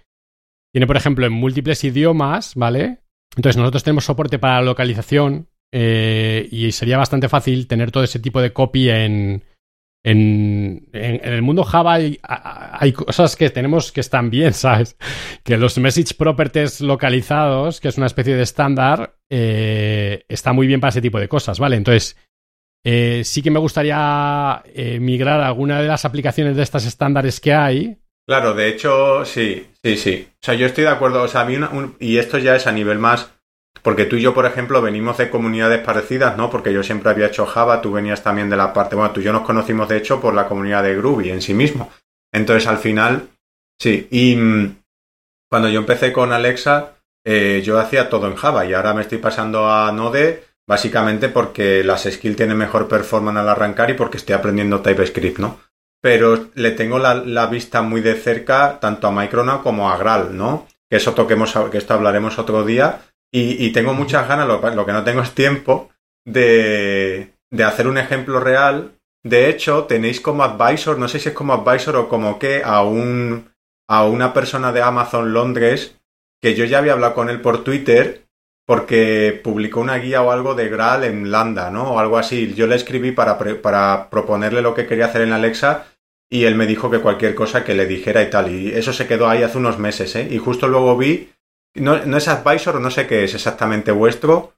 Tiene, 0.72 0.86
por 0.86 0.96
ejemplo, 0.96 1.26
en 1.26 1.32
múltiples 1.32 1.84
idiomas, 1.84 2.54
¿vale? 2.54 3.00
Entonces 3.36 3.56
nosotros 3.56 3.84
tenemos 3.84 4.04
soporte 4.04 4.38
para 4.38 4.56
la 4.56 4.66
localización 4.66 5.48
y 5.72 6.72
sería 6.72 6.96
bastante 6.96 7.28
fácil 7.28 7.66
tener 7.66 7.90
todo 7.90 8.02
ese 8.02 8.18
tipo 8.18 8.40
de 8.40 8.52
copy 8.52 8.88
en, 8.88 9.42
en, 10.06 10.88
el 10.92 11.42
mundo 11.42 11.64
Java 11.64 11.94
hay, 11.94 12.92
cosas 12.92 13.34
que 13.34 13.50
tenemos 13.50 13.90
que 13.90 14.00
están 14.00 14.30
bien, 14.30 14.52
¿sabes? 14.54 14.96
Que 15.42 15.56
los 15.56 15.76
message 15.78 16.14
properties 16.14 16.80
localizados, 16.80 17.80
que 17.80 17.88
es 17.88 17.96
una 17.96 18.06
especie 18.06 18.36
de 18.36 18.42
estándar, 18.42 19.16
eh, 19.28 20.24
está 20.28 20.52
muy 20.52 20.68
bien 20.68 20.80
para 20.80 20.90
ese 20.90 21.00
tipo 21.00 21.18
de 21.18 21.28
cosas, 21.28 21.58
¿vale? 21.58 21.74
Entonces, 21.76 22.16
eh, 22.84 23.22
sí 23.24 23.42
que 23.42 23.50
me 23.50 23.58
gustaría 23.58 24.62
eh, 24.66 25.00
migrar 25.00 25.40
a 25.40 25.48
alguna 25.48 25.82
de 25.82 25.88
las 25.88 26.04
aplicaciones 26.04 26.56
de 26.56 26.62
estas 26.62 26.86
estándares 26.86 27.40
que 27.40 27.52
hay. 27.52 27.98
Claro, 28.28 28.54
de 28.54 28.68
hecho, 28.68 29.24
sí, 29.24 29.66
sí, 29.82 29.96
sí. 29.96 30.28
O 30.30 30.38
sea, 30.40 30.54
yo 30.54 30.66
estoy 30.66 30.84
de 30.84 30.90
acuerdo. 30.90 31.22
O 31.22 31.28
sea, 31.28 31.40
a 31.40 31.44
mí, 31.44 31.56
y 31.98 32.18
esto 32.18 32.38
ya 32.38 32.54
es 32.54 32.68
a 32.68 32.72
nivel 32.72 32.98
más 33.00 33.35
porque 33.82 34.04
tú 34.04 34.16
y 34.16 34.22
yo, 34.22 34.34
por 34.34 34.46
ejemplo, 34.46 34.82
venimos 34.82 35.18
de 35.18 35.30
comunidades 35.30 35.80
parecidas, 35.80 36.36
¿no? 36.36 36.50
Porque 36.50 36.72
yo 36.72 36.82
siempre 36.82 37.10
había 37.10 37.26
hecho 37.26 37.46
Java, 37.46 37.80
tú 37.80 37.92
venías 37.92 38.22
también 38.22 38.50
de 38.50 38.56
la 38.56 38.72
parte, 38.72 38.96
bueno, 38.96 39.12
tú 39.12 39.20
y 39.20 39.24
yo 39.24 39.32
nos 39.32 39.42
conocimos 39.42 39.88
de 39.88 39.96
hecho 39.98 40.20
por 40.20 40.34
la 40.34 40.48
comunidad 40.48 40.82
de 40.82 40.96
Groovy 40.96 41.30
en 41.30 41.42
sí 41.42 41.54
mismo. 41.54 41.90
Entonces, 42.32 42.66
al 42.66 42.78
final, 42.78 43.28
sí. 43.80 44.08
Y 44.10 44.36
mm, 44.36 44.76
cuando 45.50 45.68
yo 45.68 45.80
empecé 45.80 46.12
con 46.12 46.32
Alexa, 46.32 46.96
eh, 47.24 47.62
yo 47.64 47.78
hacía 47.78 48.08
todo 48.08 48.28
en 48.28 48.36
Java 48.36 48.64
y 48.66 48.74
ahora 48.74 48.94
me 48.94 49.02
estoy 49.02 49.18
pasando 49.18 49.68
a 49.68 49.90
Node 49.92 50.44
básicamente 50.66 51.28
porque 51.28 51.84
las 51.84 52.04
skills 52.04 52.36
tienen 52.36 52.56
mejor 52.56 52.88
performance 52.88 53.38
al 53.38 53.48
arrancar 53.48 53.90
y 53.90 53.94
porque 53.94 54.16
estoy 54.16 54.34
aprendiendo 54.34 54.80
TypeScript, 54.80 55.38
¿no? 55.38 55.60
Pero 56.00 56.50
le 56.54 56.72
tengo 56.72 56.98
la, 56.98 57.46
vista 57.46 57.82
muy 57.82 58.00
de 58.00 58.14
cerca 58.14 58.78
tanto 58.80 59.08
a 59.08 59.12
Micronaut 59.12 59.62
como 59.62 59.90
a 59.90 59.96
Gral, 59.96 60.36
¿no? 60.36 60.66
Que 60.88 60.98
eso 60.98 61.14
toquemos, 61.14 61.54
que 61.70 61.78
esto 61.78 61.94
hablaremos 61.94 62.38
otro 62.38 62.64
día, 62.64 63.00
y, 63.32 63.70
tengo 63.72 63.92
muchas 63.92 64.26
ganas, 64.28 64.46
lo, 64.48 64.86
que 64.86 64.92
no 64.92 65.04
tengo 65.04 65.20
es 65.20 65.32
tiempo, 65.32 65.90
de, 66.24 67.34
de 67.50 67.64
hacer 67.64 67.86
un 67.86 67.98
ejemplo 67.98 68.40
real. 68.40 68.92
De 69.24 69.50
hecho, 69.50 69.84
tenéis 69.84 70.20
como 70.20 70.42
advisor, 70.42 70.98
no 70.98 71.08
sé 71.08 71.18
si 71.18 71.28
es 71.28 71.34
como 71.34 71.52
advisor 71.52 71.96
o 71.96 72.08
como 72.08 72.38
que, 72.38 72.62
a, 72.64 72.82
un, 72.82 73.52
a 73.88 74.04
una 74.04 74.32
persona 74.32 74.72
de 74.72 74.82
Amazon 74.82 75.32
Londres, 75.32 75.98
que 76.40 76.54
yo 76.54 76.64
ya 76.64 76.78
había 76.78 76.92
hablado 76.92 77.14
con 77.14 77.28
él 77.28 77.40
por 77.40 77.64
Twitter, 77.64 78.26
porque 78.66 79.38
publicó 79.42 79.80
una 79.80 79.96
guía 79.96 80.22
o 80.22 80.30
algo 80.30 80.54
de 80.54 80.68
Graal 80.68 81.04
en 81.04 81.30
Landa, 81.30 81.70
¿no? 81.70 81.92
O 81.92 81.98
algo 81.98 82.18
así. 82.18 82.54
Yo 82.54 82.66
le 82.66 82.76
escribí 82.76 83.12
para, 83.12 83.38
para 83.62 84.10
proponerle 84.10 84.60
lo 84.60 84.74
que 84.74 84.86
quería 84.86 85.06
hacer 85.06 85.22
en 85.22 85.32
Alexa 85.32 85.86
y 86.28 86.44
él 86.44 86.56
me 86.56 86.66
dijo 86.66 86.90
que 86.90 86.98
cualquier 86.98 87.34
cosa 87.34 87.64
que 87.64 87.74
le 87.74 87.86
dijera 87.86 88.22
y 88.22 88.30
tal. 88.30 88.50
Y 88.50 88.72
eso 88.72 88.92
se 88.92 89.06
quedó 89.06 89.28
ahí 89.28 89.42
hace 89.42 89.58
unos 89.58 89.78
meses, 89.78 90.16
¿eh? 90.16 90.26
Y 90.30 90.38
justo 90.38 90.66
luego 90.66 90.96
vi 90.96 91.30
no, 91.78 92.04
no 92.04 92.16
es 92.16 92.28
Advisor, 92.28 92.80
no 92.80 92.90
sé 92.90 93.06
qué 93.06 93.24
es 93.24 93.34
exactamente 93.34 93.92
vuestro. 93.92 94.54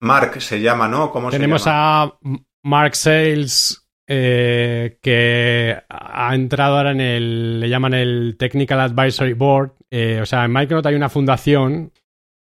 Mark 0.00 0.40
se 0.40 0.60
llama, 0.60 0.88
¿no? 0.88 1.10
¿Cómo 1.10 1.30
Tenemos 1.30 1.62
se 1.62 1.70
llama? 1.70 2.02
a 2.02 2.18
Mark 2.62 2.96
Sales, 2.96 3.86
eh, 4.08 4.98
que 5.02 5.76
ha 5.88 6.34
entrado 6.34 6.78
ahora 6.78 6.92
en 6.92 7.00
el, 7.00 7.60
le 7.60 7.68
llaman 7.68 7.94
el 7.94 8.36
Technical 8.38 8.80
Advisory 8.80 9.34
Board. 9.34 9.72
Eh, 9.90 10.20
o 10.22 10.26
sea, 10.26 10.44
en 10.44 10.52
Micronaut 10.52 10.86
hay 10.86 10.94
una 10.94 11.08
fundación 11.08 11.92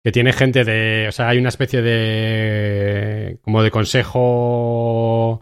que 0.03 0.11
tiene 0.11 0.31
gente 0.33 0.63
de, 0.63 1.07
o 1.09 1.11
sea, 1.11 1.29
hay 1.29 1.39
una 1.39 1.49
especie 1.49 1.81
de, 1.81 3.39
como 3.41 3.63
de 3.63 3.71
consejo 3.71 5.41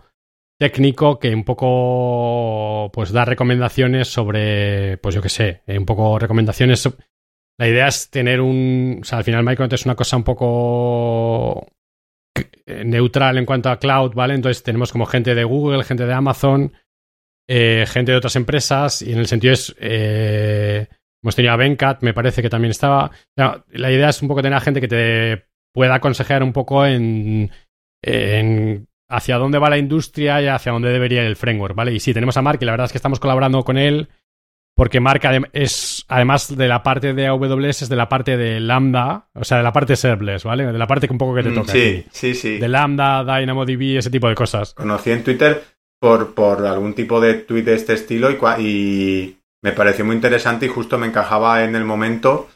técnico 0.58 1.19
que 1.19 1.36
un 1.36 1.43
poco, 1.43 2.89
pues 2.93 3.12
da 3.12 3.26
recomendaciones 3.26 4.08
sobre, 4.08 4.98
pues 4.98 5.13
yo 5.13 5.21
qué 5.21 5.30
sé, 5.30 5.63
un 5.67 5.86
poco 5.86 6.17
recomendaciones 6.17 6.89
la 7.58 7.68
idea 7.68 7.88
es 7.88 8.10
tener 8.10 8.41
un. 8.41 9.00
O 9.02 9.06
sea, 9.06 9.20
al 9.20 9.24
final 9.24 9.44
Micronaut 9.44 9.74
es 9.74 9.86
una 9.86 9.96
cosa 9.96 10.18
un 10.18 10.24
poco 10.24 11.68
neutral 12.68 13.38
en 13.38 13.46
cuanto 13.46 13.70
a 13.70 13.80
cloud, 13.80 14.13
¿vale? 14.13 14.34
Entonces 14.34 14.63
tenemos 14.63 14.91
como 14.91 15.06
gente 15.06 15.36
de 15.36 15.44
Google, 15.44 15.84
gente 15.84 16.06
de 16.06 16.13
Amazon, 16.13 16.74
eh, 17.48 17.86
gente 17.88 18.12
de 18.12 18.18
otras 18.18 18.36
empresas, 18.36 19.02
y 19.02 19.13
en 19.13 19.20
el 19.20 19.28
sentido 19.28 19.54
es. 19.54 19.76
Eh, 19.80 20.88
hemos 21.24 21.36
tenido 21.36 21.54
a 21.54 21.58
Venkat, 21.58 22.04
me 22.04 22.13
parece 22.13 22.41
que 22.41 22.50
también 22.50 22.72
estaba. 22.72 23.12
la 23.36 23.91
idea 23.91 24.10
es 24.10 24.22
un 24.22 24.28
poco 24.28 24.41
tener 24.41 24.58
a 24.58 24.62
gente 24.62 24.82
que 24.82 24.88
te 24.88 25.46
pueda 25.74 25.96
aconsejar 25.96 26.44
un 26.44 26.54
poco 26.54 26.86
en, 26.86 27.52
en 28.04 28.88
hacia 29.10 29.38
dónde 29.38 29.60
va 29.60 29.70
la 29.70 29.78
industria 29.78 30.41
y 30.41 30.48
hacia 30.48 30.72
dónde 30.72 30.89
debería 30.89 31.22
ir 31.22 31.28
el 31.28 31.36
framework, 31.36 31.76
¿vale? 31.76 31.94
Y 31.94 32.00
sí, 32.00 32.13
tenemos 32.13 32.38
a 32.38 32.41
Mark 32.41 32.60
y 32.62 32.65
la 32.65 32.72
verdad 32.72 32.86
es 32.86 32.91
que 32.91 32.98
estamos 32.98 33.20
colaborando 33.20 33.63
con 33.63 33.78
él 33.78 34.10
porque 34.76 35.00
Mark 35.00 35.22
es, 35.54 36.06
además 36.10 36.56
de 36.56 36.68
la 36.68 36.84
parte 36.84 37.14
de 37.14 37.28
AWS, 37.28 37.84
es 37.84 37.90
de 37.90 37.96
la 37.96 38.10
parte 38.10 38.36
de 38.36 38.60
Lambda, 38.60 39.30
o 39.34 39.46
sea, 39.46 39.58
de 39.58 39.64
la 39.64 39.72
parte 39.72 39.96
serverless, 39.96 40.44
¿vale? 40.44 40.66
De 40.66 40.78
la 40.78 40.86
parte 40.86 41.08
que 41.08 41.14
un 41.14 41.18
poco 41.18 41.34
que 41.34 41.44
te 41.44 41.50
mm, 41.50 41.56
toca. 41.56 41.72
Sí, 41.72 42.06
sí, 42.12 42.36
sí. 42.36 42.58
De 42.58 42.68
Lambda, 42.68 43.24
DynamoDB, 43.24 43.98
ese 43.98 44.10
tipo 44.10 44.28
de 44.28 44.36
cosas. 44.36 44.74
Conocí 44.74 45.12
en 45.12 45.24
Twitter 45.24 45.64
por, 46.00 46.34
por 46.34 46.66
algún 46.66 46.94
tipo 46.94 47.22
de 47.22 47.36
tweet 47.36 47.64
de 47.64 47.76
este 47.76 47.94
estilo 47.94 48.30
y, 48.30 48.38
y 48.60 49.38
me 49.64 49.72
pareció 49.72 50.04
muy 50.04 50.16
interesante 50.16 50.66
y 50.66 50.70
justo 50.70 50.98
me 50.98 51.08
encajaba 51.08 51.64
en 51.64 51.76
el 51.76 51.86
momento 51.86 52.50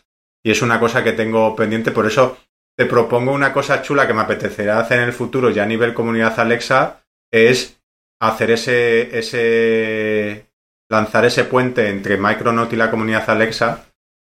y 0.44 0.52
es 0.52 0.62
una 0.62 0.80
cosa 0.80 1.04
que 1.04 1.14
tengo 1.14 1.56
pendiente, 1.56 1.92
por 1.92 2.06
eso 2.06 2.38
te 2.78 2.86
propongo 2.86 3.32
una 3.32 3.54
cosa 3.54 3.82
chula 3.82 4.08
que 4.08 4.14
me 4.14 4.22
apetecería 4.22 4.80
hacer 4.80 5.00
en 5.00 5.06
el 5.06 5.14
futuro 5.14 5.50
ya 5.50 5.64
a 5.64 5.68
nivel 5.68 5.94
comunidad 5.94 6.40
Alexa, 6.40 7.02
es 7.32 7.82
hacer 8.22 8.52
ese, 8.52 9.18
ese 9.18 10.49
lanzar 10.90 11.26
ese 11.26 11.44
puente 11.46 11.90
entre 11.90 12.18
Micronaut 12.18 12.72
y 12.74 12.76
la 12.76 12.90
comunidad 12.90 13.30
Alexa 13.30 13.86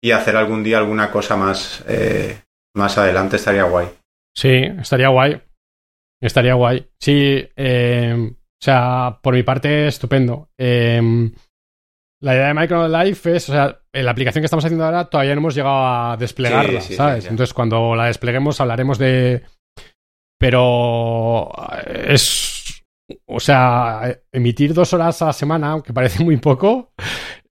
y 0.03 0.11
hacer 0.11 0.37
algún 0.37 0.63
día 0.63 0.79
alguna 0.79 1.11
cosa 1.11 1.37
más, 1.37 1.85
eh, 1.89 2.41
más 2.75 2.99
adelante 2.99 3.37
estaría 3.37 3.65
guay. 3.65 3.89
Sí, 4.35 4.63
estaría 4.81 5.09
guay. 5.09 5.41
Estaría 6.21 6.55
guay. 6.55 6.87
Sí, 6.99 7.49
eh, 7.57 8.15
o 8.17 8.63
sea, 8.63 9.19
por 9.23 9.35
mi 9.35 9.43
parte, 9.43 9.87
estupendo. 9.87 10.51
Eh, 10.59 11.01
la 12.23 12.35
idea 12.35 12.49
de 12.49 12.55
Micronaut 12.55 12.91
Life 12.91 13.37
es, 13.37 13.49
o 13.49 13.53
sea, 13.53 13.81
la 13.93 14.11
aplicación 14.11 14.43
que 14.43 14.47
estamos 14.47 14.65
haciendo 14.65 14.85
ahora 14.85 15.07
todavía 15.07 15.35
no 15.35 15.41
hemos 15.41 15.55
llegado 15.55 15.87
a 15.87 16.17
desplegarla, 16.19 16.81
¿sabes? 16.83 17.25
Entonces, 17.27 17.55
cuando 17.55 17.95
la 17.95 18.07
despleguemos 18.07 18.61
hablaremos 18.61 18.99
de... 18.99 19.43
Pero 20.39 21.51
es 21.87 22.60
o 23.27 23.41
sea, 23.41 24.21
emitir 24.33 24.75
dos 24.75 24.93
horas 24.93 25.21
a 25.23 25.27
la 25.27 25.33
semana, 25.33 25.71
aunque 25.71 25.93
parece 25.93 26.23
muy 26.25 26.37
poco, 26.37 26.93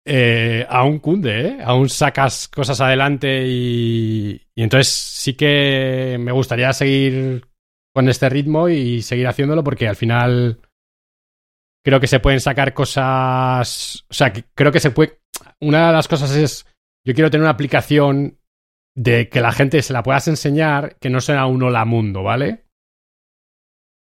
eh, 0.05 0.65
aún 0.69 0.99
cunde, 0.99 1.47
¿eh? 1.47 1.57
Aún 1.63 1.89
sacas 1.89 2.47
cosas 2.47 2.81
adelante 2.81 3.45
y, 3.45 4.41
y 4.55 4.63
entonces 4.63 4.93
sí 4.93 5.33
que 5.35 6.17
me 6.19 6.31
gustaría 6.31 6.73
seguir 6.73 7.45
con 7.93 8.09
este 8.09 8.29
ritmo 8.29 8.69
y 8.69 9.01
seguir 9.01 9.27
haciéndolo 9.27 9.63
porque 9.63 9.87
al 9.87 9.95
final 9.95 10.59
creo 11.83 11.99
que 11.99 12.07
se 12.07 12.19
pueden 12.19 12.39
sacar 12.39 12.73
cosas, 12.73 14.05
o 14.09 14.13
sea, 14.13 14.31
creo 14.53 14.71
que 14.71 14.79
se 14.79 14.91
puede, 14.91 15.19
una 15.59 15.87
de 15.87 15.93
las 15.93 16.07
cosas 16.07 16.35
es, 16.35 16.65
yo 17.05 17.13
quiero 17.13 17.29
tener 17.29 17.43
una 17.43 17.51
aplicación 17.51 18.39
de 18.95 19.29
que 19.29 19.41
la 19.41 19.51
gente 19.51 19.81
se 19.81 19.93
la 19.93 20.03
puedas 20.03 20.27
enseñar 20.27 20.97
que 20.99 21.09
no 21.09 21.21
sea 21.21 21.45
un 21.45 21.63
hola 21.63 21.85
mundo, 21.85 22.23
¿vale? 22.23 22.65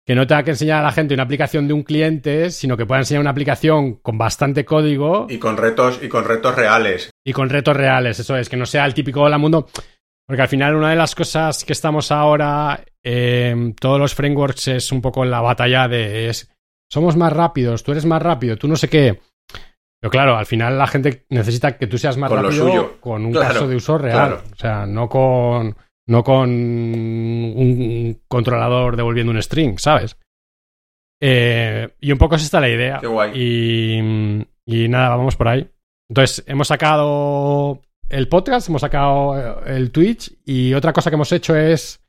Que 0.07 0.14
no 0.14 0.26
tenga 0.26 0.42
que 0.42 0.50
enseñar 0.50 0.80
a 0.80 0.84
la 0.84 0.92
gente 0.92 1.14
una 1.14 1.22
aplicación 1.22 1.66
de 1.66 1.74
un 1.74 1.82
cliente, 1.82 2.50
sino 2.50 2.76
que 2.76 2.84
pueda 2.84 3.00
enseñar 3.00 3.22
una 3.22 3.30
aplicación 3.30 3.94
con 3.94 4.18
bastante 4.18 4.64
código. 4.64 5.26
Y 5.30 5.38
con 5.38 5.57
retos, 5.57 6.00
y 6.02 6.09
con 6.09 6.24
retos 6.24 6.55
reales. 6.55 7.11
Y 7.24 7.32
con 7.32 7.48
retos 7.48 7.76
reales, 7.76 8.20
eso 8.20 8.36
es, 8.36 8.48
que 8.48 8.57
no 8.57 8.66
sea 8.66 8.84
el 8.84 8.94
típico 8.94 9.22
hola 9.22 9.38
mundo. 9.38 9.66
Porque 10.26 10.42
al 10.42 10.48
final 10.48 10.74
una 10.74 10.90
de 10.90 10.96
las 10.96 11.14
cosas 11.14 11.64
que 11.64 11.72
estamos 11.72 12.11
ahora, 12.11 12.82
eh, 13.02 13.74
todos 13.78 13.98
los 13.98 14.14
frameworks 14.14 14.68
es 14.68 14.92
un 14.92 15.02
poco 15.02 15.24
la 15.24 15.40
batalla 15.40 15.86
de 15.88 16.28
es, 16.28 16.50
somos 16.90 17.16
más 17.16 17.32
rápidos, 17.32 17.82
tú 17.82 17.92
eres 17.92 18.07
más 18.07 18.22
rápido, 18.22 18.57
tú 18.57 18.68
no 18.68 18.76
sé 18.76 18.88
qué. 18.88 19.20
Pero 20.00 20.11
claro, 20.11 20.36
al 20.36 20.46
final 20.46 20.78
la 20.78 20.86
gente 20.86 21.24
necesita 21.30 21.78
que 21.78 21.86
tú 21.86 21.96
seas 21.96 22.16
más 22.18 22.30
rápido 22.30 23.00
con 23.00 23.24
un 23.24 23.32
caso 23.32 23.66
de 23.66 23.76
uso 23.76 23.96
real. 23.96 24.40
O 24.52 24.57
sea, 24.57 24.84
no 24.86 25.09
con 25.09 25.76
no 26.07 26.22
con 26.22 26.50
un 26.50 28.20
controlador 28.28 28.96
devolviendo 28.96 29.32
un 29.32 29.42
string, 29.42 29.78
¿sabes? 29.78 30.16
Eh, 31.20 31.88
y 32.00 32.12
un 32.12 32.18
poco 32.18 32.36
es 32.36 32.42
esta 32.42 32.61
la 32.61 32.68
idea. 32.68 32.98
Qué 33.00 33.07
guay. 33.07 33.32
Y, 33.34 34.46
y 34.66 34.88
nada, 34.88 35.16
vamos 35.16 35.36
por 35.36 35.48
ahí. 35.48 35.68
Entonces, 36.09 36.44
hemos 36.46 36.68
sacado 36.68 37.80
el 38.09 38.28
podcast, 38.28 38.68
hemos 38.68 38.82
sacado 38.82 39.62
el 39.64 39.90
Twitch 39.90 40.32
y 40.44 40.74
otra 40.74 40.92
cosa 40.92 41.11
que 41.11 41.14
hemos 41.14 41.32
hecho 41.32 41.57
es 41.57 42.00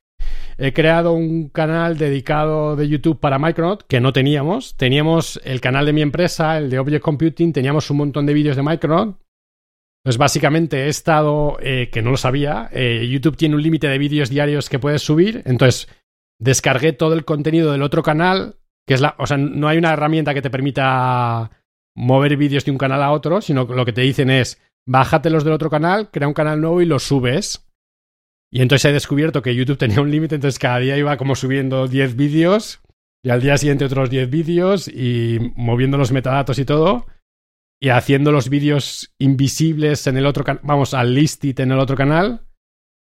he 0.58 0.74
creado 0.74 1.14
un 1.14 1.50
canal 1.50 1.98
dedicado 1.98 2.76
de 2.76 2.88
YouTube 2.88 3.20
para 3.20 3.40
Micronaut 3.40 3.84
que 3.84 4.02
no 4.02 4.14
teníamos. 4.14 4.76
Teníamos 4.76 5.40
el 5.44 5.62
canal 5.62 5.86
de 5.86 5.94
mi 5.94 6.02
empresa, 6.02 6.58
el 6.58 6.70
de 6.70 6.80
Object 6.80 7.04
Computing, 7.04 7.54
teníamos 7.54 7.90
un 7.90 7.98
montón 7.98 8.26
de 8.26 8.34
vídeos 8.34 8.56
de 8.56 8.64
Micronaut 8.64 9.18
pues 10.06 10.20
básicamente 10.20 10.86
he 10.86 10.88
estado, 10.88 11.58
eh, 11.62 11.90
que 11.92 12.04
no 12.04 12.12
lo 12.12 12.18
sabía, 12.18 12.70
eh, 12.72 13.08
YouTube 13.10 13.38
tiene 13.38 13.56
un 13.56 13.64
límite 13.64 13.88
de 13.88 13.98
vídeos 13.98 14.30
diarios 14.30 14.70
que 14.70 14.78
puedes 14.78 15.02
subir, 15.02 15.42
entonces 15.46 15.88
descargué 16.40 16.94
todo 16.94 17.16
el 17.16 17.26
contenido 17.26 17.72
del 17.72 17.82
otro 17.82 18.04
canal, 18.04 18.58
que 18.86 18.94
es 18.94 19.02
la, 19.02 19.16
o 19.18 19.26
sea, 19.26 19.38
no 19.38 19.68
hay 19.68 19.80
una 19.80 19.94
herramienta 19.94 20.36
que 20.36 20.44
te 20.44 20.52
permita 20.52 21.50
mover 21.96 22.38
vídeos 22.38 22.66
de 22.66 22.70
un 22.70 22.78
canal 22.78 23.02
a 23.02 23.12
otro, 23.14 23.42
sino 23.42 23.64
lo 23.64 23.84
que 23.84 23.94
te 23.94 24.02
dicen 24.02 24.30
es, 24.30 24.62
bájate 24.86 25.32
los 25.32 25.44
del 25.44 25.54
otro 25.54 25.72
canal, 25.72 26.12
crea 26.12 26.28
un 26.28 26.36
canal 26.36 26.62
nuevo 26.62 26.84
y 26.84 26.86
los 26.86 27.02
subes. 27.02 27.68
Y 28.52 28.62
entonces 28.62 28.86
he 28.86 28.94
descubierto 28.94 29.42
que 29.42 29.56
YouTube 29.56 29.80
tenía 29.80 30.02
un 30.02 30.12
límite, 30.12 30.36
entonces 30.36 30.60
cada 30.60 30.78
día 30.78 30.98
iba 30.98 31.18
como 31.18 31.34
subiendo 31.34 31.88
10 31.88 32.16
vídeos 32.16 32.80
y 33.24 33.32
al 33.32 33.42
día 33.42 33.58
siguiente 33.58 33.86
otros 33.86 34.12
10 34.12 34.30
vídeos 34.30 34.88
y 34.88 35.40
moviendo 35.56 35.98
los 35.98 36.12
metadatos 36.12 36.60
y 36.60 36.66
todo 36.66 37.08
y 37.82 37.90
haciendo 37.90 38.32
los 38.32 38.50
vídeos 38.50 39.14
invisibles 39.20 40.08
en 40.08 40.18
el 40.18 40.26
otro 40.26 40.44
canal, 40.44 40.62
vamos, 40.64 40.94
al 40.94 41.14
listit 41.14 41.60
en 41.60 41.72
el 41.72 41.80
otro 41.80 41.96
canal. 41.96 42.42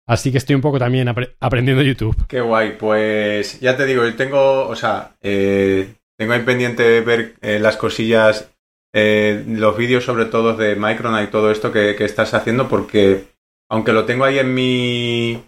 Así 0.07 0.31
que 0.31 0.37
estoy 0.37 0.55
un 0.55 0.61
poco 0.61 0.77
también 0.77 1.07
aprendiendo 1.39 1.81
YouTube. 1.81 2.27
Qué 2.27 2.39
guay, 2.39 2.77
pues 2.77 3.59
ya 3.59 3.75
te 3.75 3.85
digo, 3.85 4.03
yo 4.03 4.15
tengo, 4.15 4.67
o 4.67 4.75
sea, 4.75 5.15
eh, 5.21 5.95
tengo 6.15 6.35
en 6.35 6.45
pendiente 6.45 7.01
ver 7.01 7.35
eh, 7.41 7.57
las 7.59 7.75
cosillas, 7.75 8.51
eh, 8.93 9.43
los 9.47 9.75
vídeos 9.75 10.03
sobre 10.03 10.25
todo 10.25 10.55
de 10.55 10.75
Micron 10.75 11.23
y 11.23 11.27
todo 11.27 11.49
esto 11.49 11.71
que, 11.71 11.95
que, 11.95 12.05
estás 12.05 12.35
haciendo, 12.35 12.69
porque 12.69 13.25
aunque 13.67 13.93
lo 13.93 14.05
tengo 14.05 14.25
ahí 14.25 14.37
en 14.37 14.53
mi, 14.53 15.43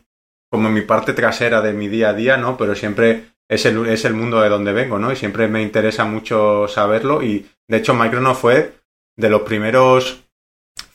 como 0.50 0.70
en 0.70 0.74
mi 0.74 0.82
parte 0.82 1.14
trasera 1.14 1.62
de 1.62 1.74
mi 1.74 1.88
día 1.88 2.10
a 2.10 2.14
día, 2.14 2.38
¿no? 2.38 2.58
Pero 2.58 2.74
siempre 2.74 3.26
es 3.48 3.66
el, 3.66 3.86
es 3.88 4.06
el 4.06 4.14
mundo 4.14 4.42
de 4.42 4.50
donde 4.50 4.74
vengo, 4.74 4.98
¿no? 4.98 5.12
Y 5.12 5.16
siempre 5.16 5.48
me 5.48 5.62
interesa 5.62 6.06
mucho 6.06 6.68
saberlo 6.68 7.22
y 7.22 7.46
de 7.68 7.78
hecho 7.78 7.94
Micron 7.94 8.36
fue 8.36 8.74
de 9.18 9.30
los 9.30 9.42
primeros 9.42 10.28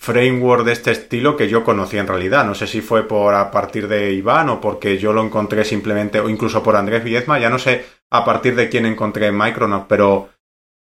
framework 0.02 0.64
de 0.64 0.72
este 0.72 0.90
estilo 0.90 1.36
que 1.36 1.48
yo 1.48 1.62
conocí 1.62 1.96
en 1.96 2.08
realidad. 2.08 2.44
No 2.44 2.56
sé 2.56 2.66
si 2.66 2.80
fue 2.80 3.06
por 3.06 3.34
a 3.34 3.52
partir 3.52 3.86
de 3.86 4.12
Iván 4.12 4.48
o 4.48 4.60
porque 4.60 4.98
yo 4.98 5.12
lo 5.12 5.24
encontré 5.24 5.64
simplemente, 5.64 6.18
o 6.18 6.28
incluso 6.28 6.60
por 6.60 6.74
Andrés 6.74 7.04
Villezma, 7.04 7.38
ya 7.38 7.48
no 7.48 7.58
sé 7.60 7.84
a 8.10 8.24
partir 8.24 8.56
de 8.56 8.68
quién 8.68 8.84
encontré 8.84 9.30
Micronaut, 9.30 9.86
pero, 9.86 10.30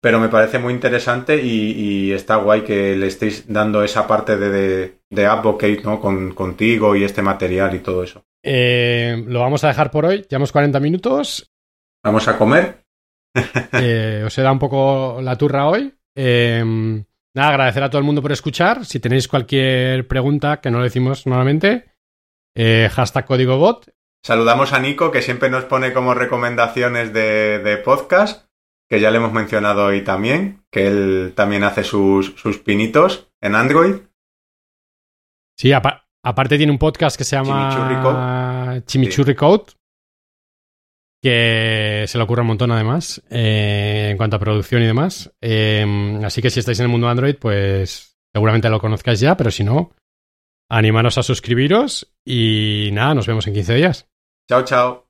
pero 0.01 0.19
me 0.19 0.29
parece 0.29 0.57
muy 0.57 0.73
interesante 0.73 1.39
y, 1.39 2.11
está 2.11 2.37
guay 2.37 2.61
que 2.63 2.95
le 2.95 3.05
estéis 3.05 3.45
dando 3.47 3.83
esa 3.83 4.07
parte 4.07 4.37
de, 4.37 4.97
de, 5.07 5.25
Advocate, 5.25 5.81
¿no? 5.83 5.99
Con, 5.99 6.33
contigo 6.33 6.95
y 6.95 7.03
este 7.03 7.21
material 7.21 7.75
y 7.75 7.79
todo 7.79 8.03
eso. 8.03 8.23
Eh, 8.43 9.23
lo 9.27 9.41
vamos 9.41 9.63
a 9.63 9.67
dejar 9.67 9.91
por 9.91 10.05
hoy, 10.05 10.25
llevamos 10.27 10.51
40 10.51 10.79
minutos. 10.79 11.51
Vamos 12.03 12.27
a 12.27 12.39
comer. 12.39 12.85
eh, 13.73 14.23
os 14.25 14.35
he 14.35 14.41
dado 14.41 14.53
un 14.53 14.59
poco 14.59 15.19
la 15.21 15.37
turra 15.37 15.67
hoy. 15.67 15.93
Eh, 16.15 17.03
Nada, 17.35 17.49
agradecer 17.49 17.83
a 17.83 17.89
todo 17.89 17.99
el 17.99 18.05
mundo 18.05 18.21
por 18.21 18.31
escuchar. 18.31 18.85
Si 18.85 19.01
tenéis 19.01 19.27
cualquier 19.27 20.07
pregunta 20.07 20.61
que 20.61 20.71
no 20.71 20.77
lo 20.77 20.85
decimos 20.85 21.27
nuevamente, 21.27 21.91
eh, 22.55 22.89
hashtag 22.91 23.25
código 23.25 23.57
bot. 23.57 23.93
Saludamos 24.23 24.71
a 24.71 24.79
Nico, 24.79 25.11
que 25.11 25.21
siempre 25.21 25.49
nos 25.49 25.65
pone 25.65 25.91
como 25.91 26.13
recomendaciones 26.13 27.11
de, 27.11 27.81
podcast, 27.83 28.47
que 28.89 29.01
ya 29.01 29.11
le 29.11 29.17
hemos 29.17 29.33
mencionado 29.33 29.85
hoy 29.85 30.01
también, 30.01 30.63
que 30.71 30.87
él 30.87 31.33
también 31.35 31.65
hace 31.65 31.83
sus, 31.83 32.31
pinitos 32.63 33.29
en 33.41 33.55
Android. 33.55 33.95
Sí, 35.57 35.73
aparte 35.73 36.57
tiene 36.57 36.71
un 36.71 36.79
podcast 36.79 37.17
que 37.17 37.25
se 37.25 37.35
llama 37.35 38.81
Chimichurri 38.85 39.35
Code, 39.35 39.73
que 41.21 42.05
se 42.07 42.17
le 42.17 42.23
ocurre 42.23 42.41
un 42.41 42.47
montón 42.47 42.71
además 42.71 43.21
eh, 43.29 44.09
en 44.11 44.17
cuanto 44.17 44.35
a 44.35 44.39
producción 44.39 44.83
y 44.83 44.85
demás. 44.85 45.31
Em, 45.41 46.23
así 46.23 46.41
que 46.41 46.49
si 46.49 46.59
estáis 46.59 46.79
en 46.79 46.85
el 46.85 46.91
mundo 46.91 47.09
Android, 47.09 47.35
pues 47.39 48.17
seguramente 48.33 48.69
lo 48.69 48.79
conozcáis 48.79 49.19
ya, 49.19 49.35
pero 49.35 49.51
si 49.51 49.63
no, 49.63 49.91
animaros 50.69 51.17
a 51.17 51.23
suscribiros 51.23 52.13
y 52.23 52.89
nada, 52.93 53.15
nos 53.15 53.27
vemos 53.27 53.47
en 53.47 53.53
15 53.53 53.75
días. 53.75 54.07
Chao, 54.47 54.63
chao. 54.63 55.05